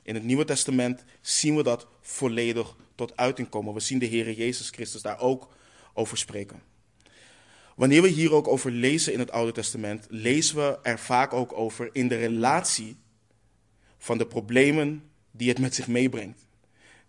In 0.02 0.16
het 0.16 0.24
Nieuwe 0.24 0.46
Testament 0.46 1.04
zien 1.22 1.56
we 1.56 1.64
dat 1.64 1.88
volledig 2.02 2.76
tot 2.96 3.18
uiting 3.18 3.50
komen. 3.50 3.74
We 3.74 3.80
zien 3.80 4.00
de 4.00 4.06
Heer 4.06 4.32
Jezus 4.32 4.70
Christus 4.70 5.02
daar 5.02 5.20
ook 5.20 5.50
over 5.94 6.18
spreken. 6.18 6.62
Wanneer 7.76 8.02
we 8.02 8.08
hier 8.08 8.34
ook 8.34 8.48
over 8.48 8.72
lezen 8.72 9.14
in 9.14 9.20
het 9.20 9.32
Oude 9.32 9.52
Testament, 9.52 10.06
lezen 10.10 10.56
we 10.56 10.80
er 10.84 11.00
vaak 11.00 11.34
ook 11.34 11.54
over 11.54 11.90
in 11.92 12.08
de 12.08 12.18
relatie 12.18 12.98
van 14.00 14.18
de 14.18 14.28
problemen 14.28 15.12
die 15.32 15.50
het 15.50 15.60
met 15.60 15.76
zich 15.76 15.88
meebrengt. 15.88 16.48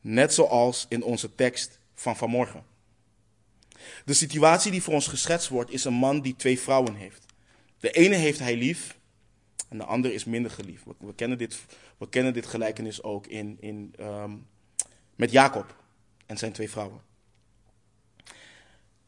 Net 0.00 0.34
zoals 0.34 0.86
in 0.88 1.02
onze 1.02 1.34
tekst 1.34 1.78
van 1.94 2.16
vanmorgen. 2.16 2.64
De 4.04 4.14
situatie 4.14 4.70
die 4.70 4.82
voor 4.82 4.94
ons 4.94 5.06
geschetst 5.06 5.48
wordt 5.48 5.70
is 5.70 5.84
een 5.84 5.94
man 5.94 6.20
die 6.20 6.36
twee 6.36 6.60
vrouwen 6.60 6.94
heeft. 6.94 7.24
De 7.78 7.90
ene 7.90 8.14
heeft 8.14 8.38
hij 8.38 8.56
lief 8.56 8.98
en 9.68 9.78
de 9.78 9.84
ander 9.84 10.12
is 10.12 10.24
minder 10.24 10.50
geliefd. 10.50 10.84
We, 10.98 11.14
kennen, 11.14 11.38
dit, 11.38 11.58
we 11.98 12.08
kennen 12.08 12.32
dit 12.32 12.46
gelijkenis 12.46 13.02
ook 13.02 13.26
in, 13.26 13.56
in, 13.60 13.94
ehm, 13.98 14.36
met 15.16 15.30
Jacob 15.30 15.76
en 16.26 16.38
zijn 16.38 16.52
twee 16.52 16.70
vrouwen. 16.70 17.00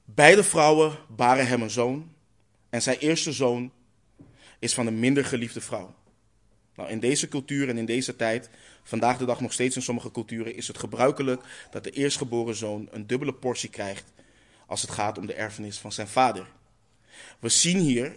Beide 0.04 0.44
vrouwen 0.44 0.98
baren 1.08 1.46
hem 1.46 1.62
een 1.62 1.70
zoon 1.70 2.12
en 2.70 2.82
zijn 2.82 2.98
eerste 2.98 3.32
zoon 3.32 3.72
is 4.58 4.74
van 4.74 4.86
een 4.86 4.98
minder 4.98 5.24
geliefde 5.24 5.60
vrouw. 5.60 5.94
Nou, 6.76 6.90
in 6.90 7.00
deze 7.00 7.28
cultuur 7.28 7.68
en 7.68 7.78
in 7.78 7.86
deze 7.86 8.16
tijd, 8.16 8.50
vandaag 8.82 9.18
de 9.18 9.24
dag 9.24 9.40
nog 9.40 9.52
steeds 9.52 9.76
in 9.76 9.82
sommige 9.82 10.10
culturen, 10.10 10.54
is 10.54 10.68
het 10.68 10.78
gebruikelijk 10.78 11.42
dat 11.70 11.84
de 11.84 11.90
eerstgeboren 11.90 12.54
zoon 12.54 12.88
een 12.90 13.06
dubbele 13.06 13.34
portie 13.34 13.68
krijgt 13.68 14.12
als 14.66 14.82
het 14.82 14.90
gaat 14.90 15.18
om 15.18 15.26
de 15.26 15.34
erfenis 15.34 15.78
van 15.78 15.92
zijn 15.92 16.08
vader. 16.08 16.46
We 17.38 17.48
zien 17.48 17.78
hier 17.78 18.16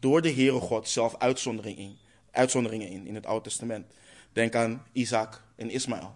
door 0.00 0.22
de 0.22 0.32
Heere 0.32 0.60
God 0.60 0.88
zelf 0.88 1.16
uitzonderingen 1.18 1.82
in, 1.82 1.96
uitzonderingen 2.30 2.88
in 2.88 3.06
in 3.06 3.14
het 3.14 3.26
Oude 3.26 3.44
Testament. 3.44 3.86
Denk 4.32 4.54
aan 4.54 4.86
Isaac 4.92 5.42
en 5.56 5.70
Ismaël. 5.70 6.14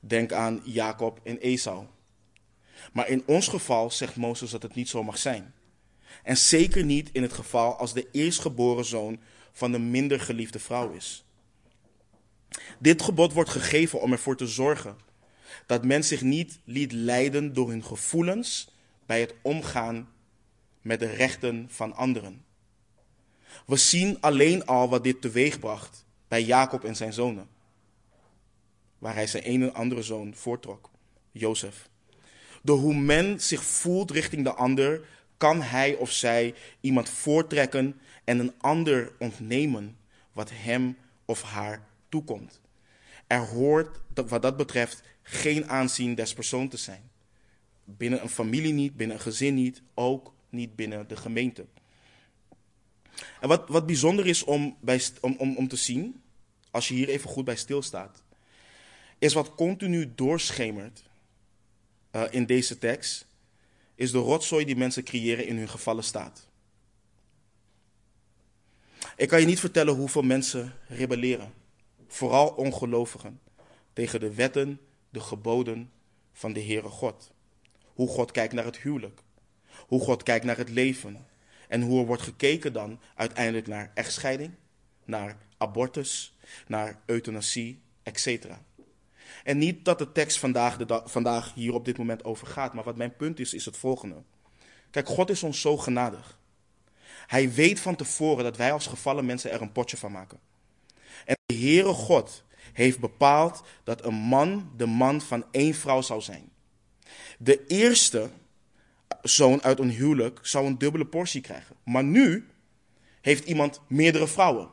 Denk 0.00 0.32
aan 0.32 0.60
Jacob 0.64 1.20
en 1.22 1.38
Esau. 1.38 1.86
Maar 2.92 3.08
in 3.08 3.22
ons 3.26 3.48
geval 3.48 3.90
zegt 3.90 4.16
Mozes 4.16 4.50
dat 4.50 4.62
het 4.62 4.74
niet 4.74 4.88
zo 4.88 5.02
mag 5.02 5.18
zijn. 5.18 5.54
En 6.22 6.36
zeker 6.36 6.84
niet 6.84 7.10
in 7.12 7.22
het 7.22 7.32
geval 7.32 7.76
als 7.76 7.92
de 7.92 8.08
eerstgeboren 8.12 8.84
zoon 8.84 9.20
van 9.52 9.72
een 9.72 9.90
minder 9.90 10.20
geliefde 10.20 10.58
vrouw 10.58 10.90
is. 10.90 11.24
Dit 12.78 13.02
gebod 13.02 13.32
wordt 13.32 13.50
gegeven 13.50 14.00
om 14.00 14.12
ervoor 14.12 14.36
te 14.36 14.46
zorgen 14.46 14.96
dat 15.66 15.84
men 15.84 16.04
zich 16.04 16.22
niet 16.22 16.58
liet 16.64 16.92
leiden 16.92 17.52
door 17.52 17.68
hun 17.68 17.84
gevoelens 17.84 18.70
bij 19.06 19.20
het 19.20 19.34
omgaan 19.42 20.08
met 20.80 21.00
de 21.00 21.06
rechten 21.06 21.66
van 21.70 21.94
anderen. 21.94 22.44
We 23.66 23.76
zien 23.76 24.20
alleen 24.20 24.66
al 24.66 24.88
wat 24.88 25.04
dit 25.04 25.20
teweegbracht 25.20 26.04
bij 26.28 26.42
Jacob 26.42 26.84
en 26.84 26.96
zijn 26.96 27.12
zonen, 27.12 27.48
waar 28.98 29.14
hij 29.14 29.26
zijn 29.26 29.42
ene 29.42 29.72
andere 29.72 30.02
zoon 30.02 30.34
voortrok, 30.34 30.90
Jozef. 31.32 31.88
Door 32.62 32.78
hoe 32.78 32.94
men 32.94 33.40
zich 33.40 33.64
voelt 33.64 34.10
richting 34.10 34.44
de 34.44 34.54
ander, 34.54 35.00
kan 35.36 35.62
hij 35.62 35.94
of 35.94 36.10
zij 36.10 36.54
iemand 36.80 37.08
voortrekken 37.08 38.00
en 38.24 38.38
een 38.38 38.52
ander 38.58 39.12
ontnemen 39.18 39.96
wat 40.32 40.50
hem 40.52 40.96
of 41.24 41.42
haar 41.42 41.86
toekomt. 42.08 42.60
Er 43.26 43.46
hoort 43.46 44.00
wat 44.14 44.42
dat 44.42 44.56
betreft 44.56 45.02
geen 45.22 45.68
aanzien 45.68 46.14
des 46.14 46.34
persoon 46.34 46.68
te 46.68 46.76
zijn. 46.76 47.10
Binnen 47.84 48.22
een 48.22 48.28
familie 48.28 48.72
niet, 48.72 48.96
binnen 48.96 49.16
een 49.16 49.22
gezin 49.22 49.54
niet, 49.54 49.82
ook 49.94 50.34
niet 50.48 50.76
binnen 50.76 51.08
de 51.08 51.16
gemeente. 51.16 51.66
En 53.40 53.48
wat, 53.48 53.68
wat 53.68 53.86
bijzonder 53.86 54.26
is 54.26 54.44
om, 54.44 54.76
bij, 54.80 55.02
om, 55.20 55.34
om, 55.38 55.56
om 55.56 55.68
te 55.68 55.76
zien, 55.76 56.22
als 56.70 56.88
je 56.88 56.94
hier 56.94 57.08
even 57.08 57.30
goed 57.30 57.44
bij 57.44 57.56
stilstaat, 57.56 58.22
is 59.18 59.32
wat 59.32 59.54
continu 59.54 60.12
doorschemert 60.14 61.02
uh, 62.12 62.22
in 62.30 62.46
deze 62.46 62.78
tekst, 62.78 63.26
is 63.94 64.10
de 64.10 64.18
rotzooi 64.18 64.64
die 64.64 64.76
mensen 64.76 65.04
creëren 65.04 65.46
in 65.46 65.56
hun 65.56 65.68
gevallen 65.68 66.04
staat. 66.04 66.48
Ik 69.22 69.28
kan 69.28 69.40
je 69.40 69.46
niet 69.46 69.60
vertellen 69.60 69.94
hoeveel 69.94 70.22
mensen 70.22 70.72
rebelleren, 70.88 71.52
vooral 72.08 72.48
ongelovigen, 72.48 73.40
tegen 73.92 74.20
de 74.20 74.34
wetten, 74.34 74.80
de 75.10 75.20
geboden 75.20 75.90
van 76.32 76.52
de 76.52 76.62
Heere 76.62 76.88
God. 76.88 77.32
Hoe 77.84 78.08
God 78.08 78.30
kijkt 78.30 78.52
naar 78.52 78.64
het 78.64 78.78
huwelijk, 78.78 79.20
hoe 79.86 80.00
God 80.00 80.22
kijkt 80.22 80.44
naar 80.44 80.56
het 80.56 80.68
leven 80.68 81.26
en 81.68 81.82
hoe 81.82 82.00
er 82.00 82.06
wordt 82.06 82.22
gekeken 82.22 82.72
dan 82.72 83.00
uiteindelijk 83.14 83.66
naar 83.66 83.90
echtscheiding, 83.94 84.54
naar 85.04 85.36
abortus, 85.56 86.36
naar 86.66 87.02
euthanasie, 87.06 87.80
etc. 88.02 88.46
En 89.44 89.58
niet 89.58 89.84
dat 89.84 89.98
de 89.98 90.12
tekst 90.12 90.38
vandaag, 90.38 90.76
de 90.76 91.02
vandaag 91.04 91.54
hier 91.54 91.74
op 91.74 91.84
dit 91.84 91.98
moment 91.98 92.24
over 92.24 92.46
gaat, 92.46 92.74
maar 92.74 92.84
wat 92.84 92.96
mijn 92.96 93.16
punt 93.16 93.40
is, 93.40 93.54
is 93.54 93.64
het 93.64 93.76
volgende. 93.76 94.22
Kijk, 94.90 95.08
God 95.08 95.30
is 95.30 95.42
ons 95.42 95.60
zo 95.60 95.76
genadig. 95.76 96.40
Hij 97.32 97.52
weet 97.52 97.80
van 97.80 97.96
tevoren 97.96 98.44
dat 98.44 98.56
wij 98.56 98.72
als 98.72 98.86
gevallen 98.86 99.24
mensen 99.24 99.50
er 99.50 99.62
een 99.62 99.72
potje 99.72 99.96
van 99.96 100.12
maken. 100.12 100.40
En 101.24 101.36
de 101.46 101.54
Heere 101.54 101.92
God 101.92 102.44
heeft 102.72 102.98
bepaald 102.98 103.62
dat 103.84 104.04
een 104.04 104.14
man 104.14 104.72
de 104.76 104.86
man 104.86 105.20
van 105.20 105.44
één 105.50 105.74
vrouw 105.74 106.02
zou 106.02 106.20
zijn. 106.20 106.50
De 107.38 107.66
eerste 107.66 108.30
zoon 109.22 109.62
uit 109.62 109.78
een 109.78 109.90
huwelijk 109.90 110.38
zou 110.42 110.66
een 110.66 110.78
dubbele 110.78 111.06
portie 111.06 111.40
krijgen. 111.40 111.76
Maar 111.84 112.04
nu 112.04 112.48
heeft 113.20 113.44
iemand 113.44 113.80
meerdere 113.86 114.26
vrouwen. 114.26 114.70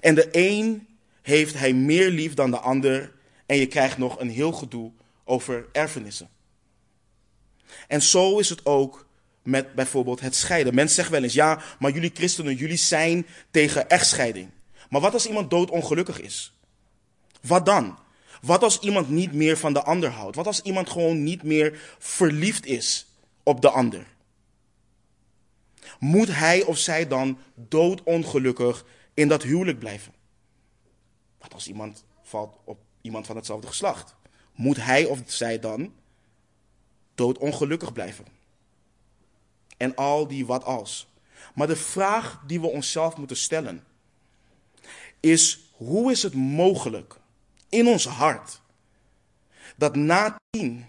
En 0.00 0.14
de 0.14 0.28
een 0.30 0.88
heeft 1.22 1.54
hij 1.54 1.72
meer 1.72 2.10
lief 2.10 2.34
dan 2.34 2.50
de 2.50 2.58
ander 2.58 3.12
en 3.46 3.56
je 3.56 3.66
krijgt 3.66 3.98
nog 3.98 4.20
een 4.20 4.30
heel 4.30 4.52
gedoe 4.52 4.92
over 5.24 5.66
erfenissen. 5.72 6.30
En 7.88 8.02
zo 8.02 8.38
is 8.38 8.48
het 8.48 8.66
ook 8.66 9.05
met 9.46 9.74
bijvoorbeeld 9.74 10.20
het 10.20 10.34
scheiden. 10.34 10.74
Mensen 10.74 10.94
zeggen 10.94 11.14
wel 11.14 11.22
eens, 11.22 11.34
ja, 11.34 11.62
maar 11.78 11.90
jullie 11.90 12.10
christenen, 12.14 12.54
jullie 12.54 12.76
zijn 12.76 13.26
tegen 13.50 13.88
echtscheiding. 13.88 14.50
Maar 14.88 15.00
wat 15.00 15.12
als 15.12 15.26
iemand 15.26 15.50
doodongelukkig 15.50 16.20
is? 16.20 16.58
Wat 17.40 17.66
dan? 17.66 17.98
Wat 18.40 18.62
als 18.62 18.78
iemand 18.78 19.08
niet 19.08 19.32
meer 19.32 19.56
van 19.56 19.72
de 19.72 19.82
ander 19.82 20.10
houdt? 20.10 20.36
Wat 20.36 20.46
als 20.46 20.62
iemand 20.62 20.90
gewoon 20.90 21.22
niet 21.22 21.42
meer 21.42 21.96
verliefd 21.98 22.66
is 22.66 23.06
op 23.42 23.60
de 23.60 23.70
ander? 23.70 24.06
Moet 25.98 26.34
hij 26.34 26.62
of 26.62 26.78
zij 26.78 27.08
dan 27.08 27.38
doodongelukkig 27.54 28.84
in 29.14 29.28
dat 29.28 29.42
huwelijk 29.42 29.78
blijven? 29.78 30.12
Wat 31.38 31.54
als 31.54 31.68
iemand 31.68 32.04
valt 32.22 32.56
op 32.64 32.78
iemand 33.00 33.26
van 33.26 33.36
hetzelfde 33.36 33.66
geslacht? 33.66 34.14
Moet 34.54 34.76
hij 34.76 35.04
of 35.04 35.20
zij 35.26 35.58
dan 35.58 35.92
doodongelukkig 37.14 37.92
blijven? 37.92 38.35
En 39.76 39.94
al 39.94 40.26
die 40.26 40.46
wat 40.46 40.64
als. 40.64 41.08
Maar 41.54 41.66
de 41.66 41.76
vraag 41.76 42.42
die 42.46 42.60
we 42.60 42.66
onszelf 42.66 43.16
moeten 43.16 43.36
stellen 43.36 43.84
is: 45.20 45.70
hoe 45.72 46.10
is 46.10 46.22
het 46.22 46.34
mogelijk 46.34 47.16
in 47.68 47.86
ons 47.86 48.06
hart 48.06 48.60
dat 49.76 49.96
na 49.96 50.36
10, 50.50 50.86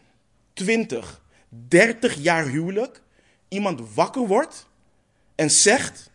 20, 0.53 1.21
30 1.49 2.15
jaar 2.15 2.45
huwelijk 2.45 3.01
iemand 3.47 3.93
wakker 3.93 4.27
wordt 4.27 4.67
en 5.35 5.51
zegt: 5.51 6.11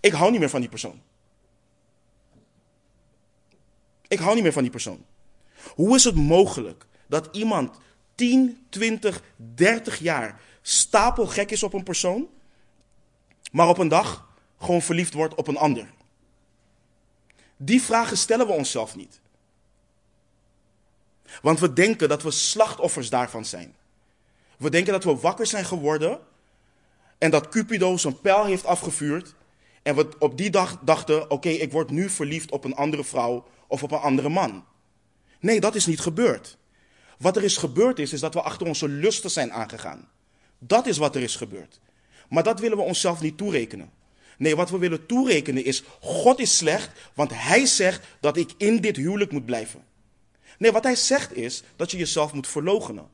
Ik 0.00 0.12
hou 0.12 0.30
niet 0.30 0.40
meer 0.40 0.50
van 0.50 0.60
die 0.60 0.70
persoon. 0.70 1.02
Ik 4.08 4.18
hou 4.18 4.34
niet 4.34 4.42
meer 4.42 4.52
van 4.52 4.62
die 4.62 4.70
persoon. 4.70 5.04
Hoe 5.74 5.94
is 5.94 6.04
het 6.04 6.14
mogelijk 6.14 6.86
dat 7.06 7.28
iemand 7.32 7.78
10, 8.14 8.66
20, 8.68 9.22
30 9.36 9.98
jaar 9.98 10.40
stapelgek 10.70 11.50
is 11.50 11.62
op 11.62 11.72
een 11.72 11.82
persoon, 11.82 12.28
maar 13.52 13.68
op 13.68 13.78
een 13.78 13.88
dag 13.88 14.28
gewoon 14.58 14.82
verliefd 14.82 15.14
wordt 15.14 15.34
op 15.34 15.48
een 15.48 15.56
ander? 15.56 15.90
Die 17.56 17.82
vragen 17.82 18.16
stellen 18.16 18.46
we 18.46 18.52
onszelf 18.52 18.96
niet. 18.96 19.20
Want 21.42 21.60
we 21.60 21.72
denken 21.72 22.08
dat 22.08 22.22
we 22.22 22.30
slachtoffers 22.30 23.10
daarvan 23.10 23.44
zijn. 23.44 23.74
We 24.58 24.70
denken 24.70 24.92
dat 24.92 25.04
we 25.04 25.16
wakker 25.16 25.46
zijn 25.46 25.64
geworden 25.64 26.20
en 27.18 27.30
dat 27.30 27.48
Cupido 27.48 27.96
zijn 27.96 28.20
pijl 28.20 28.44
heeft 28.44 28.64
afgevuurd. 28.64 29.34
En 29.82 29.96
we 29.96 30.08
op 30.18 30.36
die 30.36 30.50
dag 30.50 30.78
dachten: 30.82 31.30
oké, 31.30 31.48
ik 31.48 31.72
word 31.72 31.90
nu 31.90 32.10
verliefd 32.10 32.50
op 32.50 32.64
een 32.64 32.74
andere 32.74 33.04
vrouw 33.04 33.44
of 33.66 33.82
op 33.82 33.90
een 33.90 33.98
andere 33.98 34.28
man. 34.28 34.64
Nee, 35.40 35.60
dat 35.60 35.74
is 35.74 35.86
niet 35.86 36.00
gebeurd. 36.00 36.58
Wat 37.18 37.36
er 37.36 37.42
is 37.42 37.56
gebeurd 37.56 37.98
is, 37.98 38.12
is 38.12 38.20
dat 38.20 38.34
we 38.34 38.42
achter 38.42 38.66
onze 38.66 38.88
lusten 38.88 39.30
zijn 39.30 39.52
aangegaan. 39.52 40.08
Dat 40.60 40.86
is 40.86 40.98
wat 40.98 41.14
er 41.14 41.22
is 41.22 41.36
gebeurd. 41.36 41.80
Maar 42.28 42.42
dat 42.42 42.60
willen 42.60 42.76
we 42.76 42.82
onszelf 42.82 43.20
niet 43.20 43.36
toerekenen. 43.36 43.90
Nee, 44.38 44.56
wat 44.56 44.70
we 44.70 44.78
willen 44.78 45.06
toerekenen 45.06 45.64
is, 45.64 45.82
God 46.00 46.38
is 46.38 46.56
slecht, 46.56 46.90
want 47.14 47.30
Hij 47.34 47.66
zegt 47.66 48.06
dat 48.20 48.36
ik 48.36 48.50
in 48.56 48.80
dit 48.80 48.96
huwelijk 48.96 49.32
moet 49.32 49.44
blijven. 49.44 49.84
Nee, 50.58 50.72
wat 50.72 50.84
Hij 50.84 50.96
zegt 50.96 51.36
is 51.36 51.62
dat 51.76 51.90
je 51.90 51.96
jezelf 51.96 52.32
moet 52.32 52.46
verloochenen. 52.46 53.08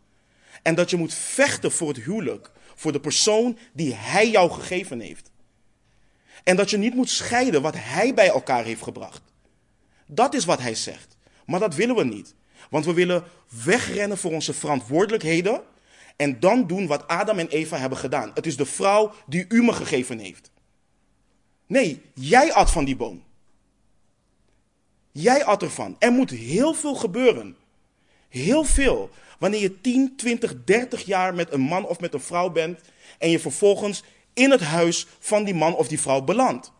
En 0.62 0.74
dat 0.74 0.90
je 0.90 0.97
moet 0.97 1.14
vechten 1.14 1.72
voor 1.72 1.88
het 1.88 1.97
huwelijk, 1.97 2.51
voor 2.74 2.92
de 2.92 3.01
persoon 3.01 3.59
die 3.72 3.94
Hij 3.94 4.30
jou 4.30 4.51
gegeven 4.51 5.01
heeft. 5.01 5.30
En 6.44 6.57
dat 6.57 6.70
je 6.70 6.76
niet 6.76 6.94
moet 6.94 7.11
scheiden 7.11 7.62
wat 7.62 7.74
Hij 7.76 8.14
bij 8.14 8.28
elkaar 8.28 8.64
heeft 8.64 8.82
gebracht. 8.82 9.22
Dat 10.07 10.34
is 10.34 10.44
wat 10.44 10.61
Hij 10.61 10.74
zegt. 10.74 11.16
Maar 11.47 11.61
dat 11.61 11.74
willen 11.74 11.97
we 11.97 12.05
niet. 12.05 12.34
Want 12.70 12.84
we 12.84 12.92
willen 12.92 13.24
wegrennen 13.64 14.18
voor 14.18 14.32
onze 14.32 14.53
verantwoordelijkheden 14.53 15.62
en 16.17 16.41
dan 16.41 16.67
doen 16.67 16.87
wat 16.87 17.09
Adam 17.09 17.39
en 17.39 17.49
Eva 17.49 17.77
hebben 17.77 17.99
gedaan. 17.99 18.31
Het 18.35 18.47
is 18.47 18.57
de 18.57 18.67
vrouw 18.67 19.12
die 19.27 19.45
u 19.49 19.62
me 19.62 19.73
gegeven 19.73 20.19
heeft. 20.19 20.51
Nee, 21.67 22.03
jij 22.14 22.53
at 22.53 22.71
van 22.71 22.85
die 22.85 22.97
boom. 22.97 23.25
Jij 25.12 25.45
at 25.45 25.62
ervan. 25.62 25.97
Er 25.99 26.12
moet 26.12 26.31
heel 26.31 26.75
veel 26.75 26.95
gebeuren. 26.95 27.57
Heel 28.29 28.64
veel. 28.64 29.11
Wanneer 29.39 29.61
je 29.61 29.81
10, 29.81 30.17
20, 30.17 30.64
30 30.64 31.05
jaar 31.05 31.35
met 31.35 31.53
een 31.53 31.61
man 31.61 31.87
of 31.87 32.01
met 32.01 32.14
een 32.14 32.21
vrouw 32.21 32.51
bent 32.51 32.81
en 33.19 33.31
je 33.31 33.41
vervolgens 33.41 34.03
in 34.33 34.51
het 34.51 34.61
huis 34.61 35.07
van 35.19 35.45
die 35.45 35.55
man 35.55 35.75
of 35.75 35.89
die 35.89 36.01
vrouw 36.01 36.23
belandt. 36.23 36.73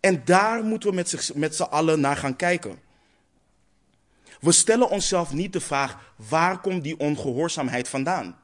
En 0.00 0.22
daar 0.24 0.64
moeten 0.64 0.88
we 0.88 0.94
met, 0.94 1.30
met 1.34 1.56
z'n 1.56 1.62
allen 1.62 2.00
naar 2.00 2.16
gaan 2.16 2.36
kijken. 2.36 2.78
We 4.44 4.52
stellen 4.52 4.90
onszelf 4.90 5.32
niet 5.32 5.52
de 5.52 5.60
vraag: 5.60 6.12
waar 6.16 6.60
komt 6.60 6.82
die 6.82 6.98
ongehoorzaamheid 6.98 7.88
vandaan? 7.88 8.38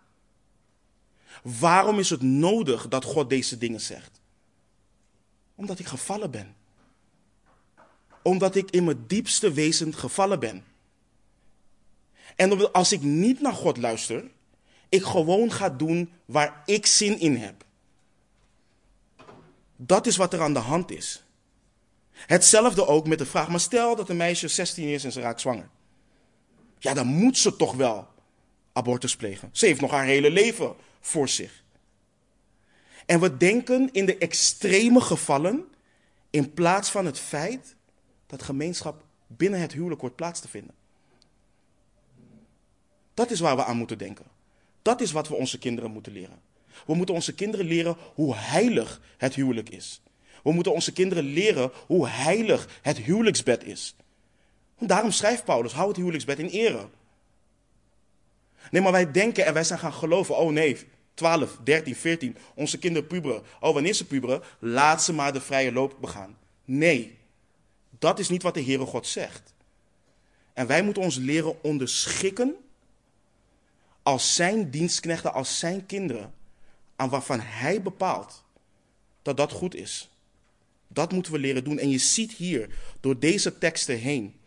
Waarom 1.42 1.98
is 1.98 2.10
het 2.10 2.22
nodig 2.22 2.88
dat 2.88 3.04
God 3.04 3.28
deze 3.28 3.58
dingen 3.58 3.80
zegt? 3.80 4.20
Omdat 5.54 5.78
ik 5.78 5.86
gevallen 5.86 6.30
ben. 6.30 6.56
Omdat 8.22 8.54
ik 8.54 8.70
in 8.70 8.84
mijn 8.84 9.06
diepste 9.06 9.52
wezen 9.52 9.94
gevallen 9.94 10.40
ben. 10.40 10.64
En 12.36 12.72
als 12.72 12.92
ik 12.92 13.02
niet 13.02 13.40
naar 13.40 13.52
God 13.52 13.76
luister, 13.76 14.30
ik 14.88 15.04
gewoon 15.04 15.52
ga 15.52 15.70
doen 15.70 16.12
waar 16.24 16.62
ik 16.66 16.86
zin 16.86 17.18
in 17.18 17.36
heb. 17.36 17.64
Dat 19.76 20.06
is 20.06 20.16
wat 20.16 20.32
er 20.32 20.42
aan 20.42 20.52
de 20.52 20.58
hand 20.58 20.90
is. 20.90 21.24
Hetzelfde 22.12 22.86
ook 22.86 23.06
met 23.06 23.18
de 23.18 23.26
vraag, 23.26 23.48
maar 23.48 23.60
stel 23.60 23.96
dat 23.96 24.08
een 24.08 24.16
meisje 24.16 24.48
16 24.48 24.88
is 24.88 25.04
en 25.04 25.12
ze 25.12 25.20
raakt 25.20 25.40
zwanger. 25.40 25.68
Ja, 26.80 26.94
dan 26.94 27.06
moet 27.06 27.38
ze 27.38 27.56
toch 27.56 27.74
wel 27.74 28.08
abortus 28.72 29.16
plegen. 29.16 29.48
Ze 29.52 29.66
heeft 29.66 29.80
nog 29.80 29.90
haar 29.90 30.04
hele 30.04 30.30
leven 30.30 30.74
voor 31.00 31.28
zich. 31.28 31.64
En 33.06 33.20
we 33.20 33.36
denken 33.36 33.88
in 33.92 34.06
de 34.06 34.18
extreme 34.18 35.00
gevallen, 35.00 35.64
in 36.30 36.54
plaats 36.54 36.90
van 36.90 37.06
het 37.06 37.18
feit 37.18 37.76
dat 38.26 38.42
gemeenschap 38.42 39.04
binnen 39.26 39.60
het 39.60 39.72
huwelijk 39.72 40.00
wordt 40.00 40.16
plaats 40.16 40.40
te 40.40 40.48
vinden. 40.48 40.74
Dat 43.14 43.30
is 43.30 43.40
waar 43.40 43.56
we 43.56 43.64
aan 43.64 43.76
moeten 43.76 43.98
denken. 43.98 44.24
Dat 44.82 45.00
is 45.00 45.12
wat 45.12 45.28
we 45.28 45.34
onze 45.34 45.58
kinderen 45.58 45.90
moeten 45.90 46.12
leren. 46.12 46.40
We 46.86 46.94
moeten 46.94 47.14
onze 47.14 47.34
kinderen 47.34 47.66
leren 47.66 47.96
hoe 48.14 48.34
heilig 48.36 49.00
het 49.16 49.34
huwelijk 49.34 49.68
is. 49.68 50.02
We 50.42 50.52
moeten 50.52 50.72
onze 50.72 50.92
kinderen 50.92 51.24
leren 51.24 51.70
hoe 51.86 52.08
heilig 52.08 52.78
het 52.82 52.96
huwelijksbed 52.96 53.64
is. 53.64 53.94
Daarom 54.88 55.10
schrijft 55.10 55.44
Paulus: 55.44 55.72
hou 55.72 55.88
het 55.88 55.96
huwelijksbed 55.96 56.38
in 56.38 56.48
ere. 56.48 56.88
Nee, 58.70 58.82
maar 58.82 58.92
wij 58.92 59.10
denken 59.10 59.46
en 59.46 59.54
wij 59.54 59.64
zijn 59.64 59.78
gaan 59.78 59.92
geloven: 59.92 60.36
oh 60.36 60.52
nee, 60.52 60.76
12, 61.14 61.58
13, 61.64 61.96
14, 61.96 62.36
onze 62.54 62.78
kinderen 62.78 63.08
puberen. 63.08 63.42
Oh, 63.60 63.74
wanneer 63.74 63.94
ze 63.94 64.06
puberen, 64.06 64.42
laat 64.58 65.02
ze 65.02 65.12
maar 65.12 65.32
de 65.32 65.40
vrije 65.40 65.72
loop 65.72 65.96
begaan. 66.00 66.38
Nee, 66.64 67.18
dat 67.98 68.18
is 68.18 68.28
niet 68.28 68.42
wat 68.42 68.54
de 68.54 68.64
Heere 68.64 68.86
God 68.86 69.06
zegt. 69.06 69.54
En 70.52 70.66
wij 70.66 70.82
moeten 70.82 71.02
ons 71.02 71.16
leren 71.16 71.62
onderschikken 71.62 72.56
als 74.02 74.34
zijn 74.34 74.70
dienstknechten, 74.70 75.32
als 75.32 75.58
zijn 75.58 75.86
kinderen, 75.86 76.34
aan 76.96 77.08
waarvan 77.08 77.40
hij 77.40 77.82
bepaalt 77.82 78.44
dat 79.22 79.36
dat 79.36 79.52
goed 79.52 79.74
is. 79.74 80.10
Dat 80.88 81.12
moeten 81.12 81.32
we 81.32 81.38
leren 81.38 81.64
doen. 81.64 81.78
En 81.78 81.90
je 81.90 81.98
ziet 81.98 82.32
hier 82.32 82.68
door 83.00 83.18
deze 83.18 83.58
teksten 83.58 83.98
heen 83.98 84.39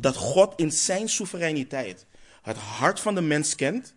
dat 0.00 0.16
God 0.16 0.52
in 0.56 0.72
zijn 0.72 1.08
soevereiniteit 1.08 2.06
het 2.42 2.56
hart 2.56 3.00
van 3.00 3.14
de 3.14 3.20
mens 3.20 3.54
kent, 3.54 3.94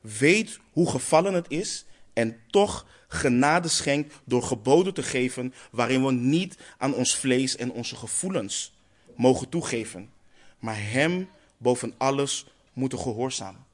weet 0.00 0.58
hoe 0.72 0.90
gevallen 0.90 1.34
het 1.34 1.46
is 1.48 1.84
en 2.12 2.40
toch 2.50 2.86
genade 3.08 3.68
schenkt 3.68 4.14
door 4.24 4.42
geboden 4.42 4.94
te 4.94 5.02
geven 5.02 5.54
waarin 5.70 6.04
we 6.04 6.12
niet 6.12 6.56
aan 6.78 6.94
ons 6.94 7.16
vlees 7.16 7.56
en 7.56 7.72
onze 7.72 7.96
gevoelens 7.96 8.72
mogen 9.16 9.48
toegeven, 9.48 10.10
maar 10.58 10.76
Hem 10.78 11.28
boven 11.56 11.94
alles 11.98 12.46
moeten 12.72 12.98
gehoorzamen. 12.98 13.64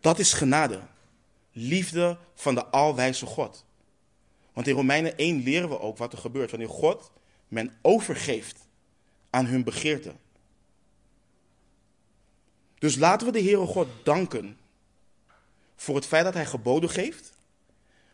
Dat 0.00 0.18
is 0.18 0.32
genade. 0.32 0.80
Liefde 1.52 2.18
van 2.34 2.54
de 2.54 2.66
alwijze 2.66 3.26
God. 3.26 3.64
Want 4.52 4.66
in 4.66 4.74
Romeinen 4.74 5.16
1 5.16 5.42
leren 5.42 5.68
we 5.68 5.80
ook 5.80 5.98
wat 5.98 6.12
er 6.12 6.18
gebeurt 6.18 6.50
wanneer 6.50 6.68
God 6.68 7.10
men 7.48 7.76
overgeeft 7.82 8.67
aan 9.38 9.46
hun 9.46 9.64
begeerte. 9.64 10.12
Dus 12.78 12.96
laten 12.96 13.26
we 13.26 13.32
de 13.32 13.42
Heere 13.42 13.66
God 13.66 13.88
danken 14.02 14.58
voor 15.76 15.94
het 15.94 16.06
feit 16.06 16.24
dat 16.24 16.34
Hij 16.34 16.46
geboden 16.46 16.90
geeft, 16.90 17.32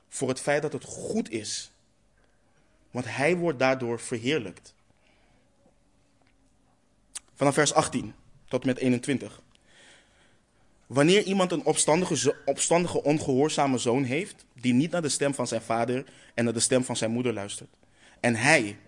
voor 0.09 0.29
het 0.29 0.41
feit 0.41 0.63
dat 0.63 0.73
het 0.73 0.85
goed 0.85 1.31
is. 1.31 1.71
Want 2.91 3.05
Hij 3.09 3.37
wordt 3.37 3.59
daardoor 3.59 4.01
verheerlijkt. 4.01 4.75
Vanaf 7.35 7.55
vers 7.55 7.75
18 7.75 8.15
tot 8.49 8.65
met 8.65 8.79
21. 8.79 9.43
Wanneer 10.87 11.23
iemand 11.23 11.53
een 11.53 11.65
opstandige, 11.65 12.37
opstandige, 12.45 13.03
ongehoorzame 13.03 13.79
zoon 13.79 14.03
heeft, 14.03 14.45
die 14.53 14.73
niet 14.73 14.91
naar 14.91 15.03
de 15.03 15.09
stem 15.09 15.35
van 15.35 15.47
zijn 15.47 15.63
vader 15.63 16.05
en 16.35 16.45
naar 16.45 16.53
de 16.53 16.61
stem 16.61 16.85
van 16.85 16.97
zijn 16.97 17.11
moeder 17.11 17.33
luistert, 17.33 17.71
en 18.21 18.35
hij, 18.35 18.79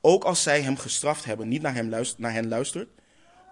ook 0.00 0.24
als 0.24 0.42
zij 0.42 0.62
hem 0.62 0.76
gestraft 0.76 1.24
hebben, 1.24 1.48
niet 1.48 1.62
naar, 1.62 1.74
hem 1.74 1.88
luistert, 1.88 2.18
naar 2.18 2.32
hen 2.32 2.48
luistert, 2.48 2.88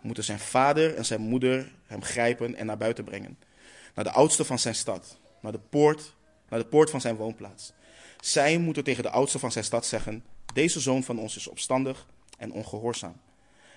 moeten 0.02 0.24
zijn 0.24 0.38
vader 0.38 0.94
en 0.94 1.04
zijn 1.04 1.20
moeder 1.20 1.72
hem 1.86 2.02
grijpen 2.02 2.54
en 2.54 2.66
naar 2.66 2.76
buiten 2.76 3.04
brengen, 3.04 3.38
naar 3.94 4.04
de 4.04 4.12
oudste 4.12 4.44
van 4.44 4.58
zijn 4.58 4.74
stad, 4.74 5.18
naar 5.40 5.52
de 5.52 5.60
poort, 5.70 6.14
naar 6.48 6.58
de 6.58 6.66
poort 6.66 6.90
van 6.90 7.00
zijn 7.00 7.16
woonplaats. 7.16 7.72
Zij 8.20 8.58
moeten 8.58 8.84
tegen 8.84 9.02
de 9.02 9.10
oudste 9.10 9.38
van 9.38 9.52
zijn 9.52 9.64
stad 9.64 9.86
zeggen: 9.86 10.24
Deze 10.54 10.80
zoon 10.80 11.04
van 11.04 11.18
ons 11.18 11.36
is 11.36 11.48
opstandig 11.48 12.06
en 12.38 12.52
ongehoorzaam. 12.52 13.16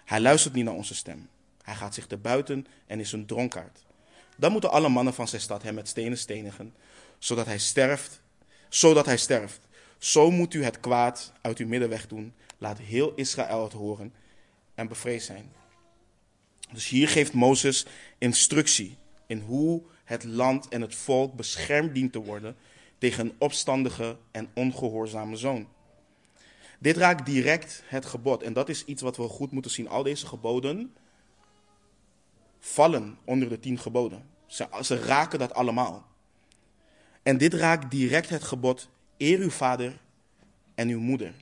Hij 0.06 0.20
luistert 0.20 0.54
niet 0.54 0.66
naar 0.66 0.74
onze 0.74 0.96
stem. 0.96 1.30
Hij 1.64 1.76
gaat 1.76 1.94
zich 1.94 2.08
buiten 2.22 2.68
en 2.88 3.00
is 3.00 3.12
een 3.12 3.26
dronkaard. 3.26 3.86
Dan 4.38 4.52
moeten 4.52 4.72
alle 4.72 4.90
mannen 4.90 5.14
van 5.14 5.28
zijn 5.28 5.42
stad 5.42 5.64
hem 5.64 5.74
met 5.74 5.88
stenen 5.88 6.18
stenigen, 6.18 6.74
zodat 7.20 7.46
hij 7.46 7.58
sterft. 7.58 8.22
Zodat 8.70 9.06
hij 9.06 9.18
sterft. 9.18 9.60
Zo 9.98 10.32
moet 10.32 10.54
u 10.54 10.64
het 10.64 10.80
kwaad 10.80 11.32
uit 11.42 11.58
uw 11.58 11.68
midden 11.68 11.90
wegdoen. 11.90 12.34
Laat 12.62 12.78
heel 12.78 13.14
Israël 13.16 13.64
het 13.64 13.74
horen 13.74 14.14
en 14.76 14.88
bevreesd 14.88 15.26
zijn. 15.26 15.52
Dus 16.72 16.88
hier 16.88 17.08
geeft 17.08 17.34
Mozes 17.34 17.86
instructie 18.18 18.98
in 19.28 19.40
hoe 19.40 19.82
het 20.04 20.24
land 20.24 20.68
en 20.68 20.82
het 20.82 20.96
volk 20.96 21.34
beschermd 21.34 21.94
dient 21.94 22.12
te 22.12 22.20
worden 22.20 22.56
tegen 22.98 23.26
een 23.26 23.36
opstandige 23.38 24.18
en 24.32 24.50
ongehoorzame 24.54 25.36
zoon. 25.36 25.68
Dit 26.80 26.98
raakt 26.98 27.26
direct 27.26 27.84
het 27.86 28.06
gebod 28.06 28.44
en 28.44 28.54
dat 28.54 28.70
is 28.70 28.86
iets 28.86 29.02
wat 29.02 29.18
we 29.18 29.24
goed 29.24 29.52
moeten 29.52 29.72
zien. 29.72 29.90
Al 29.90 30.04
deze 30.04 30.28
geboden 30.28 30.94
vallen 32.60 33.18
onder 33.24 33.50
de 33.50 33.60
tien 33.60 33.80
geboden. 33.80 34.30
Ze, 34.46 34.68
ze 34.82 35.00
raken 35.00 35.40
dat 35.40 35.54
allemaal. 35.54 36.08
En 37.24 37.38
dit 37.38 37.54
raakt 37.54 37.92
direct 37.92 38.30
het 38.30 38.44
gebod: 38.44 38.90
eer 39.18 39.40
uw 39.40 39.50
vader 39.50 40.00
en 40.76 40.90
uw 40.90 41.00
moeder. 41.00 41.34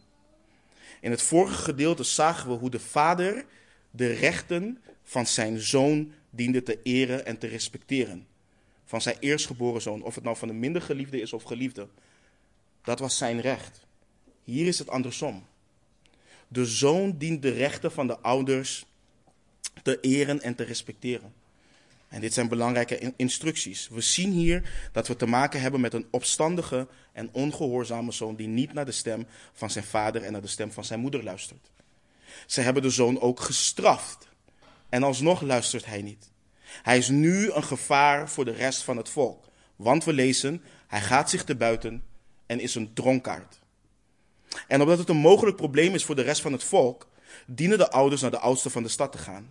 In 1.02 1.12
het 1.12 1.22
vorige 1.22 1.62
gedeelte 1.62 2.04
zagen 2.04 2.50
we 2.50 2.56
hoe 2.56 2.70
de 2.70 2.80
vader 2.80 3.46
de 3.92 4.14
rechten 4.14 4.82
van 5.04 5.26
zijn 5.26 5.60
zoon 5.60 6.12
diende 6.30 6.64
te 6.64 6.80
eren 6.84 7.26
en 7.26 7.38
te 7.38 7.48
respecteren. 7.48 8.28
Van 8.86 9.02
zijn 9.02 9.18
eerstgeboren 9.20 9.82
zoon, 9.82 10.02
of 10.02 10.16
het 10.16 10.24
nou 10.24 10.38
van 10.38 10.48
de 10.48 10.54
minder 10.54 10.82
geliefde 10.82 11.22
is 11.22 11.34
of 11.34 11.44
geliefde. 11.44 11.88
Dat 12.82 13.00
was 13.00 13.18
zijn 13.18 13.42
recht. 13.42 13.86
Hier 14.44 14.68
is 14.68 14.80
het 14.80 14.90
andersom. 14.90 15.46
De 16.48 16.66
zoon 16.66 17.18
dient 17.18 17.42
de 17.42 17.52
rechten 17.52 17.92
van 17.92 18.08
de 18.08 18.20
ouders 18.20 18.86
te 19.84 20.00
eren 20.00 20.42
en 20.42 20.56
te 20.56 20.64
respecteren. 20.64 21.34
En 22.10 22.22
dit 22.22 22.34
zijn 22.34 22.48
belangrijke 22.48 23.14
instructies. 23.16 23.88
We 23.92 24.02
zien 24.02 24.32
hier 24.32 24.90
dat 24.92 25.08
we 25.08 25.16
te 25.16 25.26
maken 25.26 25.62
hebben 25.62 25.82
met 25.82 25.94
een 25.94 26.08
opstandige 26.12 26.88
en 27.14 27.30
ongehoorzame 27.32 28.12
zoon 28.12 28.36
die 28.36 28.48
niet 28.48 28.74
naar 28.74 28.86
de 28.86 28.92
stem 28.92 29.28
van 29.54 29.70
zijn 29.70 29.84
vader 29.84 30.24
en 30.24 30.32
naar 30.32 30.42
de 30.42 30.48
stem 30.48 30.72
van 30.72 30.86
zijn 30.86 31.00
moeder 31.00 31.24
luistert. 31.24 31.72
Ze 32.46 32.62
hebben 32.62 32.82
de 32.84 32.90
zoon 32.90 33.22
ook 33.22 33.40
gestraft 33.40 34.28
en 34.90 35.04
alsnog 35.04 35.42
luistert 35.42 35.86
hij 35.86 36.02
niet. 36.02 36.32
Hij 36.82 36.98
is 36.98 37.10
nu 37.10 37.52
een 37.52 37.64
gevaar 37.64 38.30
voor 38.30 38.46
de 38.46 38.52
rest 38.52 38.84
van 38.84 38.98
het 38.98 39.10
volk. 39.10 39.48
Want 39.76 40.04
we 40.04 40.14
lezen, 40.14 40.64
hij 40.88 41.02
gaat 41.02 41.30
zich 41.30 41.44
te 41.44 41.56
buiten 41.56 42.04
en 42.46 42.60
is 42.60 42.76
een 42.76 42.94
dronkaard. 42.94 43.60
En 44.68 44.82
omdat 44.82 44.98
het 44.98 45.10
een 45.10 45.18
mogelijk 45.18 45.56
probleem 45.56 45.94
is 45.94 46.06
voor 46.06 46.16
de 46.16 46.22
rest 46.22 46.42
van 46.42 46.52
het 46.52 46.64
volk, 46.64 47.08
dienen 47.46 47.78
de 47.78 47.92
ouders 47.92 48.22
naar 48.22 48.32
de 48.32 48.40
oudste 48.40 48.70
van 48.70 48.84
de 48.84 48.90
stad 48.90 49.12
te 49.12 49.18
gaan. 49.18 49.50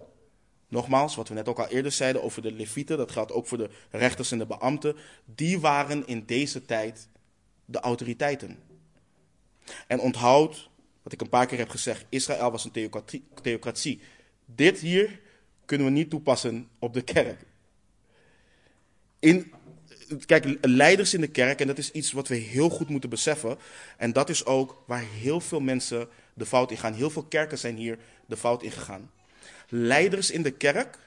Nogmaals, 0.69 1.17
wat 1.17 1.29
we 1.29 1.35
net 1.35 1.49
ook 1.49 1.59
al 1.59 1.69
eerder 1.69 1.93
zeiden 1.93 2.23
over 2.23 2.43
de 2.43 2.53
levieten, 2.53 2.97
dat 2.97 3.13
geldt 3.13 3.33
ook 3.33 3.47
voor 3.47 3.59
de 3.59 3.71
rechters 3.91 4.33
en 4.33 4.39
de 4.39 4.47
beambten, 4.47 4.97
die 5.25 5.61
waren 5.61 6.07
in 6.07 6.25
deze 6.27 6.65
tijd 6.65 7.09
de 7.65 7.81
autoriteiten. 7.81 8.59
En 9.87 10.01
onthoud, 10.01 10.71
wat 11.03 11.13
ik 11.13 11.21
een 11.21 11.29
paar 11.29 11.47
keer 11.47 11.59
heb 11.59 11.69
gezegd, 11.69 12.05
Israël 12.09 12.51
was 12.51 12.65
een 12.65 12.91
theocratie. 13.43 14.01
Dit 14.45 14.79
hier 14.79 15.21
kunnen 15.65 15.87
we 15.87 15.93
niet 15.93 16.11
toepassen 16.11 16.69
op 16.79 16.95
de 16.95 17.03
kerk. 17.03 17.41
In, 19.19 19.53
kijk, 20.27 20.59
leiders 20.61 21.15
in 21.15 21.21
de 21.21 21.29
kerk, 21.29 21.61
en 21.61 21.67
dat 21.67 21.79
is 21.79 21.91
iets 21.91 22.13
wat 22.13 22.29
we 22.29 22.35
heel 22.35 22.69
goed 22.69 22.89
moeten 22.89 23.11
beseffen. 23.11 23.59
En 23.97 24.13
dat 24.13 24.29
is 24.29 24.45
ook 24.45 24.83
waar 24.87 25.05
heel 25.05 25.41
veel 25.41 25.61
mensen 25.61 26.09
de 26.35 26.47
fout 26.47 26.71
in 26.71 26.77
gaan. 26.77 26.93
Heel 26.93 27.11
veel 27.11 27.25
kerken 27.25 27.59
zijn 27.59 27.77
hier 27.77 27.99
de 28.27 28.37
fout 28.37 28.63
in 28.63 28.71
gegaan. 28.71 29.11
Leiders 29.69 30.31
in 30.31 30.43
de 30.43 30.51
kerk 30.51 30.99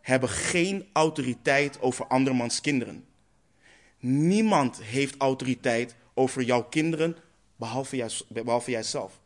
hebben 0.00 0.28
geen 0.28 0.88
autoriteit 0.92 1.80
over 1.80 2.06
andermans 2.06 2.60
kinderen. 2.60 3.04
Niemand 3.98 4.82
heeft 4.82 5.16
autoriteit 5.16 5.94
over 6.14 6.42
jouw 6.42 6.62
kinderen, 6.62 7.16
behalve, 7.56 7.96
jij, 7.96 8.10
behalve 8.28 8.70
jijzelf. 8.70 9.20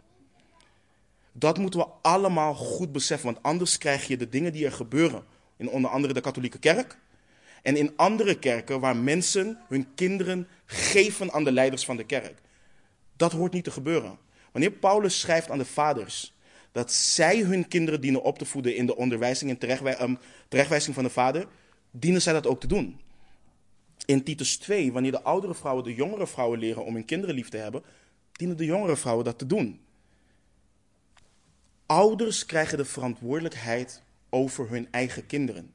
Dat 1.32 1.58
moeten 1.58 1.80
we 1.80 1.86
allemaal 2.02 2.54
goed 2.54 2.92
beseffen, 2.92 3.32
want 3.32 3.42
anders 3.42 3.78
krijg 3.78 4.06
je 4.06 4.16
de 4.16 4.28
dingen 4.28 4.52
die 4.52 4.64
er 4.64 4.72
gebeuren 4.72 5.24
in 5.56 5.68
onder 5.68 5.90
andere 5.90 6.12
de 6.12 6.20
katholieke 6.20 6.58
kerk 6.58 6.98
en 7.62 7.76
in 7.76 7.92
andere 7.96 8.38
kerken 8.38 8.80
waar 8.80 8.96
mensen 8.96 9.58
hun 9.68 9.94
kinderen 9.94 10.48
geven 10.66 11.32
aan 11.32 11.44
de 11.44 11.52
leiders 11.52 11.84
van 11.84 11.96
de 11.96 12.04
kerk. 12.04 12.38
Dat 13.16 13.32
hoort 13.32 13.52
niet 13.52 13.64
te 13.64 13.70
gebeuren. 13.70 14.18
Wanneer 14.52 14.70
Paulus 14.70 15.20
schrijft 15.20 15.50
aan 15.50 15.58
de 15.58 15.64
vaders 15.64 16.35
dat 16.76 16.92
zij 16.92 17.40
hun 17.40 17.68
kinderen 17.68 18.00
dienen 18.00 18.22
op 18.22 18.38
te 18.38 18.44
voeden 18.44 18.76
in 18.76 18.86
de 18.86 18.96
onderwijzing 18.96 19.58
en 19.60 20.02
um, 20.02 20.18
terechtwijzing 20.48 20.94
van 20.94 21.04
de 21.04 21.10
vader, 21.10 21.46
dienen 21.90 22.22
zij 22.22 22.32
dat 22.32 22.46
ook 22.46 22.60
te 22.60 22.66
doen. 22.66 23.00
In 24.04 24.22
Titus 24.22 24.56
2, 24.56 24.92
wanneer 24.92 25.10
de 25.10 25.22
oudere 25.22 25.54
vrouwen 25.54 25.84
de 25.84 25.94
jongere 25.94 26.26
vrouwen 26.26 26.58
leren 26.58 26.84
om 26.84 26.94
hun 26.94 27.04
kinderen 27.04 27.34
lief 27.34 27.48
te 27.48 27.56
hebben, 27.56 27.82
dienen 28.32 28.56
de 28.56 28.64
jongere 28.64 28.96
vrouwen 28.96 29.24
dat 29.24 29.38
te 29.38 29.46
doen. 29.46 29.80
Ouders 31.86 32.46
krijgen 32.46 32.78
de 32.78 32.84
verantwoordelijkheid 32.84 34.02
over 34.30 34.70
hun 34.70 34.88
eigen 34.90 35.26
kinderen. 35.26 35.72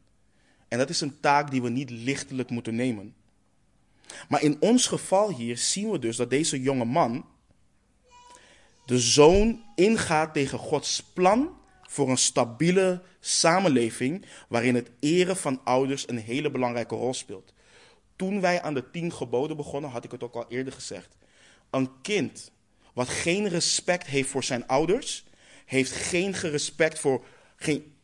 En 0.68 0.78
dat 0.78 0.90
is 0.90 1.02
een 1.02 1.20
taak 1.20 1.52
die 1.52 1.62
we 1.62 1.70
niet 1.70 1.90
lichtelijk 1.90 2.50
moeten 2.50 2.76
nemen. 2.76 3.16
Maar 4.30 4.42
in 4.42 4.58
ons 4.60 4.88
geval 4.88 5.30
hier 5.30 5.58
zien 5.58 5.92
we 5.92 6.00
dus 6.00 6.16
dat 6.16 6.30
deze 6.30 6.62
jonge 6.62 6.86
man, 6.86 7.26
de 8.92 9.00
zoon, 9.00 9.64
ingaat 9.76 10.34
tegen 10.34 10.60
Gods 10.60 11.04
plan 11.14 11.58
voor 11.82 12.10
een 12.10 12.18
stabiele 12.18 13.02
samenleving 13.20 14.26
waarin 14.50 14.76
het 14.76 14.92
eren 15.00 15.38
van 15.38 15.62
ouders 15.64 16.10
een 16.10 16.18
hele 16.18 16.52
belangrijke 16.52 16.96
rol 16.96 17.14
speelt. 17.14 17.54
Toen 18.16 18.42
wij 18.42 18.62
aan 18.62 18.74
de 18.74 18.92
tien 18.92 19.14
geboden 19.14 19.58
begonnen, 19.58 19.90
had 19.90 20.04
ik 20.04 20.12
het 20.12 20.24
ook 20.24 20.36
al 20.36 20.46
eerder 20.50 20.74
gezegd. 20.74 21.18
Een 21.70 22.02
kind 22.02 22.52
wat 22.94 23.10
geen 23.10 23.48
respect 23.48 24.08
heeft 24.08 24.30
voor 24.30 24.44
zijn 24.44 24.68
ouders, 24.68 25.26
heeft 25.66 25.92
geen 25.92 26.32
respect 26.32 27.00
voor 27.00 27.26
geen 27.56 27.96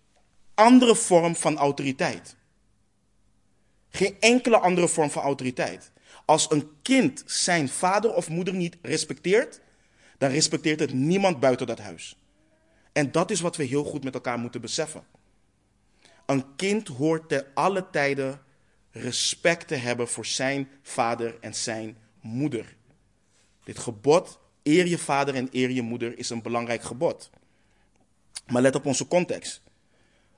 andere 0.54 0.96
vorm 0.96 1.36
van 1.36 1.58
autoriteit. 1.58 2.36
Geen 3.90 4.16
enkele 4.20 4.60
andere 4.60 4.88
vorm 4.88 5.10
van 5.10 5.24
autoriteit. 5.24 5.92
Als 6.26 6.52
een 6.52 6.70
kind 6.82 7.24
zijn 7.26 7.70
vader 7.70 8.14
of 8.14 8.30
moeder 8.30 8.54
niet 8.54 8.78
respecteert, 8.82 9.62
dan 10.18 10.30
respecteert 10.30 10.80
het 10.80 10.94
niemand 10.94 11.40
buiten 11.40 11.68
dat 11.68 11.80
huis. 11.80 12.18
En 12.92 13.12
dat 13.12 13.32
is 13.32 13.40
wat 13.40 13.56
we 13.56 13.64
heel 13.64 13.84
goed 13.84 14.04
met 14.04 14.14
elkaar 14.14 14.40
moeten 14.40 14.62
beseffen. 14.62 15.04
Een 16.26 16.56
kind 16.56 16.88
hoort 16.88 17.30
te 17.30 17.46
alle 17.54 17.90
tijden 17.92 18.42
respect 18.92 19.68
te 19.68 19.76
hebben 19.76 20.08
voor 20.08 20.26
zijn 20.26 20.70
vader 20.82 21.38
en 21.42 21.56
zijn 21.56 21.98
moeder. 22.22 22.76
Dit 23.64 23.80
gebod, 23.80 24.40
eer 24.64 24.88
je 24.88 24.98
vader 24.98 25.36
en 25.36 25.50
eer 25.52 25.70
je 25.70 25.82
moeder, 25.82 26.18
is 26.18 26.30
een 26.30 26.42
belangrijk 26.42 26.84
gebod. 26.84 27.30
Maar 28.48 28.62
let 28.62 28.76
op 28.76 28.86
onze 28.86 29.08
context. 29.08 29.62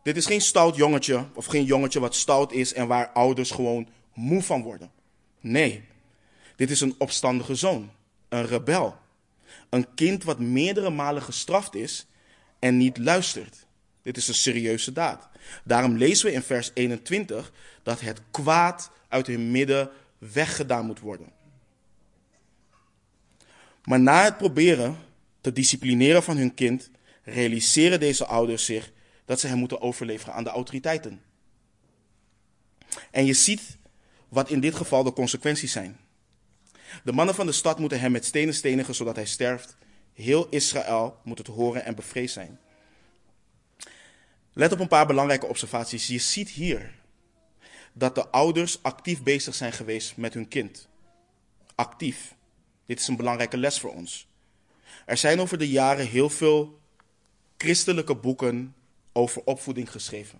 Dit 0.04 0.18
is 0.18 0.26
geen 0.26 0.42
stout 0.42 0.76
jongetje 0.76 1.26
of 1.34 1.46
geen 1.46 1.64
jongetje 1.64 2.00
wat 2.00 2.16
stout 2.16 2.52
is 2.52 2.74
en 2.74 2.88
waar 2.88 3.10
ouders 3.10 3.52
gewoon 3.52 3.90
moe 4.14 4.42
van 4.42 4.62
worden. 4.62 4.92
Nee, 5.40 5.84
dit 6.56 6.70
is 6.70 6.82
een 6.82 6.96
opstandige 6.98 7.56
zoon, 7.56 7.92
een 8.30 8.46
rebel. 8.46 8.96
Een 9.70 9.94
kind 9.96 10.24
wat 10.24 10.40
meerdere 10.40 10.90
malen 10.90 11.22
gestraft 11.22 11.76
is 11.76 12.08
en 12.60 12.78
niet 12.78 12.98
luistert. 12.98 13.68
Dit 14.02 14.18
is 14.18 14.28
een 14.28 14.34
serieuze 14.34 14.92
daad. 14.92 15.30
Daarom 15.64 15.98
lezen 15.98 16.26
we 16.26 16.32
in 16.32 16.42
vers 16.42 16.72
21 16.74 17.52
dat 17.84 18.00
het 18.00 18.22
kwaad 18.32 18.92
uit 19.08 19.28
hun 19.28 19.52
midden 19.52 19.90
weggedaan 20.18 20.86
moet 20.86 21.00
worden. 21.00 21.32
Maar 23.84 24.00
na 24.00 24.24
het 24.24 24.38
proberen 24.38 24.98
te 25.42 25.54
disciplineren 25.54 26.24
van 26.24 26.38
hun 26.38 26.54
kind, 26.54 26.90
realiseren 27.24 28.00
deze 28.00 28.26
ouders 28.26 28.66
zich 28.66 28.92
dat 29.26 29.40
ze 29.40 29.48
hem 29.48 29.58
moeten 29.58 29.82
overleveren 29.82 30.34
aan 30.34 30.44
de 30.44 30.50
autoriteiten. 30.50 31.22
En 33.12 33.26
je 33.26 33.34
ziet 33.34 33.78
wat 34.30 34.50
in 34.50 34.60
dit 34.60 34.76
geval 34.76 35.04
de 35.04 35.14
consequenties 35.14 35.72
zijn. 35.72 36.00
De 37.04 37.12
mannen 37.12 37.36
van 37.36 37.46
de 37.46 37.52
stad 37.52 37.80
moeten 37.80 38.00
hem 38.00 38.12
met 38.12 38.26
stenen 38.26 38.54
stenigen 38.54 38.96
zodat 38.96 39.16
hij 39.16 39.26
sterft. 39.26 39.78
Heel 40.14 40.48
Israël 40.50 41.18
moet 41.24 41.38
het 41.38 41.48
horen 41.48 41.86
en 41.86 41.96
bevreesd 41.96 42.34
zijn. 42.34 42.60
Let 44.54 44.72
op 44.72 44.80
een 44.80 44.88
paar 44.88 45.06
belangrijke 45.06 45.46
observaties. 45.46 46.08
Je 46.08 46.20
ziet 46.20 46.50
hier 46.50 46.92
dat 47.94 48.16
de 48.16 48.30
ouders 48.30 48.84
actief 48.84 49.24
bezig 49.24 49.56
zijn 49.56 49.72
geweest 49.72 50.18
met 50.18 50.34
hun 50.34 50.48
kind. 50.48 50.88
Actief. 51.76 52.36
Dit 52.86 53.00
is 53.00 53.08
een 53.08 53.16
belangrijke 53.16 53.58
les 53.58 53.80
voor 53.80 53.94
ons. 53.94 54.28
Er 55.06 55.18
zijn 55.18 55.40
over 55.40 55.58
de 55.58 55.70
jaren 55.70 56.08
heel 56.08 56.30
veel 56.30 56.80
christelijke 57.58 58.16
boeken 58.16 58.76
over 59.12 59.42
opvoeding 59.46 59.92
geschreven. 59.92 60.40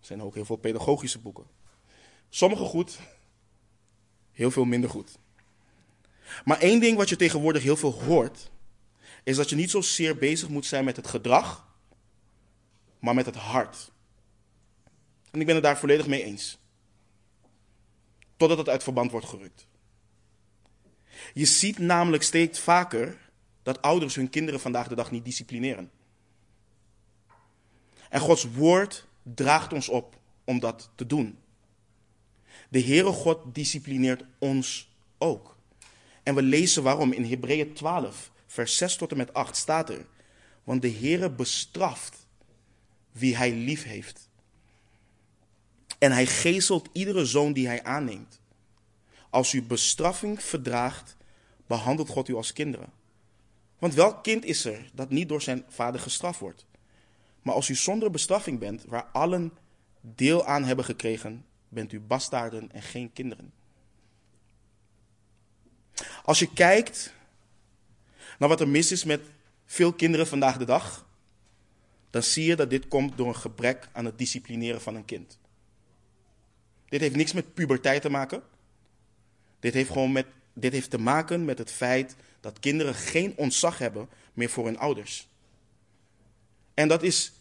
Er 0.00 0.06
zijn 0.06 0.22
ook 0.22 0.34
heel 0.34 0.44
veel 0.44 0.56
pedagogische 0.56 1.18
boeken. 1.18 1.46
Sommige 2.28 2.64
goed, 2.64 2.98
heel 4.32 4.50
veel 4.50 4.64
minder 4.64 4.90
goed. 4.90 5.18
Maar 6.44 6.58
één 6.58 6.80
ding 6.80 6.96
wat 6.96 7.08
je 7.08 7.16
tegenwoordig 7.16 7.62
heel 7.62 7.76
veel 7.76 7.92
hoort, 7.92 8.50
is 9.24 9.36
dat 9.36 9.50
je 9.50 9.56
niet 9.56 9.70
zozeer 9.70 10.16
bezig 10.16 10.48
moet 10.48 10.66
zijn 10.66 10.84
met 10.84 10.96
het 10.96 11.06
gedrag, 11.06 11.66
maar 12.98 13.14
met 13.14 13.26
het 13.26 13.36
hart. 13.36 13.90
En 15.30 15.40
ik 15.40 15.46
ben 15.46 15.54
het 15.54 15.64
daar 15.64 15.78
volledig 15.78 16.06
mee 16.06 16.24
eens. 16.24 16.58
Totdat 18.36 18.58
het 18.58 18.68
uit 18.68 18.82
verband 18.82 19.10
wordt 19.10 19.26
gerukt. 19.26 19.66
Je 21.34 21.44
ziet 21.44 21.78
namelijk 21.78 22.22
steeds 22.22 22.60
vaker 22.60 23.30
dat 23.62 23.82
ouders 23.82 24.14
hun 24.14 24.30
kinderen 24.30 24.60
vandaag 24.60 24.88
de 24.88 24.94
dag 24.94 25.10
niet 25.10 25.24
disciplineren. 25.24 25.90
En 28.08 28.20
Gods 28.20 28.44
woord 28.44 29.06
draagt 29.22 29.72
ons 29.72 29.88
op 29.88 30.18
om 30.44 30.60
dat 30.60 30.90
te 30.94 31.06
doen. 31.06 31.38
De 32.68 32.82
Heere 32.82 33.12
God 33.12 33.54
disciplineert 33.54 34.24
ons 34.38 34.94
ook. 35.18 35.58
En 36.22 36.34
we 36.34 36.42
lezen 36.42 36.82
waarom 36.82 37.12
in 37.12 37.24
Hebreeën 37.24 37.72
12, 37.72 38.30
vers 38.46 38.76
6 38.76 38.96
tot 38.96 39.10
en 39.10 39.16
met 39.16 39.34
8 39.34 39.56
staat 39.56 39.90
er. 39.90 40.06
Want 40.64 40.82
de 40.82 40.90
Heere 40.90 41.30
bestraft 41.30 42.26
wie 43.12 43.36
hij 43.36 43.52
lief 43.52 43.84
heeft. 43.84 44.28
En 45.98 46.12
hij 46.12 46.26
geestelt 46.26 46.88
iedere 46.92 47.24
zoon 47.24 47.52
die 47.52 47.66
hij 47.66 47.82
aanneemt. 47.82 48.40
Als 49.30 49.52
u 49.52 49.62
bestraffing 49.62 50.42
verdraagt, 50.42 51.16
behandelt 51.66 52.08
God 52.08 52.28
u 52.28 52.34
als 52.34 52.52
kinderen. 52.52 52.92
Want 53.78 53.94
welk 53.94 54.22
kind 54.22 54.44
is 54.44 54.64
er 54.64 54.90
dat 54.94 55.10
niet 55.10 55.28
door 55.28 55.42
zijn 55.42 55.64
vader 55.68 56.00
gestraft 56.00 56.40
wordt? 56.40 56.66
Maar 57.42 57.54
als 57.54 57.68
u 57.68 57.74
zonder 57.74 58.10
bestraffing 58.10 58.58
bent, 58.58 58.84
waar 58.84 59.04
allen 59.04 59.52
deel 60.00 60.44
aan 60.44 60.64
hebben 60.64 60.84
gekregen, 60.84 61.44
bent 61.68 61.92
u 61.92 62.00
bastaarden 62.00 62.72
en 62.72 62.82
geen 62.82 63.12
kinderen. 63.12 63.52
Als 66.24 66.38
je 66.38 66.52
kijkt 66.52 67.12
naar 68.38 68.48
wat 68.48 68.60
er 68.60 68.68
mis 68.68 68.92
is 68.92 69.04
met 69.04 69.20
veel 69.66 69.92
kinderen 69.92 70.26
vandaag 70.26 70.56
de 70.56 70.64
dag, 70.64 71.06
dan 72.10 72.22
zie 72.22 72.44
je 72.44 72.56
dat 72.56 72.70
dit 72.70 72.88
komt 72.88 73.16
door 73.16 73.28
een 73.28 73.36
gebrek 73.36 73.88
aan 73.92 74.04
het 74.04 74.18
disciplineren 74.18 74.80
van 74.80 74.94
een 74.94 75.04
kind. 75.04 75.38
Dit 76.88 77.00
heeft 77.00 77.16
niks 77.16 77.32
met 77.32 77.54
puberteit 77.54 78.02
te 78.02 78.10
maken. 78.10 78.42
Dit 79.60 79.74
heeft, 79.74 79.90
gewoon 79.90 80.12
met, 80.12 80.26
dit 80.52 80.72
heeft 80.72 80.90
te 80.90 80.98
maken 80.98 81.44
met 81.44 81.58
het 81.58 81.70
feit 81.70 82.16
dat 82.40 82.60
kinderen 82.60 82.94
geen 82.94 83.36
ontzag 83.36 83.78
hebben 83.78 84.08
meer 84.32 84.50
voor 84.50 84.64
hun 84.64 84.78
ouders. 84.78 85.28
En 86.74 86.88
dat 86.88 87.02
is 87.02 87.32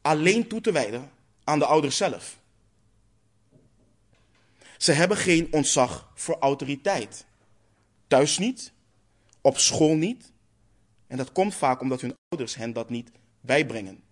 alleen 0.00 0.48
toe 0.48 0.60
te 0.60 0.72
wijden 0.72 1.10
aan 1.44 1.58
de 1.58 1.66
ouders 1.66 1.96
zelf. 1.96 2.38
Ze 4.76 4.92
hebben 4.92 5.16
geen 5.16 5.48
ontzag 5.50 6.10
voor 6.14 6.36
autoriteit. 6.38 7.25
Thuis 8.06 8.38
niet, 8.38 8.72
op 9.40 9.58
school 9.58 9.96
niet. 9.96 10.32
En 11.06 11.16
dat 11.16 11.32
komt 11.32 11.54
vaak 11.54 11.80
omdat 11.80 12.00
hun 12.00 12.14
ouders 12.28 12.54
hen 12.54 12.72
dat 12.72 12.90
niet 12.90 13.10
bijbrengen. 13.40 14.02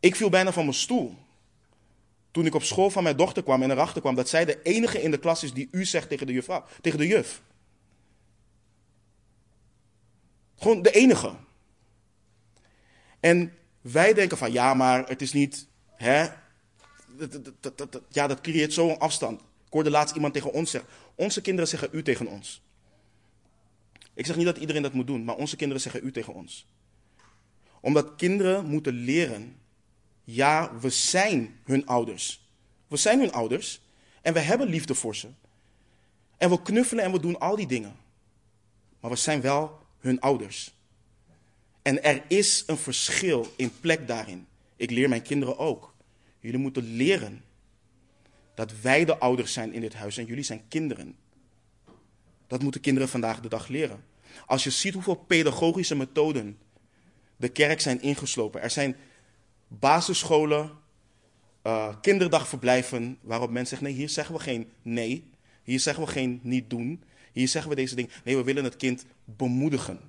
Ik 0.00 0.16
viel 0.16 0.28
bijna 0.28 0.52
van 0.52 0.64
mijn 0.64 0.76
stoel 0.76 1.14
toen 2.30 2.46
ik 2.46 2.54
op 2.54 2.62
school 2.62 2.90
van 2.90 3.02
mijn 3.02 3.16
dochter 3.16 3.42
kwam 3.42 3.62
en 3.62 3.70
erachter 3.70 4.00
kwam 4.00 4.14
dat 4.14 4.28
zij 4.28 4.44
de 4.44 4.62
enige 4.62 5.02
in 5.02 5.10
de 5.10 5.18
klas 5.18 5.42
is 5.42 5.52
die 5.52 5.68
u 5.70 5.84
zegt 5.84 6.08
tegen 6.08 6.26
de 6.26 6.62
tegen 6.80 6.98
de 6.98 7.06
juf. 7.06 7.42
Gewoon 10.56 10.82
de 10.82 10.90
enige. 10.90 11.34
En 13.20 13.52
wij 13.80 14.14
denken 14.14 14.36
van 14.36 14.52
ja, 14.52 14.74
maar 14.74 15.08
het 15.08 15.22
is 15.22 15.32
niet, 15.32 15.68
hè? 15.96 16.28
Ja, 18.08 18.26
dat 18.26 18.40
creëert 18.40 18.72
zo'n 18.72 18.98
afstand. 18.98 19.40
Ik 19.40 19.72
hoorde 19.72 19.90
laatst 19.90 20.14
iemand 20.14 20.32
tegen 20.32 20.52
ons 20.52 20.70
zeggen, 20.70 20.90
onze 21.14 21.40
kinderen 21.40 21.68
zeggen 21.68 21.88
u 21.92 22.02
tegen 22.02 22.26
ons. 22.26 22.62
Ik 24.16 24.26
zeg 24.26 24.36
niet 24.36 24.44
dat 24.44 24.56
iedereen 24.56 24.82
dat 24.82 24.92
moet 24.92 25.06
doen, 25.06 25.24
maar 25.24 25.36
onze 25.36 25.56
kinderen 25.56 25.82
zeggen 25.82 26.04
u 26.04 26.12
tegen 26.12 26.34
ons. 26.34 26.66
Omdat 27.80 28.14
kinderen 28.16 28.66
moeten 28.66 28.92
leren, 28.92 29.56
ja, 30.24 30.78
we 30.78 30.90
zijn 30.90 31.60
hun 31.64 31.86
ouders. 31.86 32.48
We 32.88 32.96
zijn 32.96 33.18
hun 33.18 33.32
ouders 33.32 33.80
en 34.22 34.32
we 34.32 34.40
hebben 34.40 34.68
liefde 34.68 34.94
voor 34.94 35.16
ze. 35.16 35.28
En 36.36 36.50
we 36.50 36.62
knuffelen 36.62 37.04
en 37.04 37.12
we 37.12 37.20
doen 37.20 37.38
al 37.38 37.56
die 37.56 37.66
dingen. 37.66 37.96
Maar 39.00 39.10
we 39.10 39.16
zijn 39.16 39.40
wel 39.40 39.78
hun 39.98 40.20
ouders. 40.20 40.74
En 41.82 42.02
er 42.02 42.22
is 42.28 42.64
een 42.66 42.76
verschil 42.76 43.52
in 43.56 43.80
plek 43.80 44.06
daarin. 44.06 44.46
Ik 44.76 44.90
leer 44.90 45.08
mijn 45.08 45.22
kinderen 45.22 45.58
ook. 45.58 45.94
Jullie 46.40 46.58
moeten 46.58 46.96
leren 46.96 47.44
dat 48.54 48.80
wij 48.80 49.04
de 49.04 49.18
ouders 49.18 49.52
zijn 49.52 49.72
in 49.72 49.80
dit 49.80 49.94
huis 49.94 50.16
en 50.16 50.24
jullie 50.24 50.44
zijn 50.44 50.68
kinderen. 50.68 51.16
Dat 52.46 52.62
moeten 52.62 52.80
kinderen 52.80 53.08
vandaag 53.08 53.40
de 53.40 53.48
dag 53.48 53.68
leren. 53.68 54.04
Als 54.46 54.64
je 54.64 54.70
ziet 54.70 54.94
hoeveel 54.94 55.14
pedagogische 55.14 55.96
methoden 55.96 56.58
de 57.36 57.48
kerk 57.48 57.80
zijn 57.80 58.02
ingeslopen. 58.02 58.62
Er 58.62 58.70
zijn 58.70 58.96
basisscholen, 59.68 60.70
uh, 61.62 61.94
kinderdagverblijven 62.00 63.18
waarop 63.20 63.50
mensen 63.50 63.68
zeggen: 63.68 63.86
nee, 63.86 63.96
hier 63.96 64.08
zeggen 64.08 64.34
we 64.34 64.40
geen 64.40 64.70
nee. 64.82 65.30
Hier 65.62 65.80
zeggen 65.80 66.04
we 66.04 66.10
geen 66.10 66.40
niet 66.42 66.70
doen. 66.70 67.02
Hier 67.32 67.48
zeggen 67.48 67.70
we 67.70 67.76
deze 67.76 67.94
dingen. 67.94 68.10
Nee, 68.24 68.36
we 68.36 68.42
willen 68.42 68.64
het 68.64 68.76
kind 68.76 69.04
bemoedigen. 69.24 70.00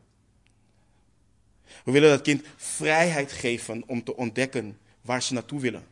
We 1.83 1.91
willen 1.91 2.09
dat 2.09 2.21
kind 2.21 2.43
vrijheid 2.55 3.31
geven 3.31 3.83
om 3.87 4.03
te 4.03 4.15
ontdekken 4.15 4.77
waar 5.01 5.21
ze 5.21 5.33
naartoe 5.33 5.59
willen. 5.59 5.83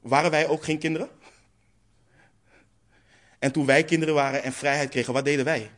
Waren 0.00 0.30
wij 0.30 0.48
ook 0.48 0.64
geen 0.64 0.78
kinderen? 0.78 1.08
En 3.44 3.52
toen 3.52 3.66
wij 3.66 3.84
kinderen 3.84 4.14
waren 4.14 4.42
en 4.42 4.52
vrijheid 4.52 4.90
kregen, 4.90 5.12
wat 5.12 5.24
deden 5.24 5.44
wij? 5.44 5.70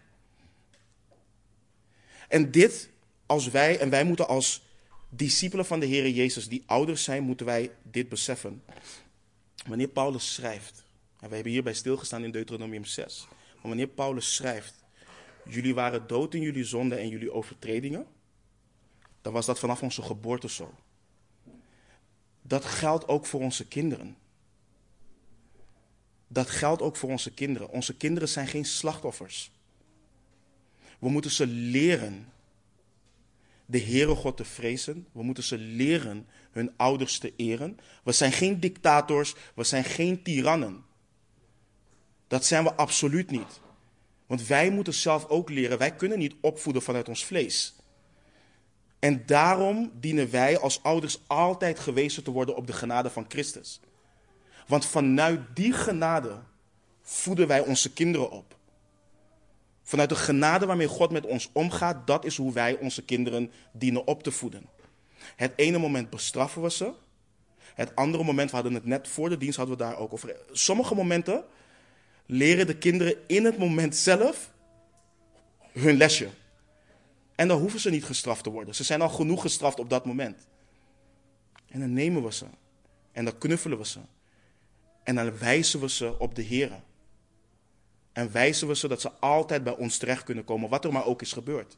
En 2.28 2.50
dit, 2.50 2.90
als 3.26 3.50
wij, 3.50 3.78
en 3.78 3.90
wij 3.90 4.04
moeten 4.04 4.28
als 4.28 4.62
discipelen 5.08 5.66
van 5.66 5.80
de 5.80 5.86
Heer 5.86 6.08
Jezus, 6.08 6.48
die 6.48 6.62
ouders 6.66 7.04
zijn, 7.04 7.22
moeten 7.22 7.46
wij 7.46 7.70
dit 7.82 8.08
beseffen. 8.08 8.62
Wanneer 9.66 9.88
Paulus 9.88 10.34
schrijft, 10.34 10.84
en 11.20 11.28
we 11.28 11.34
hebben 11.34 11.52
hierbij 11.52 11.74
stilgestaan 11.74 12.24
in 12.24 12.30
Deuteronomium 12.30 12.84
6, 12.84 13.26
maar 13.54 13.68
wanneer 13.68 13.88
Paulus 13.88 14.34
schrijft, 14.34 14.74
jullie 15.48 15.74
waren 15.74 16.06
dood 16.06 16.34
in 16.34 16.40
jullie 16.40 16.64
zonden 16.64 16.98
en 16.98 17.08
jullie 17.08 17.32
overtredingen, 17.32 18.06
dan 19.22 19.32
was 19.32 19.46
dat 19.46 19.58
vanaf 19.58 19.82
onze 19.82 20.02
geboorte 20.02 20.48
zo. 20.48 20.74
Dat 22.42 22.64
geldt 22.64 23.08
ook 23.08 23.26
voor 23.26 23.40
onze 23.40 23.66
kinderen. 23.66 24.16
Dat 26.28 26.50
geldt 26.50 26.82
ook 26.82 26.96
voor 26.96 27.10
onze 27.10 27.30
kinderen. 27.30 27.68
Onze 27.68 27.96
kinderen 27.96 28.28
zijn 28.28 28.46
geen 28.46 28.64
slachtoffers. 28.64 29.50
We 30.98 31.08
moeten 31.08 31.30
ze 31.30 31.46
leren 31.46 32.32
de 33.66 33.80
Heere 33.80 34.14
God 34.14 34.36
te 34.36 34.44
vrezen. 34.44 35.06
We 35.12 35.22
moeten 35.22 35.44
ze 35.44 35.58
leren 35.58 36.26
hun 36.50 36.72
ouders 36.76 37.18
te 37.18 37.32
eren. 37.36 37.78
We 38.04 38.12
zijn 38.12 38.32
geen 38.32 38.60
dictators, 38.60 39.34
we 39.54 39.64
zijn 39.64 39.84
geen 39.84 40.22
tirannen. 40.22 40.84
Dat 42.28 42.44
zijn 42.44 42.64
we 42.64 42.74
absoluut 42.74 43.30
niet. 43.30 43.60
Want 44.26 44.46
wij 44.46 44.70
moeten 44.70 44.94
zelf 44.94 45.26
ook 45.26 45.50
leren, 45.50 45.78
wij 45.78 45.94
kunnen 45.94 46.18
niet 46.18 46.34
opvoeden 46.40 46.82
vanuit 46.82 47.08
ons 47.08 47.24
vlees. 47.24 47.74
En 48.98 49.26
daarom 49.26 49.90
dienen 50.00 50.30
wij 50.30 50.58
als 50.58 50.82
ouders 50.82 51.20
altijd 51.26 51.78
gewezen 51.78 52.22
te 52.22 52.30
worden 52.30 52.56
op 52.56 52.66
de 52.66 52.72
genade 52.72 53.10
van 53.10 53.24
Christus. 53.28 53.80
Want 54.66 54.86
vanuit 54.86 55.40
die 55.54 55.72
genade 55.72 56.38
voeden 57.02 57.46
wij 57.46 57.60
onze 57.60 57.92
kinderen 57.92 58.30
op. 58.30 58.56
Vanuit 59.82 60.08
de 60.08 60.16
genade 60.16 60.66
waarmee 60.66 60.88
God 60.88 61.10
met 61.10 61.26
ons 61.26 61.50
omgaat, 61.52 62.06
dat 62.06 62.24
is 62.24 62.36
hoe 62.36 62.52
wij 62.52 62.78
onze 62.78 63.02
kinderen 63.02 63.52
dienen 63.72 64.06
op 64.06 64.22
te 64.22 64.30
voeden. 64.30 64.66
Het 65.36 65.52
ene 65.56 65.78
moment 65.78 66.10
bestraffen 66.10 66.62
we 66.62 66.70
ze. 66.70 66.92
Het 67.74 67.96
andere 67.96 68.24
moment, 68.24 68.50
we 68.50 68.56
hadden 68.56 68.74
het 68.74 68.84
net 68.84 69.08
voor 69.08 69.28
de 69.28 69.38
dienst, 69.38 69.56
hadden 69.56 69.76
we 69.76 69.82
daar 69.82 69.96
ook 69.96 70.12
over. 70.12 70.36
Sommige 70.52 70.94
momenten 70.94 71.44
leren 72.26 72.66
de 72.66 72.76
kinderen 72.76 73.16
in 73.26 73.44
het 73.44 73.58
moment 73.58 73.96
zelf 73.96 74.52
hun 75.72 75.96
lesje. 75.96 76.28
En 77.34 77.48
dan 77.48 77.60
hoeven 77.60 77.80
ze 77.80 77.90
niet 77.90 78.04
gestraft 78.04 78.42
te 78.42 78.50
worden. 78.50 78.74
Ze 78.74 78.84
zijn 78.84 79.00
al 79.00 79.08
genoeg 79.08 79.40
gestraft 79.40 79.78
op 79.78 79.90
dat 79.90 80.04
moment. 80.04 80.46
En 81.68 81.80
dan 81.80 81.92
nemen 81.92 82.22
we 82.22 82.32
ze. 82.32 82.46
En 83.12 83.24
dan 83.24 83.38
knuffelen 83.38 83.78
we 83.78 83.86
ze. 83.86 84.00
En 85.06 85.14
dan 85.14 85.38
wijzen 85.38 85.80
we 85.80 85.88
ze 85.88 86.18
op 86.18 86.34
de 86.34 86.42
Heer. 86.42 86.70
En 88.12 88.32
wijzen 88.32 88.68
we 88.68 88.76
ze 88.76 88.88
dat 88.88 89.00
ze 89.00 89.12
altijd 89.12 89.64
bij 89.64 89.76
ons 89.76 89.98
terecht 89.98 90.24
kunnen 90.24 90.44
komen, 90.44 90.68
wat 90.68 90.84
er 90.84 90.92
maar 90.92 91.06
ook 91.06 91.22
is 91.22 91.32
gebeurd. 91.32 91.76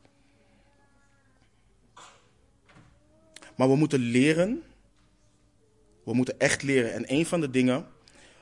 Maar 3.57 3.68
we 3.68 3.76
moeten 3.76 4.01
leren. 4.01 4.62
We 6.05 6.14
moeten 6.14 6.39
echt 6.39 6.62
leren. 6.62 6.93
En 6.93 7.12
een 7.12 7.26
van 7.26 7.41
de 7.41 7.51
dingen 7.51 7.87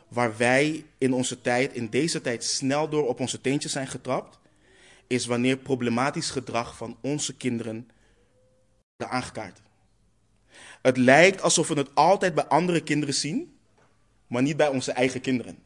waar 0.09 0.37
wij 0.37 0.85
in 0.99 1.13
onze 1.13 1.41
tijd, 1.41 1.73
in 1.73 1.91
deze 1.91 2.21
tijd, 2.21 2.45
snel 2.45 2.89
door 2.89 3.07
op 3.07 3.21
onze 3.21 3.41
teentjes 3.41 3.73
zijn 3.73 3.87
getrapt, 3.87 4.39
is 5.07 5.27
wanneer 5.27 5.57
problematisch 5.57 6.31
gedrag 6.31 6.77
van 6.77 6.97
onze 7.01 7.37
kinderen 7.37 7.91
wordt 8.97 9.13
aangekaart. 9.13 9.63
Het 10.83 10.97
lijkt 10.97 11.41
alsof 11.41 11.69
we 11.69 11.75
het 11.75 11.95
altijd 11.95 12.35
bij 12.35 12.47
andere 12.47 12.83
kinderen 12.83 13.15
zien, 13.15 13.56
maar 14.27 14.43
niet 14.43 14.57
bij 14.57 14.69
onze 14.69 14.93
eigen 14.93 15.21
kinderen. 15.21 15.59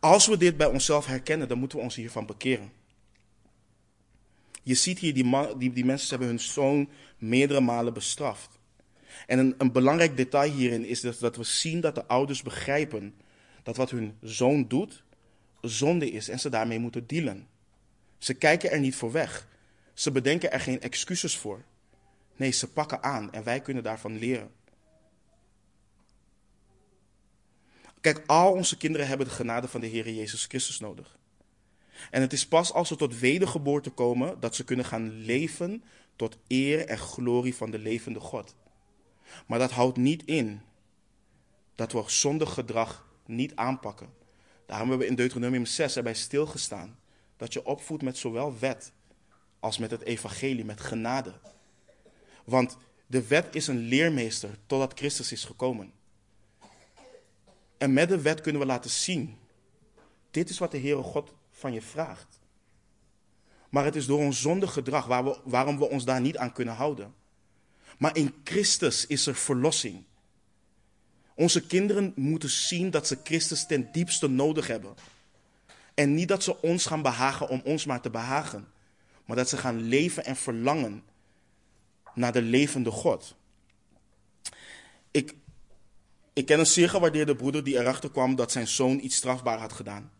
Als 0.00 0.26
we 0.26 0.36
dit 0.36 0.56
bij 0.56 0.66
onszelf 0.66 1.06
herkennen, 1.06 1.48
dan 1.48 1.58
moeten 1.58 1.78
we 1.78 1.84
ons 1.84 1.94
hiervan 1.94 2.26
bekeren. 2.26 2.72
Je 4.62 4.74
ziet 4.74 4.98
hier, 4.98 5.14
die, 5.14 5.24
man, 5.24 5.58
die, 5.58 5.72
die 5.72 5.84
mensen 5.84 6.08
hebben 6.08 6.28
hun 6.28 6.40
zoon 6.40 6.88
meerdere 7.18 7.60
malen 7.60 7.92
bestraft. 7.92 8.58
En 9.26 9.38
een, 9.38 9.54
een 9.58 9.72
belangrijk 9.72 10.16
detail 10.16 10.52
hierin 10.52 10.84
is 10.84 11.00
dat, 11.00 11.18
dat 11.18 11.36
we 11.36 11.44
zien 11.44 11.80
dat 11.80 11.94
de 11.94 12.06
ouders 12.06 12.42
begrijpen 12.42 13.14
dat 13.62 13.76
wat 13.76 13.90
hun 13.90 14.16
zoon 14.20 14.68
doet, 14.68 15.02
zonde 15.60 16.10
is 16.10 16.28
en 16.28 16.40
ze 16.40 16.48
daarmee 16.48 16.78
moeten 16.78 17.06
dealen. 17.06 17.46
Ze 18.18 18.34
kijken 18.34 18.70
er 18.70 18.80
niet 18.80 18.96
voor 18.96 19.12
weg. 19.12 19.48
Ze 19.94 20.10
bedenken 20.10 20.52
er 20.52 20.60
geen 20.60 20.80
excuses 20.80 21.36
voor. 21.36 21.64
Nee, 22.36 22.50
ze 22.50 22.68
pakken 22.68 23.02
aan 23.02 23.32
en 23.32 23.44
wij 23.44 23.60
kunnen 23.60 23.82
daarvan 23.82 24.18
leren. 24.18 24.50
Kijk, 28.02 28.22
al 28.26 28.52
onze 28.52 28.76
kinderen 28.76 29.06
hebben 29.06 29.26
de 29.26 29.32
genade 29.32 29.68
van 29.68 29.80
de 29.80 29.86
Heer 29.86 30.10
Jezus 30.10 30.44
Christus 30.46 30.80
nodig. 30.80 31.18
En 32.10 32.20
het 32.20 32.32
is 32.32 32.46
pas 32.46 32.72
als 32.72 32.88
ze 32.88 32.96
tot 32.96 33.18
wedergeboorte 33.18 33.90
komen 33.90 34.40
dat 34.40 34.54
ze 34.54 34.64
kunnen 34.64 34.84
gaan 34.84 35.10
leven 35.10 35.84
tot 36.16 36.38
eer 36.46 36.86
en 36.86 36.98
glorie 36.98 37.54
van 37.54 37.70
de 37.70 37.78
levende 37.78 38.20
God. 38.20 38.54
Maar 39.46 39.58
dat 39.58 39.70
houdt 39.70 39.96
niet 39.96 40.24
in 40.24 40.60
dat 41.74 41.92
we 41.92 42.02
zondig 42.06 42.52
gedrag 42.52 43.06
niet 43.26 43.56
aanpakken. 43.56 44.08
Daarom 44.66 44.88
hebben 44.88 45.06
we 45.06 45.12
in 45.12 45.18
Deuteronomium 45.18 45.66
6 45.66 45.96
erbij 45.96 46.14
stilgestaan 46.14 46.98
dat 47.36 47.52
je 47.52 47.66
opvoedt 47.66 48.02
met 48.02 48.18
zowel 48.18 48.58
wet 48.58 48.92
als 49.60 49.78
met 49.78 49.90
het 49.90 50.02
evangelie, 50.02 50.64
met 50.64 50.80
genade. 50.80 51.32
Want 52.44 52.76
de 53.06 53.26
wet 53.26 53.54
is 53.54 53.66
een 53.66 53.78
leermeester 53.78 54.50
totdat 54.66 54.98
Christus 54.98 55.32
is 55.32 55.44
gekomen. 55.44 55.92
En 57.82 57.92
met 57.92 58.08
de 58.08 58.20
wet 58.20 58.40
kunnen 58.40 58.60
we 58.60 58.66
laten 58.66 58.90
zien, 58.90 59.38
dit 60.30 60.48
is 60.48 60.58
wat 60.58 60.70
de 60.70 60.78
Heere 60.78 61.02
God 61.02 61.34
van 61.50 61.72
je 61.72 61.82
vraagt. 61.82 62.38
Maar 63.68 63.84
het 63.84 63.96
is 63.96 64.06
door 64.06 64.18
ons 64.18 64.40
zondig 64.40 64.72
gedrag 64.72 65.06
waar 65.06 65.24
we, 65.24 65.38
waarom 65.44 65.78
we 65.78 65.88
ons 65.88 66.04
daar 66.04 66.20
niet 66.20 66.36
aan 66.36 66.52
kunnen 66.52 66.74
houden. 66.74 67.14
Maar 67.98 68.16
in 68.16 68.34
Christus 68.44 69.06
is 69.06 69.26
er 69.26 69.34
verlossing. 69.34 70.04
Onze 71.34 71.66
kinderen 71.66 72.12
moeten 72.16 72.50
zien 72.50 72.90
dat 72.90 73.06
ze 73.06 73.18
Christus 73.24 73.66
ten 73.66 73.92
diepste 73.92 74.28
nodig 74.28 74.66
hebben. 74.66 74.94
En 75.94 76.14
niet 76.14 76.28
dat 76.28 76.42
ze 76.42 76.62
ons 76.62 76.86
gaan 76.86 77.02
behagen 77.02 77.48
om 77.48 77.60
ons 77.64 77.84
maar 77.84 78.00
te 78.00 78.10
behagen. 78.10 78.68
Maar 79.24 79.36
dat 79.36 79.48
ze 79.48 79.56
gaan 79.56 79.80
leven 79.80 80.24
en 80.24 80.36
verlangen 80.36 81.02
naar 82.14 82.32
de 82.32 82.42
levende 82.42 82.90
God. 82.90 83.36
Ik, 86.32 86.46
ken 86.46 86.58
een 86.58 86.66
zeer 86.66 86.88
gewaardeerde 86.88 87.36
broeder 87.36 87.64
die 87.64 87.78
erachter 87.78 88.10
kwam 88.10 88.34
dat 88.34 88.52
zijn 88.52 88.68
zoon 88.68 88.98
iets 89.04 89.16
strafbaar 89.16 89.58
had 89.58 89.72
gedaan. 89.72 90.12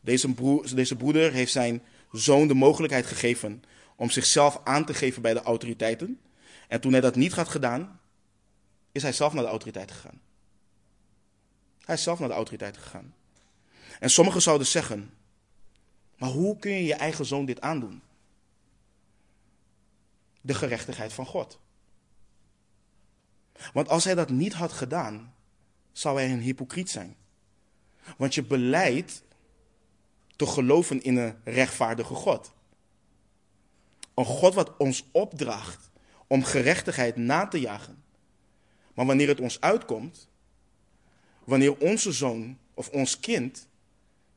Deze, 0.00 0.34
broer, 0.34 0.74
deze 0.74 0.96
broeder 0.96 1.32
heeft 1.32 1.52
zijn 1.52 1.82
zoon 2.12 2.48
de 2.48 2.54
mogelijkheid 2.54 3.06
gegeven 3.06 3.62
om 3.96 4.10
zichzelf 4.10 4.60
aan 4.64 4.84
te 4.84 4.94
geven 4.94 5.22
bij 5.22 5.34
de 5.34 5.42
autoriteiten. 5.42 6.20
En 6.68 6.80
toen 6.80 6.92
hij 6.92 7.00
dat 7.00 7.16
niet 7.16 7.32
had 7.32 7.48
gedaan, 7.48 8.00
is 8.92 9.02
hij 9.02 9.12
zelf 9.12 9.32
naar 9.32 9.42
de 9.42 9.48
autoriteit 9.48 9.90
gegaan. 9.90 10.20
Hij 11.84 11.94
is 11.94 12.02
zelf 12.02 12.18
naar 12.18 12.28
de 12.28 12.34
autoriteit 12.34 12.76
gegaan. 12.76 13.14
En 14.00 14.10
sommigen 14.10 14.42
zouden 14.42 14.66
zeggen: 14.66 15.14
Maar 16.16 16.30
hoe 16.30 16.58
kun 16.58 16.72
je 16.72 16.84
je 16.84 16.94
eigen 16.94 17.24
zoon 17.24 17.44
dit 17.44 17.60
aandoen? 17.60 18.02
De 20.40 20.54
gerechtigheid 20.54 21.12
van 21.12 21.26
God. 21.26 21.58
Want 23.72 23.88
als 23.88 24.04
hij 24.04 24.14
dat 24.14 24.30
niet 24.30 24.52
had 24.52 24.72
gedaan, 24.72 25.34
zou 25.92 26.16
hij 26.16 26.32
een 26.32 26.40
hypocriet 26.40 26.90
zijn. 26.90 27.16
Want 28.16 28.34
je 28.34 28.42
beleidt 28.42 29.22
te 30.36 30.46
geloven 30.46 31.02
in 31.02 31.16
een 31.16 31.36
rechtvaardige 31.44 32.14
God. 32.14 32.52
Een 34.14 34.24
God 34.24 34.54
wat 34.54 34.76
ons 34.76 35.04
opdraagt 35.12 35.90
om 36.26 36.44
gerechtigheid 36.44 37.16
na 37.16 37.46
te 37.46 37.60
jagen. 37.60 38.02
Maar 38.94 39.06
wanneer 39.06 39.28
het 39.28 39.40
ons 39.40 39.60
uitkomt, 39.60 40.28
wanneer 41.44 41.78
onze 41.78 42.12
zoon 42.12 42.58
of 42.74 42.88
ons 42.88 43.20
kind 43.20 43.66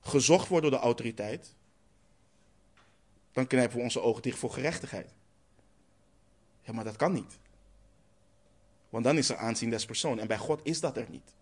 gezocht 0.01 0.47
wordt 0.47 0.63
door 0.63 0.79
de 0.79 0.83
autoriteit, 0.85 1.53
dan 3.31 3.47
knijpen 3.47 3.77
we 3.77 3.83
onze 3.83 4.01
ogen 4.01 4.21
dicht 4.21 4.39
voor 4.39 4.51
gerechtigheid. 4.51 5.13
Ja, 6.61 6.73
maar 6.73 6.83
dat 6.83 6.95
kan 6.95 7.13
niet. 7.13 7.37
Want 8.95 9.07
dan 9.07 9.17
is 9.17 9.29
er 9.29 9.37
aanzien 9.37 9.69
des 9.69 9.85
persoon. 9.85 10.19
En 10.19 10.27
bij 10.27 10.37
God 10.37 10.59
is 10.63 10.79
dat 10.79 10.97
er 10.97 11.05
niet. 11.09 11.33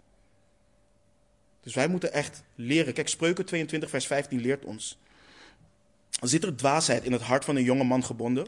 Dus 1.61 1.73
wij 1.73 1.87
moeten 1.87 2.13
echt 2.13 2.43
leren. 2.55 2.93
Kijk, 2.93 3.07
Spreuken 3.07 3.45
22, 3.45 3.89
vers 3.89 4.07
15 4.07 4.39
leert 4.39 4.65
ons 4.65 4.97
Zit 6.21 6.43
er 6.43 6.55
dwaasheid 6.55 7.03
in 7.03 7.11
het 7.11 7.21
hart 7.21 7.45
van 7.45 7.55
een 7.55 7.63
jonge 7.63 7.83
man 7.83 8.03
gebonden? 8.03 8.47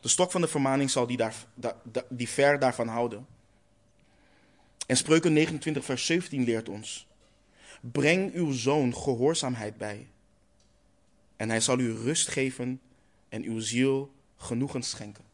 De 0.00 0.08
stok 0.08 0.30
van 0.30 0.40
de 0.40 0.48
vermaning 0.48 0.90
zal 0.90 1.06
die, 1.06 1.16
daar, 1.16 1.34
die 2.08 2.28
ver 2.28 2.58
daarvan 2.58 2.88
houden. 2.88 3.26
En 4.86 4.96
Spreuken 4.96 5.32
29, 5.32 5.84
vers 5.84 6.06
17 6.06 6.44
leert 6.44 6.68
ons: 6.68 7.06
Breng 7.80 8.32
uw 8.32 8.52
zoon 8.52 8.94
gehoorzaamheid 8.94 9.76
bij, 9.76 10.08
en 11.36 11.48
hij 11.48 11.60
zal 11.60 11.78
u 11.78 11.92
rust 11.92 12.28
geven 12.28 12.80
en 13.28 13.42
uw 13.42 13.60
ziel 13.60 14.12
genoegen 14.36 14.82
schenken. 14.82 15.31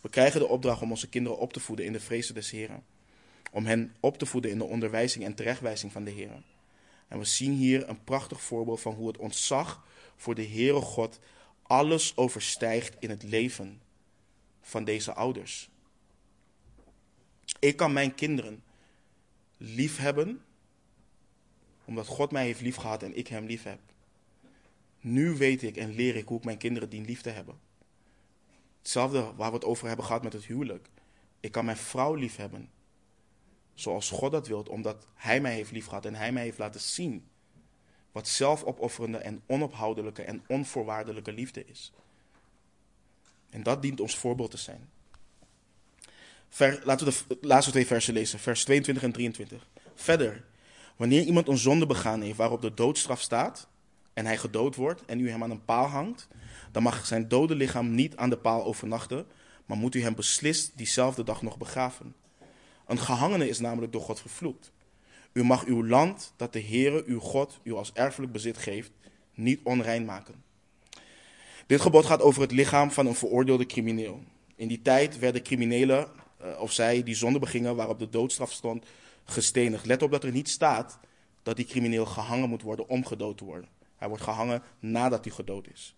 We 0.00 0.08
krijgen 0.08 0.40
de 0.40 0.46
opdracht 0.46 0.82
om 0.82 0.90
onze 0.90 1.08
kinderen 1.08 1.38
op 1.38 1.52
te 1.52 1.60
voeden 1.60 1.84
in 1.84 1.92
de 1.92 2.00
vrezen 2.00 2.34
des 2.34 2.50
Heren. 2.50 2.84
Om 3.52 3.66
hen 3.66 3.94
op 4.00 4.18
te 4.18 4.26
voeden 4.26 4.50
in 4.50 4.58
de 4.58 4.64
onderwijzing 4.64 5.24
en 5.24 5.34
terechtwijzing 5.34 5.92
van 5.92 6.04
de 6.04 6.10
Heren. 6.10 6.44
En 7.08 7.18
we 7.18 7.24
zien 7.24 7.52
hier 7.52 7.88
een 7.88 8.04
prachtig 8.04 8.40
voorbeeld 8.40 8.80
van 8.80 8.94
hoe 8.94 9.06
het 9.06 9.16
ontzag 9.16 9.86
voor 10.16 10.34
de 10.34 10.46
Heere 10.46 10.80
God 10.80 11.18
alles 11.62 12.16
overstijgt 12.16 12.96
in 12.98 13.10
het 13.10 13.22
leven 13.22 13.80
van 14.60 14.84
deze 14.84 15.12
ouders. 15.14 15.70
Ik 17.58 17.76
kan 17.76 17.92
mijn 17.92 18.14
kinderen 18.14 18.62
lief 19.56 19.96
hebben, 19.96 20.44
omdat 21.84 22.06
God 22.06 22.30
mij 22.30 22.44
heeft 22.44 22.60
liefgehad 22.60 23.02
en 23.02 23.16
ik 23.16 23.28
hem 23.28 23.46
lief 23.46 23.62
heb. 23.62 23.80
Nu 25.00 25.36
weet 25.36 25.62
ik 25.62 25.76
en 25.76 25.94
leer 25.94 26.16
ik 26.16 26.28
hoe 26.28 26.38
ik 26.38 26.44
mijn 26.44 26.58
kinderen 26.58 26.88
dien 26.88 27.04
lief 27.04 27.20
te 27.20 27.30
hebben. 27.30 27.58
Hetzelfde 28.88 29.32
waar 29.36 29.50
we 29.50 29.56
het 29.56 29.64
over 29.64 29.86
hebben 29.86 30.04
gehad 30.04 30.22
met 30.22 30.32
het 30.32 30.44
huwelijk. 30.44 30.88
Ik 31.40 31.52
kan 31.52 31.64
mijn 31.64 31.76
vrouw 31.76 32.14
lief 32.14 32.36
hebben. 32.36 32.70
Zoals 33.74 34.10
God 34.10 34.32
dat 34.32 34.46
wil, 34.46 34.66
omdat 34.70 35.06
Hij 35.14 35.40
mij 35.40 35.54
heeft 35.54 35.70
liefgehad 35.70 36.04
en 36.04 36.14
Hij 36.14 36.32
mij 36.32 36.42
heeft 36.42 36.58
laten 36.58 36.80
zien 36.80 37.28
wat 38.12 38.28
zelfopofferende 38.28 39.18
en 39.18 39.42
onophoudelijke 39.46 40.22
en 40.22 40.44
onvoorwaardelijke 40.46 41.32
liefde 41.32 41.64
is. 41.64 41.92
En 43.50 43.62
dat 43.62 43.82
dient 43.82 44.00
ons 44.00 44.16
voorbeeld 44.16 44.50
te 44.50 44.56
zijn. 44.56 44.90
Ver, 46.48 46.80
laten 46.84 47.06
we 47.06 47.14
de 47.28 47.46
laatste 47.46 47.70
twee 47.70 47.86
versen 47.86 48.14
lezen, 48.14 48.38
vers 48.38 48.64
22 48.64 49.04
en 49.04 49.12
23. 49.12 49.68
Verder, 49.94 50.44
wanneer 50.96 51.22
iemand 51.22 51.48
een 51.48 51.58
zonde 51.58 51.86
begaan 51.86 52.20
heeft 52.20 52.36
waarop 52.36 52.60
de 52.60 52.74
doodstraf 52.74 53.20
staat, 53.20 53.68
en 54.12 54.26
hij 54.26 54.36
gedood 54.36 54.74
wordt 54.74 55.04
en 55.04 55.20
u 55.20 55.30
hem 55.30 55.42
aan 55.42 55.50
een 55.50 55.64
paal 55.64 55.86
hangt, 55.86 56.28
dan 56.72 56.82
mag 56.82 57.06
zijn 57.06 57.28
dode 57.28 57.54
lichaam 57.54 57.94
niet 57.94 58.16
aan 58.16 58.30
de 58.30 58.38
paal 58.38 58.64
overnachten, 58.64 59.26
maar 59.66 59.76
moet 59.76 59.94
u 59.94 60.02
hem 60.02 60.14
beslist 60.14 60.72
diezelfde 60.76 61.24
dag 61.24 61.42
nog 61.42 61.58
begraven. 61.58 62.14
Een 62.86 62.98
gehangene 62.98 63.48
is 63.48 63.58
namelijk 63.58 63.92
door 63.92 64.00
God 64.00 64.20
vervloekt. 64.20 64.72
U 65.32 65.44
mag 65.44 65.64
uw 65.64 65.86
land, 65.86 66.32
dat 66.36 66.52
de 66.52 66.62
Heere, 66.62 67.02
uw 67.06 67.20
God, 67.20 67.60
u 67.62 67.72
als 67.72 67.92
erfelijk 67.92 68.32
bezit 68.32 68.58
geeft, 68.58 68.90
niet 69.34 69.60
onrein 69.62 70.04
maken. 70.04 70.42
Dit 71.66 71.80
gebod 71.80 72.06
gaat 72.06 72.22
over 72.22 72.42
het 72.42 72.52
lichaam 72.52 72.90
van 72.90 73.06
een 73.06 73.14
veroordeelde 73.14 73.66
crimineel. 73.66 74.22
In 74.56 74.68
die 74.68 74.82
tijd 74.82 75.18
werden 75.18 75.42
criminelen, 75.42 76.08
eh, 76.38 76.60
of 76.60 76.72
zij 76.72 77.02
die 77.02 77.14
zonde 77.14 77.38
begingen 77.38 77.76
waarop 77.76 77.98
de 77.98 78.08
doodstraf 78.08 78.52
stond, 78.52 78.84
gestenigd. 79.24 79.86
Let 79.86 80.02
op 80.02 80.10
dat 80.10 80.24
er 80.24 80.32
niet 80.32 80.48
staat 80.48 80.98
dat 81.42 81.56
die 81.56 81.64
crimineel 81.64 82.06
gehangen 82.06 82.48
moet 82.48 82.62
worden 82.62 82.88
om 82.88 83.04
gedood 83.04 83.38
te 83.38 83.44
worden. 83.44 83.68
Hij 83.96 84.08
wordt 84.08 84.22
gehangen 84.22 84.62
nadat 84.78 85.24
hij 85.24 85.34
gedood 85.34 85.68
is. 85.72 85.94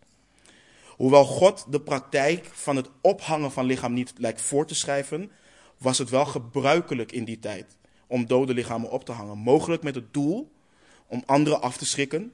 Hoewel 1.00 1.24
God 1.24 1.66
de 1.68 1.80
praktijk 1.80 2.44
van 2.44 2.76
het 2.76 2.88
ophangen 3.00 3.52
van 3.52 3.64
lichaam 3.64 3.92
niet 3.92 4.12
lijkt 4.16 4.42
voor 4.42 4.66
te 4.66 4.74
schrijven, 4.74 5.30
was 5.78 5.98
het 5.98 6.10
wel 6.10 6.26
gebruikelijk 6.26 7.12
in 7.12 7.24
die 7.24 7.38
tijd 7.38 7.76
om 8.06 8.26
dode 8.26 8.54
lichamen 8.54 8.90
op 8.90 9.04
te 9.04 9.12
hangen. 9.12 9.38
Mogelijk 9.38 9.82
met 9.82 9.94
het 9.94 10.12
doel 10.12 10.52
om 11.06 11.22
anderen 11.26 11.62
af 11.62 11.76
te 11.76 11.86
schrikken. 11.86 12.32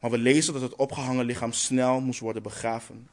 Maar 0.00 0.10
we 0.10 0.18
lezen 0.18 0.52
dat 0.52 0.62
het 0.62 0.74
opgehangen 0.74 1.24
lichaam 1.24 1.52
snel 1.52 2.00
moest 2.00 2.20
worden 2.20 2.42
begraven. 2.42 3.08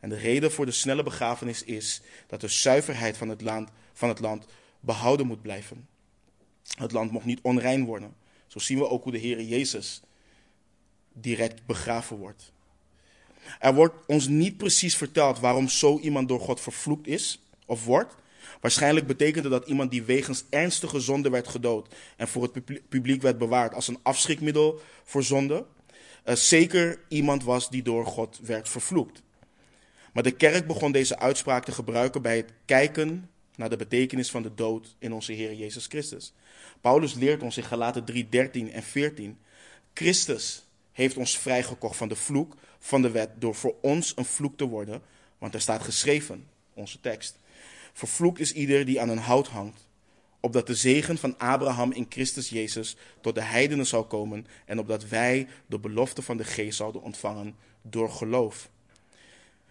En 0.00 0.08
de 0.08 0.16
reden 0.16 0.52
voor 0.52 0.66
de 0.66 0.72
snelle 0.72 1.02
begrafenis 1.02 1.64
is 1.64 2.02
dat 2.26 2.40
de 2.40 2.48
zuiverheid 2.48 3.16
van 3.16 3.28
het 3.28 3.40
land, 3.40 3.70
van 3.92 4.08
het 4.08 4.20
land 4.20 4.46
behouden 4.80 5.26
moet 5.26 5.42
blijven. 5.42 5.88
Het 6.78 6.92
land 6.92 7.10
mocht 7.10 7.24
niet 7.24 7.40
onrein 7.42 7.84
worden. 7.84 8.14
Zo 8.46 8.58
zien 8.58 8.78
we 8.78 8.88
ook 8.88 9.02
hoe 9.02 9.12
de 9.12 9.18
Heer 9.18 9.42
Jezus 9.42 10.02
direct 11.12 11.66
begraven 11.66 12.16
wordt. 12.16 12.52
Er 13.58 13.74
wordt 13.74 13.94
ons 14.06 14.28
niet 14.28 14.56
precies 14.56 14.96
verteld 14.96 15.40
waarom 15.40 15.68
zo 15.68 15.98
iemand 15.98 16.28
door 16.28 16.40
God 16.40 16.60
vervloekt 16.60 17.06
is 17.06 17.42
of 17.66 17.84
wordt. 17.84 18.14
Waarschijnlijk 18.60 19.06
betekende 19.06 19.48
dat 19.48 19.66
iemand 19.66 19.90
die 19.90 20.02
wegens 20.02 20.44
ernstige 20.50 21.00
zonde 21.00 21.30
werd 21.30 21.48
gedood 21.48 21.94
en 22.16 22.28
voor 22.28 22.42
het 22.42 22.88
publiek 22.88 23.22
werd 23.22 23.38
bewaard 23.38 23.74
als 23.74 23.88
een 23.88 23.98
afschrikmiddel 24.02 24.80
voor 25.04 25.22
zonde, 25.22 25.66
uh, 26.24 26.34
zeker 26.34 27.00
iemand 27.08 27.44
was 27.44 27.70
die 27.70 27.82
door 27.82 28.06
God 28.06 28.38
werd 28.42 28.68
vervloekt. 28.68 29.22
Maar 30.12 30.22
de 30.22 30.30
kerk 30.30 30.66
begon 30.66 30.92
deze 30.92 31.18
uitspraak 31.18 31.64
te 31.64 31.72
gebruiken 31.72 32.22
bij 32.22 32.36
het 32.36 32.52
kijken 32.64 33.30
naar 33.56 33.70
de 33.70 33.76
betekenis 33.76 34.30
van 34.30 34.42
de 34.42 34.54
dood 34.54 34.96
in 34.98 35.12
onze 35.12 35.32
Heer 35.32 35.54
Jezus 35.54 35.86
Christus. 35.86 36.32
Paulus 36.80 37.14
leert 37.14 37.42
ons 37.42 37.56
in 37.56 37.62
Galaten 37.62 38.04
3, 38.04 38.28
13 38.28 38.72
en 38.72 38.82
14. 38.82 39.38
Christus 39.94 40.63
heeft 40.94 41.16
ons 41.16 41.38
vrijgekocht 41.38 41.96
van 41.96 42.08
de 42.08 42.16
vloek 42.16 42.54
van 42.78 43.02
de 43.02 43.10
wet 43.10 43.30
door 43.38 43.54
voor 43.54 43.74
ons 43.80 44.12
een 44.16 44.24
vloek 44.24 44.56
te 44.56 44.64
worden, 44.64 45.02
want 45.38 45.54
er 45.54 45.60
staat 45.60 45.82
geschreven, 45.82 46.48
onze 46.74 47.00
tekst. 47.00 47.38
Vervloekt 47.92 48.40
is 48.40 48.52
ieder 48.52 48.84
die 48.84 49.00
aan 49.00 49.08
een 49.08 49.18
hout 49.18 49.48
hangt, 49.48 49.88
opdat 50.40 50.66
de 50.66 50.74
zegen 50.74 51.18
van 51.18 51.38
Abraham 51.38 51.92
in 51.92 52.06
Christus 52.08 52.48
Jezus 52.48 52.96
tot 53.20 53.34
de 53.34 53.42
heidenen 53.42 53.86
zou 53.86 54.04
komen 54.04 54.46
en 54.66 54.78
opdat 54.78 55.08
wij 55.08 55.48
de 55.66 55.78
belofte 55.78 56.22
van 56.22 56.36
de 56.36 56.44
geest 56.44 56.76
zouden 56.76 57.02
ontvangen 57.02 57.56
door 57.82 58.10
geloof. 58.10 58.70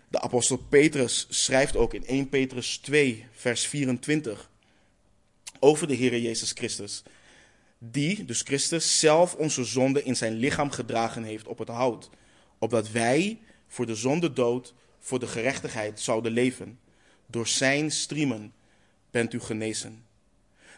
De 0.07 0.21
apostel 0.21 0.57
Petrus 0.57 1.27
schrijft 1.29 1.75
ook 1.75 1.93
in 1.93 2.05
1 2.05 2.29
Petrus 2.29 2.77
2, 2.77 3.25
vers 3.31 3.67
24 3.67 4.49
over 5.59 5.87
de 5.87 5.93
Heer 5.93 6.19
Jezus 6.19 6.51
Christus, 6.51 7.03
die, 7.91 8.25
dus 8.25 8.41
Christus, 8.41 8.99
zelf 8.99 9.35
onze 9.35 9.63
zonde 9.63 10.03
in 10.03 10.15
zijn 10.15 10.33
lichaam 10.33 10.71
gedragen 10.71 11.23
heeft 11.23 11.47
op 11.47 11.57
het 11.57 11.67
hout, 11.67 12.09
opdat 12.57 12.91
wij 12.91 13.39
voor 13.67 13.85
de 13.85 13.95
zonde 13.95 14.33
dood, 14.33 14.73
voor 14.99 15.19
de 15.19 15.27
gerechtigheid 15.27 15.99
zouden 15.99 16.31
leven. 16.31 16.79
Door 17.27 17.47
zijn 17.47 17.91
striemen 17.91 18.53
bent 19.11 19.33
u 19.33 19.39
genezen. 19.39 20.05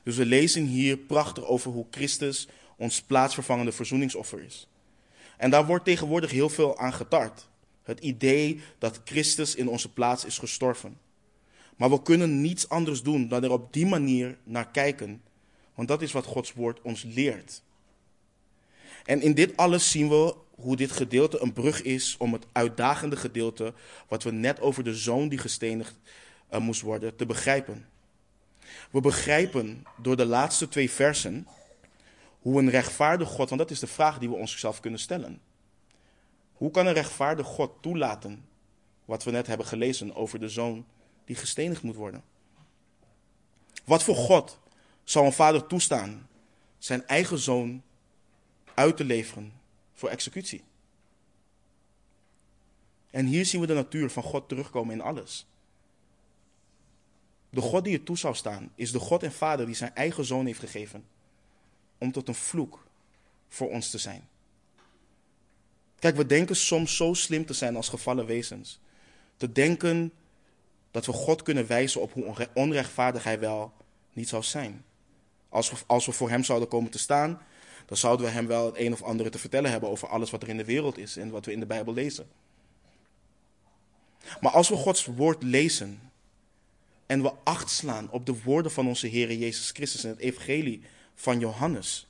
Dus 0.03 0.15
we 0.15 0.25
lezen 0.25 0.65
hier 0.65 0.97
prachtig 0.97 1.43
over 1.43 1.71
hoe 1.71 1.85
Christus 1.91 2.47
ons 2.77 3.01
plaatsvervangende 3.01 3.71
verzoeningsoffer 3.71 4.43
is. 4.43 4.67
En 5.37 5.49
daar 5.49 5.65
wordt 5.65 5.85
tegenwoordig 5.85 6.31
heel 6.31 6.49
veel 6.49 6.77
aan 6.77 6.93
getart. 6.93 7.47
Het 7.83 7.99
idee 7.99 8.59
dat 8.77 9.01
Christus 9.05 9.55
in 9.55 9.67
onze 9.67 9.93
plaats 9.93 10.25
is 10.25 10.37
gestorven. 10.37 10.97
Maar 11.75 11.89
we 11.89 12.01
kunnen 12.01 12.41
niets 12.41 12.69
anders 12.69 13.01
doen 13.01 13.27
dan 13.27 13.43
er 13.43 13.51
op 13.51 13.73
die 13.73 13.85
manier 13.85 14.37
naar 14.43 14.71
kijken. 14.71 15.21
Want 15.75 15.87
dat 15.87 16.01
is 16.01 16.11
wat 16.11 16.25
Gods 16.25 16.53
woord 16.53 16.81
ons 16.81 17.03
leert. 17.03 17.61
En 19.05 19.21
in 19.21 19.33
dit 19.33 19.57
alles 19.57 19.91
zien 19.91 20.09
we 20.09 20.35
hoe 20.55 20.75
dit 20.75 20.91
gedeelte 20.91 21.41
een 21.41 21.53
brug 21.53 21.81
is 21.81 22.15
om 22.17 22.33
het 22.33 22.45
uitdagende 22.51 23.15
gedeelte, 23.15 23.73
wat 24.07 24.23
we 24.23 24.31
net 24.31 24.61
over 24.61 24.83
de 24.83 24.95
zoon 24.95 25.29
die 25.29 25.39
gestenigd 25.39 25.95
uh, 26.53 26.59
moest 26.59 26.81
worden, 26.81 27.15
te 27.15 27.25
begrijpen. 27.25 27.87
We 28.91 29.01
begrijpen 29.01 29.85
door 29.97 30.15
de 30.15 30.25
laatste 30.25 30.67
twee 30.67 30.91
versen 30.91 31.47
hoe 32.39 32.59
een 32.59 32.69
rechtvaardig 32.69 33.29
God, 33.29 33.49
want 33.49 33.61
dat 33.61 33.71
is 33.71 33.79
de 33.79 33.87
vraag 33.87 34.19
die 34.19 34.29
we 34.29 34.35
onszelf 34.35 34.79
kunnen 34.79 34.99
stellen. 34.99 35.41
Hoe 36.53 36.71
kan 36.71 36.85
een 36.85 36.93
rechtvaardig 36.93 37.47
God 37.47 37.71
toelaten 37.81 38.45
wat 39.05 39.23
we 39.23 39.31
net 39.31 39.47
hebben 39.47 39.65
gelezen 39.65 40.15
over 40.15 40.39
de 40.39 40.49
zoon 40.49 40.85
die 41.25 41.35
gestenigd 41.35 41.81
moet 41.81 41.95
worden? 41.95 42.23
Wat 43.85 44.03
voor 44.03 44.15
God 44.15 44.59
zou 45.05 45.25
een 45.25 45.33
vader 45.33 45.67
toestaan 45.67 46.27
zijn 46.77 47.07
eigen 47.07 47.37
zoon 47.37 47.83
uit 48.73 48.97
te 48.97 49.03
leveren 49.03 49.53
voor 49.93 50.09
executie? 50.09 50.63
En 53.09 53.25
hier 53.25 53.45
zien 53.45 53.61
we 53.61 53.67
de 53.67 53.73
natuur 53.73 54.09
van 54.09 54.23
God 54.23 54.49
terugkomen 54.49 54.93
in 54.93 55.01
alles. 55.01 55.45
De 57.49 57.61
God 57.61 57.83
die 57.83 57.93
het 57.93 58.05
toe 58.05 58.17
zou 58.17 58.35
staan, 58.35 58.71
is 58.75 58.91
de 58.91 58.99
God 58.99 59.23
en 59.23 59.31
Vader 59.31 59.65
die 59.65 59.75
zijn 59.75 59.95
eigen 59.95 60.25
zoon 60.25 60.45
heeft 60.45 60.59
gegeven. 60.59 61.05
Om 61.97 62.11
tot 62.11 62.27
een 62.27 62.35
vloek 62.35 62.87
voor 63.47 63.69
ons 63.69 63.89
te 63.89 63.97
zijn. 63.97 64.27
Kijk, 65.99 66.15
we 66.15 66.25
denken 66.25 66.55
soms 66.55 66.95
zo 66.95 67.13
slim 67.13 67.45
te 67.45 67.53
zijn 67.53 67.75
als 67.75 67.89
gevallen 67.89 68.25
wezens. 68.25 68.79
Te 69.37 69.51
denken 69.51 70.13
dat 70.91 71.05
we 71.05 71.11
God 71.11 71.43
kunnen 71.43 71.67
wijzen 71.67 72.01
op 72.01 72.13
hoe 72.13 72.49
onrechtvaardig 72.53 73.23
hij 73.23 73.39
wel 73.39 73.73
niet 74.13 74.29
zou 74.29 74.43
zijn. 74.43 74.85
Als 75.55 75.69
we, 75.69 75.77
als 75.85 76.05
we 76.05 76.11
voor 76.11 76.29
hem 76.29 76.43
zouden 76.43 76.67
komen 76.67 76.91
te 76.91 76.99
staan, 76.99 77.41
dan 77.85 77.97
zouden 77.97 78.25
we 78.25 78.31
hem 78.31 78.47
wel 78.47 78.65
het 78.65 78.77
een 78.77 78.93
of 78.93 79.03
andere 79.03 79.29
te 79.29 79.39
vertellen 79.39 79.71
hebben 79.71 79.89
over 79.89 80.07
alles 80.07 80.31
wat 80.31 80.43
er 80.43 80.49
in 80.49 80.57
de 80.57 80.65
wereld 80.65 80.97
is 80.97 81.17
en 81.17 81.29
wat 81.29 81.45
we 81.45 81.51
in 81.51 81.59
de 81.59 81.65
Bijbel 81.65 81.93
lezen. 81.93 82.27
Maar 84.41 84.51
als 84.51 84.69
we 84.69 84.75
Gods 84.75 85.05
woord 85.05 85.43
lezen 85.43 86.11
en 87.05 87.21
we 87.21 87.31
acht 87.43 87.69
slaan 87.69 88.11
op 88.11 88.25
de 88.25 88.41
woorden 88.43 88.71
van 88.71 88.87
onze 88.87 89.07
Heer 89.07 89.33
Jezus 89.33 89.71
Christus 89.71 90.03
in 90.03 90.09
het 90.09 90.19
Evangelie 90.19 90.81
van 91.15 91.39
Johannes, 91.39 92.07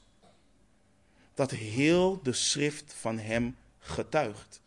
dat 1.34 1.52
heel 1.52 2.20
de 2.24 2.34
schrift 2.34 2.94
van 3.00 3.20
hem 3.20 3.56
getuigt. 3.80 4.62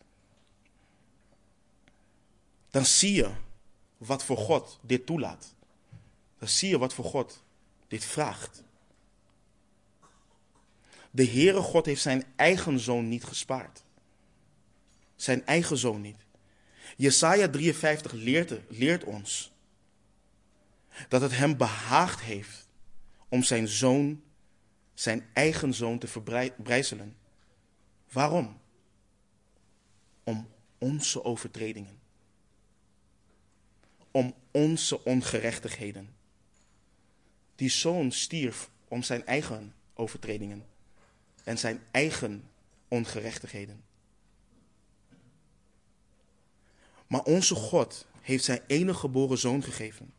Dan 2.69 2.85
zie 2.85 3.13
je 3.13 3.31
wat 3.97 4.23
voor 4.23 4.37
God 4.37 4.79
dit 4.81 5.05
toelaat. 5.05 5.53
Dan 6.37 6.47
zie 6.47 6.69
je 6.69 6.77
wat 6.77 6.93
voor 6.93 7.05
God 7.05 7.43
dit 7.87 8.05
vraagt. 8.05 8.67
De 11.11 11.25
Heere 11.27 11.61
God 11.61 11.85
heeft 11.85 12.01
zijn 12.01 12.23
eigen 12.35 12.79
zoon 12.79 13.07
niet 13.07 13.23
gespaard. 13.23 13.83
Zijn 15.15 15.45
eigen 15.45 15.77
zoon 15.77 16.01
niet. 16.01 16.25
Jesaja 16.97 17.49
53 17.49 18.11
leert, 18.11 18.53
leert 18.69 19.03
ons 19.03 19.51
dat 21.07 21.21
het 21.21 21.37
hem 21.37 21.57
behaagd 21.57 22.21
heeft 22.21 22.67
om 23.29 23.43
zijn 23.43 23.67
zoon, 23.67 24.23
zijn 24.93 25.25
eigen 25.33 25.73
zoon 25.73 25.99
te 25.99 26.07
verbrijzelen. 26.07 27.17
Waarom? 28.11 28.61
Om 30.23 30.49
onze 30.77 31.23
overtredingen. 31.23 31.99
Om 34.11 34.33
onze 34.51 35.03
ongerechtigheden. 35.03 36.15
Die 37.55 37.69
zoon 37.69 38.11
stierf 38.11 38.69
om 38.87 39.03
zijn 39.03 39.25
eigen 39.25 39.73
overtredingen 39.93 40.65
en 41.43 41.57
zijn 41.57 41.81
eigen 41.91 42.43
ongerechtigheden. 42.87 43.83
Maar 47.07 47.23
onze 47.23 47.55
God 47.55 48.07
heeft 48.21 48.43
zijn 48.43 48.61
enige 48.67 48.99
geboren 48.99 49.37
zoon 49.37 49.63
gegeven. 49.63 50.13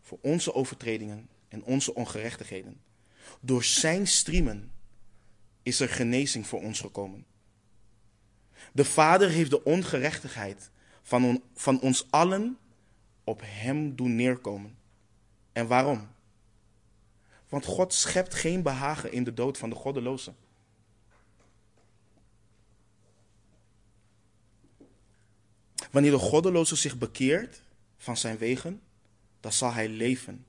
Voor 0.00 0.18
onze 0.20 0.54
overtredingen 0.54 1.28
en 1.48 1.64
onze 1.64 1.94
ongerechtigheden. 1.94 2.80
Door 3.40 3.64
zijn 3.64 4.06
striemen 4.06 4.72
is 5.62 5.80
er 5.80 5.88
genezing 5.88 6.46
voor 6.46 6.62
ons 6.62 6.80
gekomen. 6.80 7.26
De 8.72 8.84
Vader 8.84 9.30
heeft 9.30 9.50
de 9.50 9.64
ongerechtigheid 9.64 10.70
van, 11.02 11.42
van 11.54 11.80
ons 11.80 12.06
allen 12.10 12.58
op 13.24 13.40
hem 13.44 13.96
doen 13.96 14.14
neerkomen. 14.14 14.76
En 15.52 15.66
waarom? 15.66 16.08
Want 17.54 17.66
God 17.66 17.92
schept 17.92 18.34
geen 18.34 18.62
behagen 18.62 19.12
in 19.12 19.24
de 19.24 19.34
dood 19.34 19.58
van 19.58 19.70
de 19.70 19.76
goddeloze. 19.76 20.32
Wanneer 25.90 26.10
de 26.10 26.18
goddeloze 26.18 26.76
zich 26.76 26.98
bekeert 26.98 27.62
van 27.96 28.16
zijn 28.16 28.38
wegen, 28.38 28.82
dan 29.40 29.52
zal 29.52 29.72
hij 29.72 29.88
leven. 29.88 30.46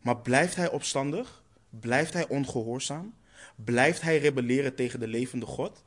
Maar 0.00 0.16
blijft 0.16 0.56
hij 0.56 0.70
opstandig? 0.70 1.42
Blijft 1.68 2.12
hij 2.12 2.28
ongehoorzaam? 2.28 3.14
Blijft 3.54 4.00
hij 4.00 4.18
rebelleren 4.18 4.74
tegen 4.74 5.00
de 5.00 5.08
levende 5.08 5.46
God? 5.46 5.84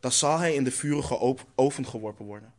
Dan 0.00 0.12
zal 0.12 0.38
hij 0.38 0.54
in 0.54 0.64
de 0.64 0.72
vurige 0.72 1.42
oven 1.54 1.86
geworpen 1.86 2.26
worden. 2.26 2.54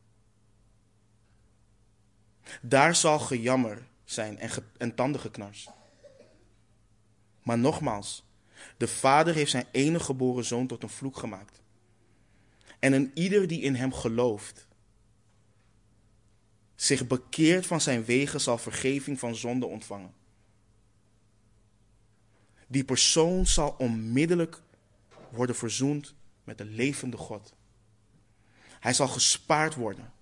Daar 2.61 2.95
zal 2.95 3.19
gejammer 3.19 3.91
zijn 4.13 4.39
en, 4.39 4.49
en 4.77 4.95
tandengeknars. 4.95 5.69
Maar 7.43 7.57
nogmaals, 7.59 8.25
de 8.77 8.87
Vader 8.87 9.33
heeft 9.33 9.51
zijn 9.51 9.65
enige 9.71 10.05
geboren 10.05 10.45
zoon 10.45 10.67
tot 10.67 10.83
een 10.83 10.89
vloek 10.89 11.17
gemaakt. 11.17 11.61
En 12.79 12.93
een 12.93 13.11
ieder 13.13 13.47
die 13.47 13.61
in 13.61 13.75
hem 13.75 13.93
gelooft, 13.93 14.67
zich 16.75 17.07
bekeert 17.07 17.65
van 17.65 17.81
zijn 17.81 18.05
wegen, 18.05 18.41
zal 18.41 18.57
vergeving 18.57 19.19
van 19.19 19.35
zonde 19.35 19.65
ontvangen. 19.65 20.13
Die 22.67 22.83
persoon 22.83 23.45
zal 23.45 23.75
onmiddellijk 23.77 24.61
worden 25.29 25.55
verzoend 25.55 26.13
met 26.43 26.57
de 26.57 26.65
levende 26.65 27.17
God. 27.17 27.53
Hij 28.79 28.93
zal 28.93 29.07
gespaard 29.07 29.75
worden. 29.75 30.13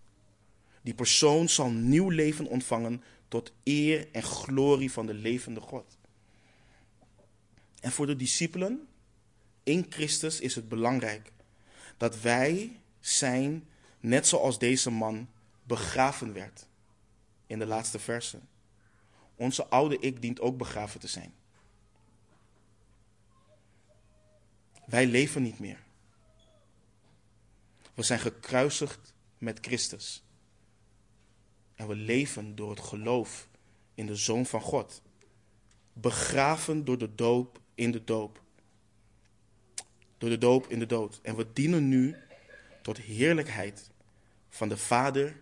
Die 0.82 0.94
persoon 0.94 1.50
zal 1.50 1.70
nieuw 1.70 2.10
leven 2.10 2.48
ontvangen 2.48 3.04
tot 3.32 3.54
eer 3.64 4.12
en 4.12 4.24
glorie 4.24 4.92
van 4.92 5.06
de 5.06 5.14
levende 5.14 5.60
God. 5.60 5.98
En 7.80 7.92
voor 7.92 8.06
de 8.06 8.16
discipelen 8.16 8.88
in 9.64 9.86
Christus 9.90 10.40
is 10.40 10.56
het 10.56 10.70
belangrijk 10.70 11.32
dat 11.98 12.22
wij 12.22 12.80
zijn, 13.00 13.68
net 14.00 14.28
zoals 14.28 14.60
deze 14.60 14.90
man, 14.90 15.30
begraven 15.64 16.34
werd. 16.34 16.68
In 17.48 17.60
de 17.60 17.66
laatste 17.66 18.00
versen. 18.00 18.48
Onze 19.36 19.68
oude 19.68 20.00
ik 20.00 20.22
dient 20.22 20.40
ook 20.40 20.58
begraven 20.58 21.00
te 21.00 21.08
zijn. 21.08 21.34
Wij 24.86 25.08
leven 25.08 25.44
niet 25.44 25.60
meer. 25.60 25.80
We 27.94 28.04
zijn 28.04 28.20
gekruisigd 28.20 29.14
met 29.38 29.58
Christus. 29.62 30.24
En 31.82 31.88
we 31.88 31.96
leven 31.96 32.56
door 32.56 32.70
het 32.70 32.80
geloof 32.80 33.48
in 33.94 34.06
de 34.06 34.16
Zoon 34.16 34.46
van 34.46 34.62
God. 34.62 35.02
Begraven 35.94 36.86
door 36.86 36.98
de 36.98 37.16
doop 37.16 37.60
in 37.76 37.92
de 37.92 38.04
doop. 38.04 38.42
Door 40.18 40.30
de 40.30 40.38
doop 40.38 40.68
in 40.68 40.80
de 40.80 40.86
dood. 40.86 41.20
En 41.22 41.36
we 41.36 41.54
dienen 41.54 41.88
nu 41.88 42.16
tot 42.82 42.98
heerlijkheid 42.98 43.92
van 44.50 44.70
de 44.70 44.78
Vader 44.78 45.42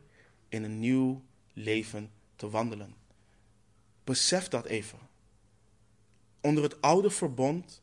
in 0.49 0.63
een 0.63 0.79
nieuw 0.79 1.23
leven 1.53 2.11
te 2.35 2.49
wandelen. 2.49 2.95
Besef 4.03 4.47
dat 4.47 4.65
even. 4.65 4.99
Onder 6.41 6.63
het 6.63 6.81
oude 6.81 7.09
verbond 7.09 7.81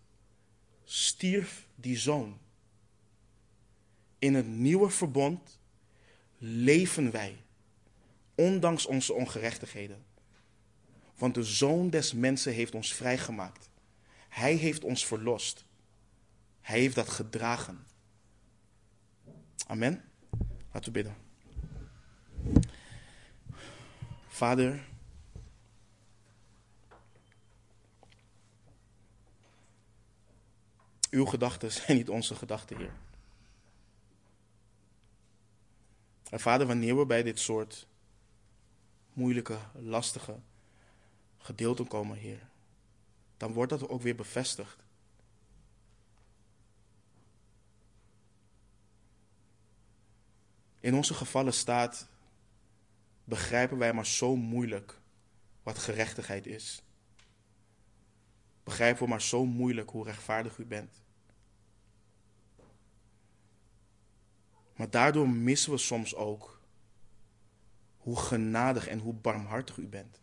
stierf 0.84 1.68
die 1.74 1.96
zoon. 1.96 2.38
In 4.18 4.34
het 4.34 4.46
nieuwe 4.46 4.90
verbond 4.90 5.60
leven 6.38 7.10
wij 7.10 7.44
ondanks 8.36 8.86
onze 8.86 9.12
ongerechtigheden. 9.12 10.04
Want 11.14 11.34
de 11.34 11.44
Zoon 11.44 11.90
des 11.90 12.12
Mensen 12.12 12.52
heeft 12.52 12.74
ons 12.74 12.94
vrijgemaakt. 12.94 13.70
Hij 14.28 14.54
heeft 14.54 14.84
ons 14.84 15.06
verlost. 15.06 15.64
Hij 16.60 16.78
heeft 16.78 16.94
dat 16.94 17.08
gedragen. 17.08 17.86
Amen. 19.66 20.04
Laten 20.72 20.92
we 20.92 21.02
bidden. 21.02 21.16
Vader, 24.26 24.88
uw 31.10 31.24
gedachten 31.24 31.72
zijn 31.72 31.96
niet 31.96 32.08
onze 32.08 32.34
gedachten, 32.34 32.76
Heer. 32.76 32.92
En 36.30 36.40
Vader, 36.40 36.66
wanneer 36.66 36.98
we 36.98 37.06
bij 37.06 37.22
dit 37.22 37.40
soort 37.40 37.86
moeilijke, 39.16 39.58
lastige 39.72 40.40
gedeelten 41.38 41.88
komen, 41.88 42.16
Heer, 42.16 42.48
dan 43.36 43.52
wordt 43.52 43.70
dat 43.70 43.88
ook 43.88 44.02
weer 44.02 44.14
bevestigd. 44.14 44.84
In 50.80 50.94
onze 50.94 51.14
gevallen 51.14 51.54
staat, 51.54 52.08
begrijpen 53.24 53.78
wij 53.78 53.92
maar 53.92 54.06
zo 54.06 54.36
moeilijk 54.36 55.00
wat 55.62 55.78
gerechtigheid 55.78 56.46
is. 56.46 56.82
Begrijpen 58.64 59.02
we 59.02 59.08
maar 59.08 59.22
zo 59.22 59.44
moeilijk 59.44 59.90
hoe 59.90 60.04
rechtvaardig 60.04 60.58
u 60.58 60.64
bent. 60.64 61.02
Maar 64.76 64.90
daardoor 64.90 65.28
missen 65.28 65.70
we 65.72 65.78
soms 65.78 66.14
ook 66.14 66.55
hoe 68.06 68.16
genadig 68.16 68.86
en 68.86 68.98
hoe 68.98 69.14
barmhartig 69.14 69.76
u 69.76 69.86
bent. 69.86 70.20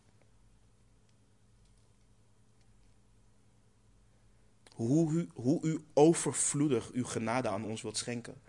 Hoe 4.73 5.11
u, 5.11 5.29
hoe 5.33 5.61
u 5.67 5.85
overvloedig 5.93 6.91
uw 6.91 7.03
genade 7.03 7.49
aan 7.49 7.65
ons 7.65 7.81
wilt 7.81 7.97
schenken. 7.97 8.41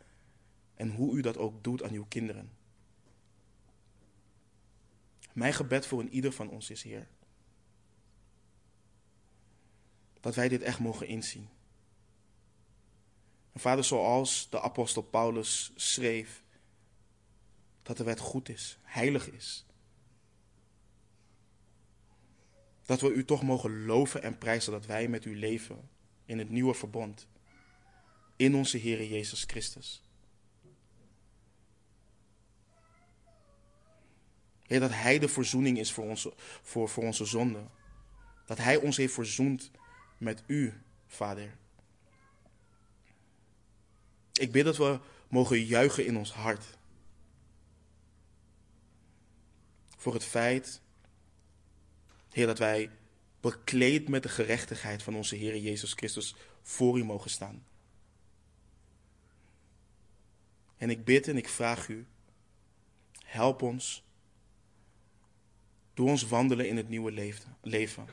En 0.74 0.90
hoe 0.90 1.16
u 1.16 1.20
dat 1.20 1.36
ook 1.36 1.64
doet 1.64 1.82
aan 1.82 1.92
uw 1.92 2.04
kinderen. 2.04 2.52
Mijn 5.32 5.52
gebed 5.52 5.86
voor 5.86 6.00
een 6.00 6.12
ieder 6.12 6.32
van 6.32 6.50
ons 6.50 6.70
is, 6.70 6.82
Heer. 6.82 7.08
Dat 10.20 10.34
wij 10.34 10.48
dit 10.48 10.62
echt 10.62 10.78
mogen 10.78 11.06
inzien. 11.06 11.48
En 13.52 13.60
vader, 13.60 13.84
zoals 13.84 14.50
de 14.50 14.60
apostel 14.60 15.02
Paulus 15.02 15.72
schreef 15.74 16.43
dat 17.84 17.96
de 17.96 18.04
wet 18.04 18.18
goed 18.18 18.48
is, 18.48 18.78
heilig 18.82 19.30
is. 19.30 19.66
Dat 22.82 23.00
we 23.00 23.12
u 23.12 23.24
toch 23.24 23.42
mogen 23.42 23.84
loven 23.84 24.22
en 24.22 24.38
prijzen 24.38 24.72
dat 24.72 24.86
wij 24.86 25.08
met 25.08 25.24
u 25.24 25.38
leven 25.38 25.88
in 26.24 26.38
het 26.38 26.50
nieuwe 26.50 26.74
verbond. 26.74 27.26
In 28.36 28.54
onze 28.54 28.76
Heer 28.76 29.04
Jezus 29.04 29.44
Christus. 29.46 30.02
Heer, 34.66 34.80
dat 34.80 34.90
Hij 34.90 35.18
de 35.18 35.28
verzoening 35.28 35.78
is 35.78 35.92
voor 35.92 36.04
onze, 36.04 36.32
voor, 36.62 36.88
voor 36.88 37.04
onze 37.04 37.24
zonde. 37.24 37.66
Dat 38.46 38.58
Hij 38.58 38.76
ons 38.76 38.96
heeft 38.96 39.14
verzoend 39.14 39.70
met 40.18 40.42
u, 40.46 40.72
Vader. 41.06 41.56
Ik 44.32 44.52
bid 44.52 44.64
dat 44.64 44.76
we 44.76 45.00
mogen 45.28 45.64
juichen 45.64 46.06
in 46.06 46.16
ons 46.16 46.32
hart. 46.32 46.64
Voor 50.04 50.14
het 50.14 50.24
feit, 50.24 50.80
Heer, 52.30 52.46
dat 52.46 52.58
wij 52.58 52.90
bekleed 53.40 54.08
met 54.08 54.22
de 54.22 54.28
gerechtigheid 54.28 55.02
van 55.02 55.14
onze 55.14 55.36
Heer 55.36 55.56
Jezus 55.56 55.92
Christus 55.92 56.34
voor 56.62 56.98
u 56.98 57.04
mogen 57.04 57.30
staan. 57.30 57.64
En 60.76 60.90
ik 60.90 61.04
bid 61.04 61.28
en 61.28 61.36
ik 61.36 61.48
vraag 61.48 61.88
u, 61.88 62.06
help 63.24 63.62
ons. 63.62 64.04
Doe 65.94 66.08
ons 66.08 66.22
wandelen 66.22 66.68
in 66.68 66.76
het 66.76 66.88
nieuwe 66.88 67.36
leven. 67.62 68.08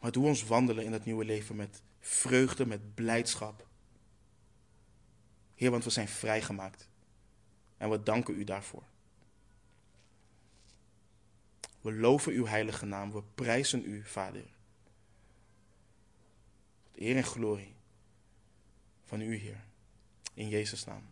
Maar 0.00 0.12
doe 0.12 0.26
ons 0.26 0.44
wandelen 0.44 0.84
in 0.84 0.92
het 0.92 1.04
nieuwe 1.04 1.24
leven 1.24 1.56
met 1.56 1.82
vreugde, 2.00 2.66
met 2.66 2.94
blijdschap. 2.94 3.66
Heer, 5.54 5.70
want 5.70 5.84
we 5.84 5.90
zijn 5.90 6.08
vrijgemaakt. 6.08 6.92
En 7.76 7.90
we 7.90 8.02
danken 8.02 8.34
u 8.34 8.44
daarvoor. 8.44 8.82
We 11.80 11.92
loven 11.92 12.32
uw 12.32 12.46
heilige 12.46 12.86
naam. 12.86 13.12
We 13.12 13.22
prijzen 13.34 13.84
u, 13.84 14.04
Vader. 14.04 14.46
Tot 16.82 16.96
eer 16.96 17.16
en 17.16 17.24
glorie 17.24 17.74
van 19.04 19.20
u, 19.20 19.36
Heer. 19.36 19.64
In 20.34 20.48
Jezus' 20.48 20.84
naam. 20.84 21.08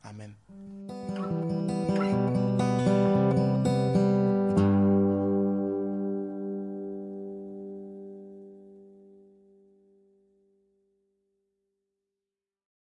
Amen. 0.00 0.36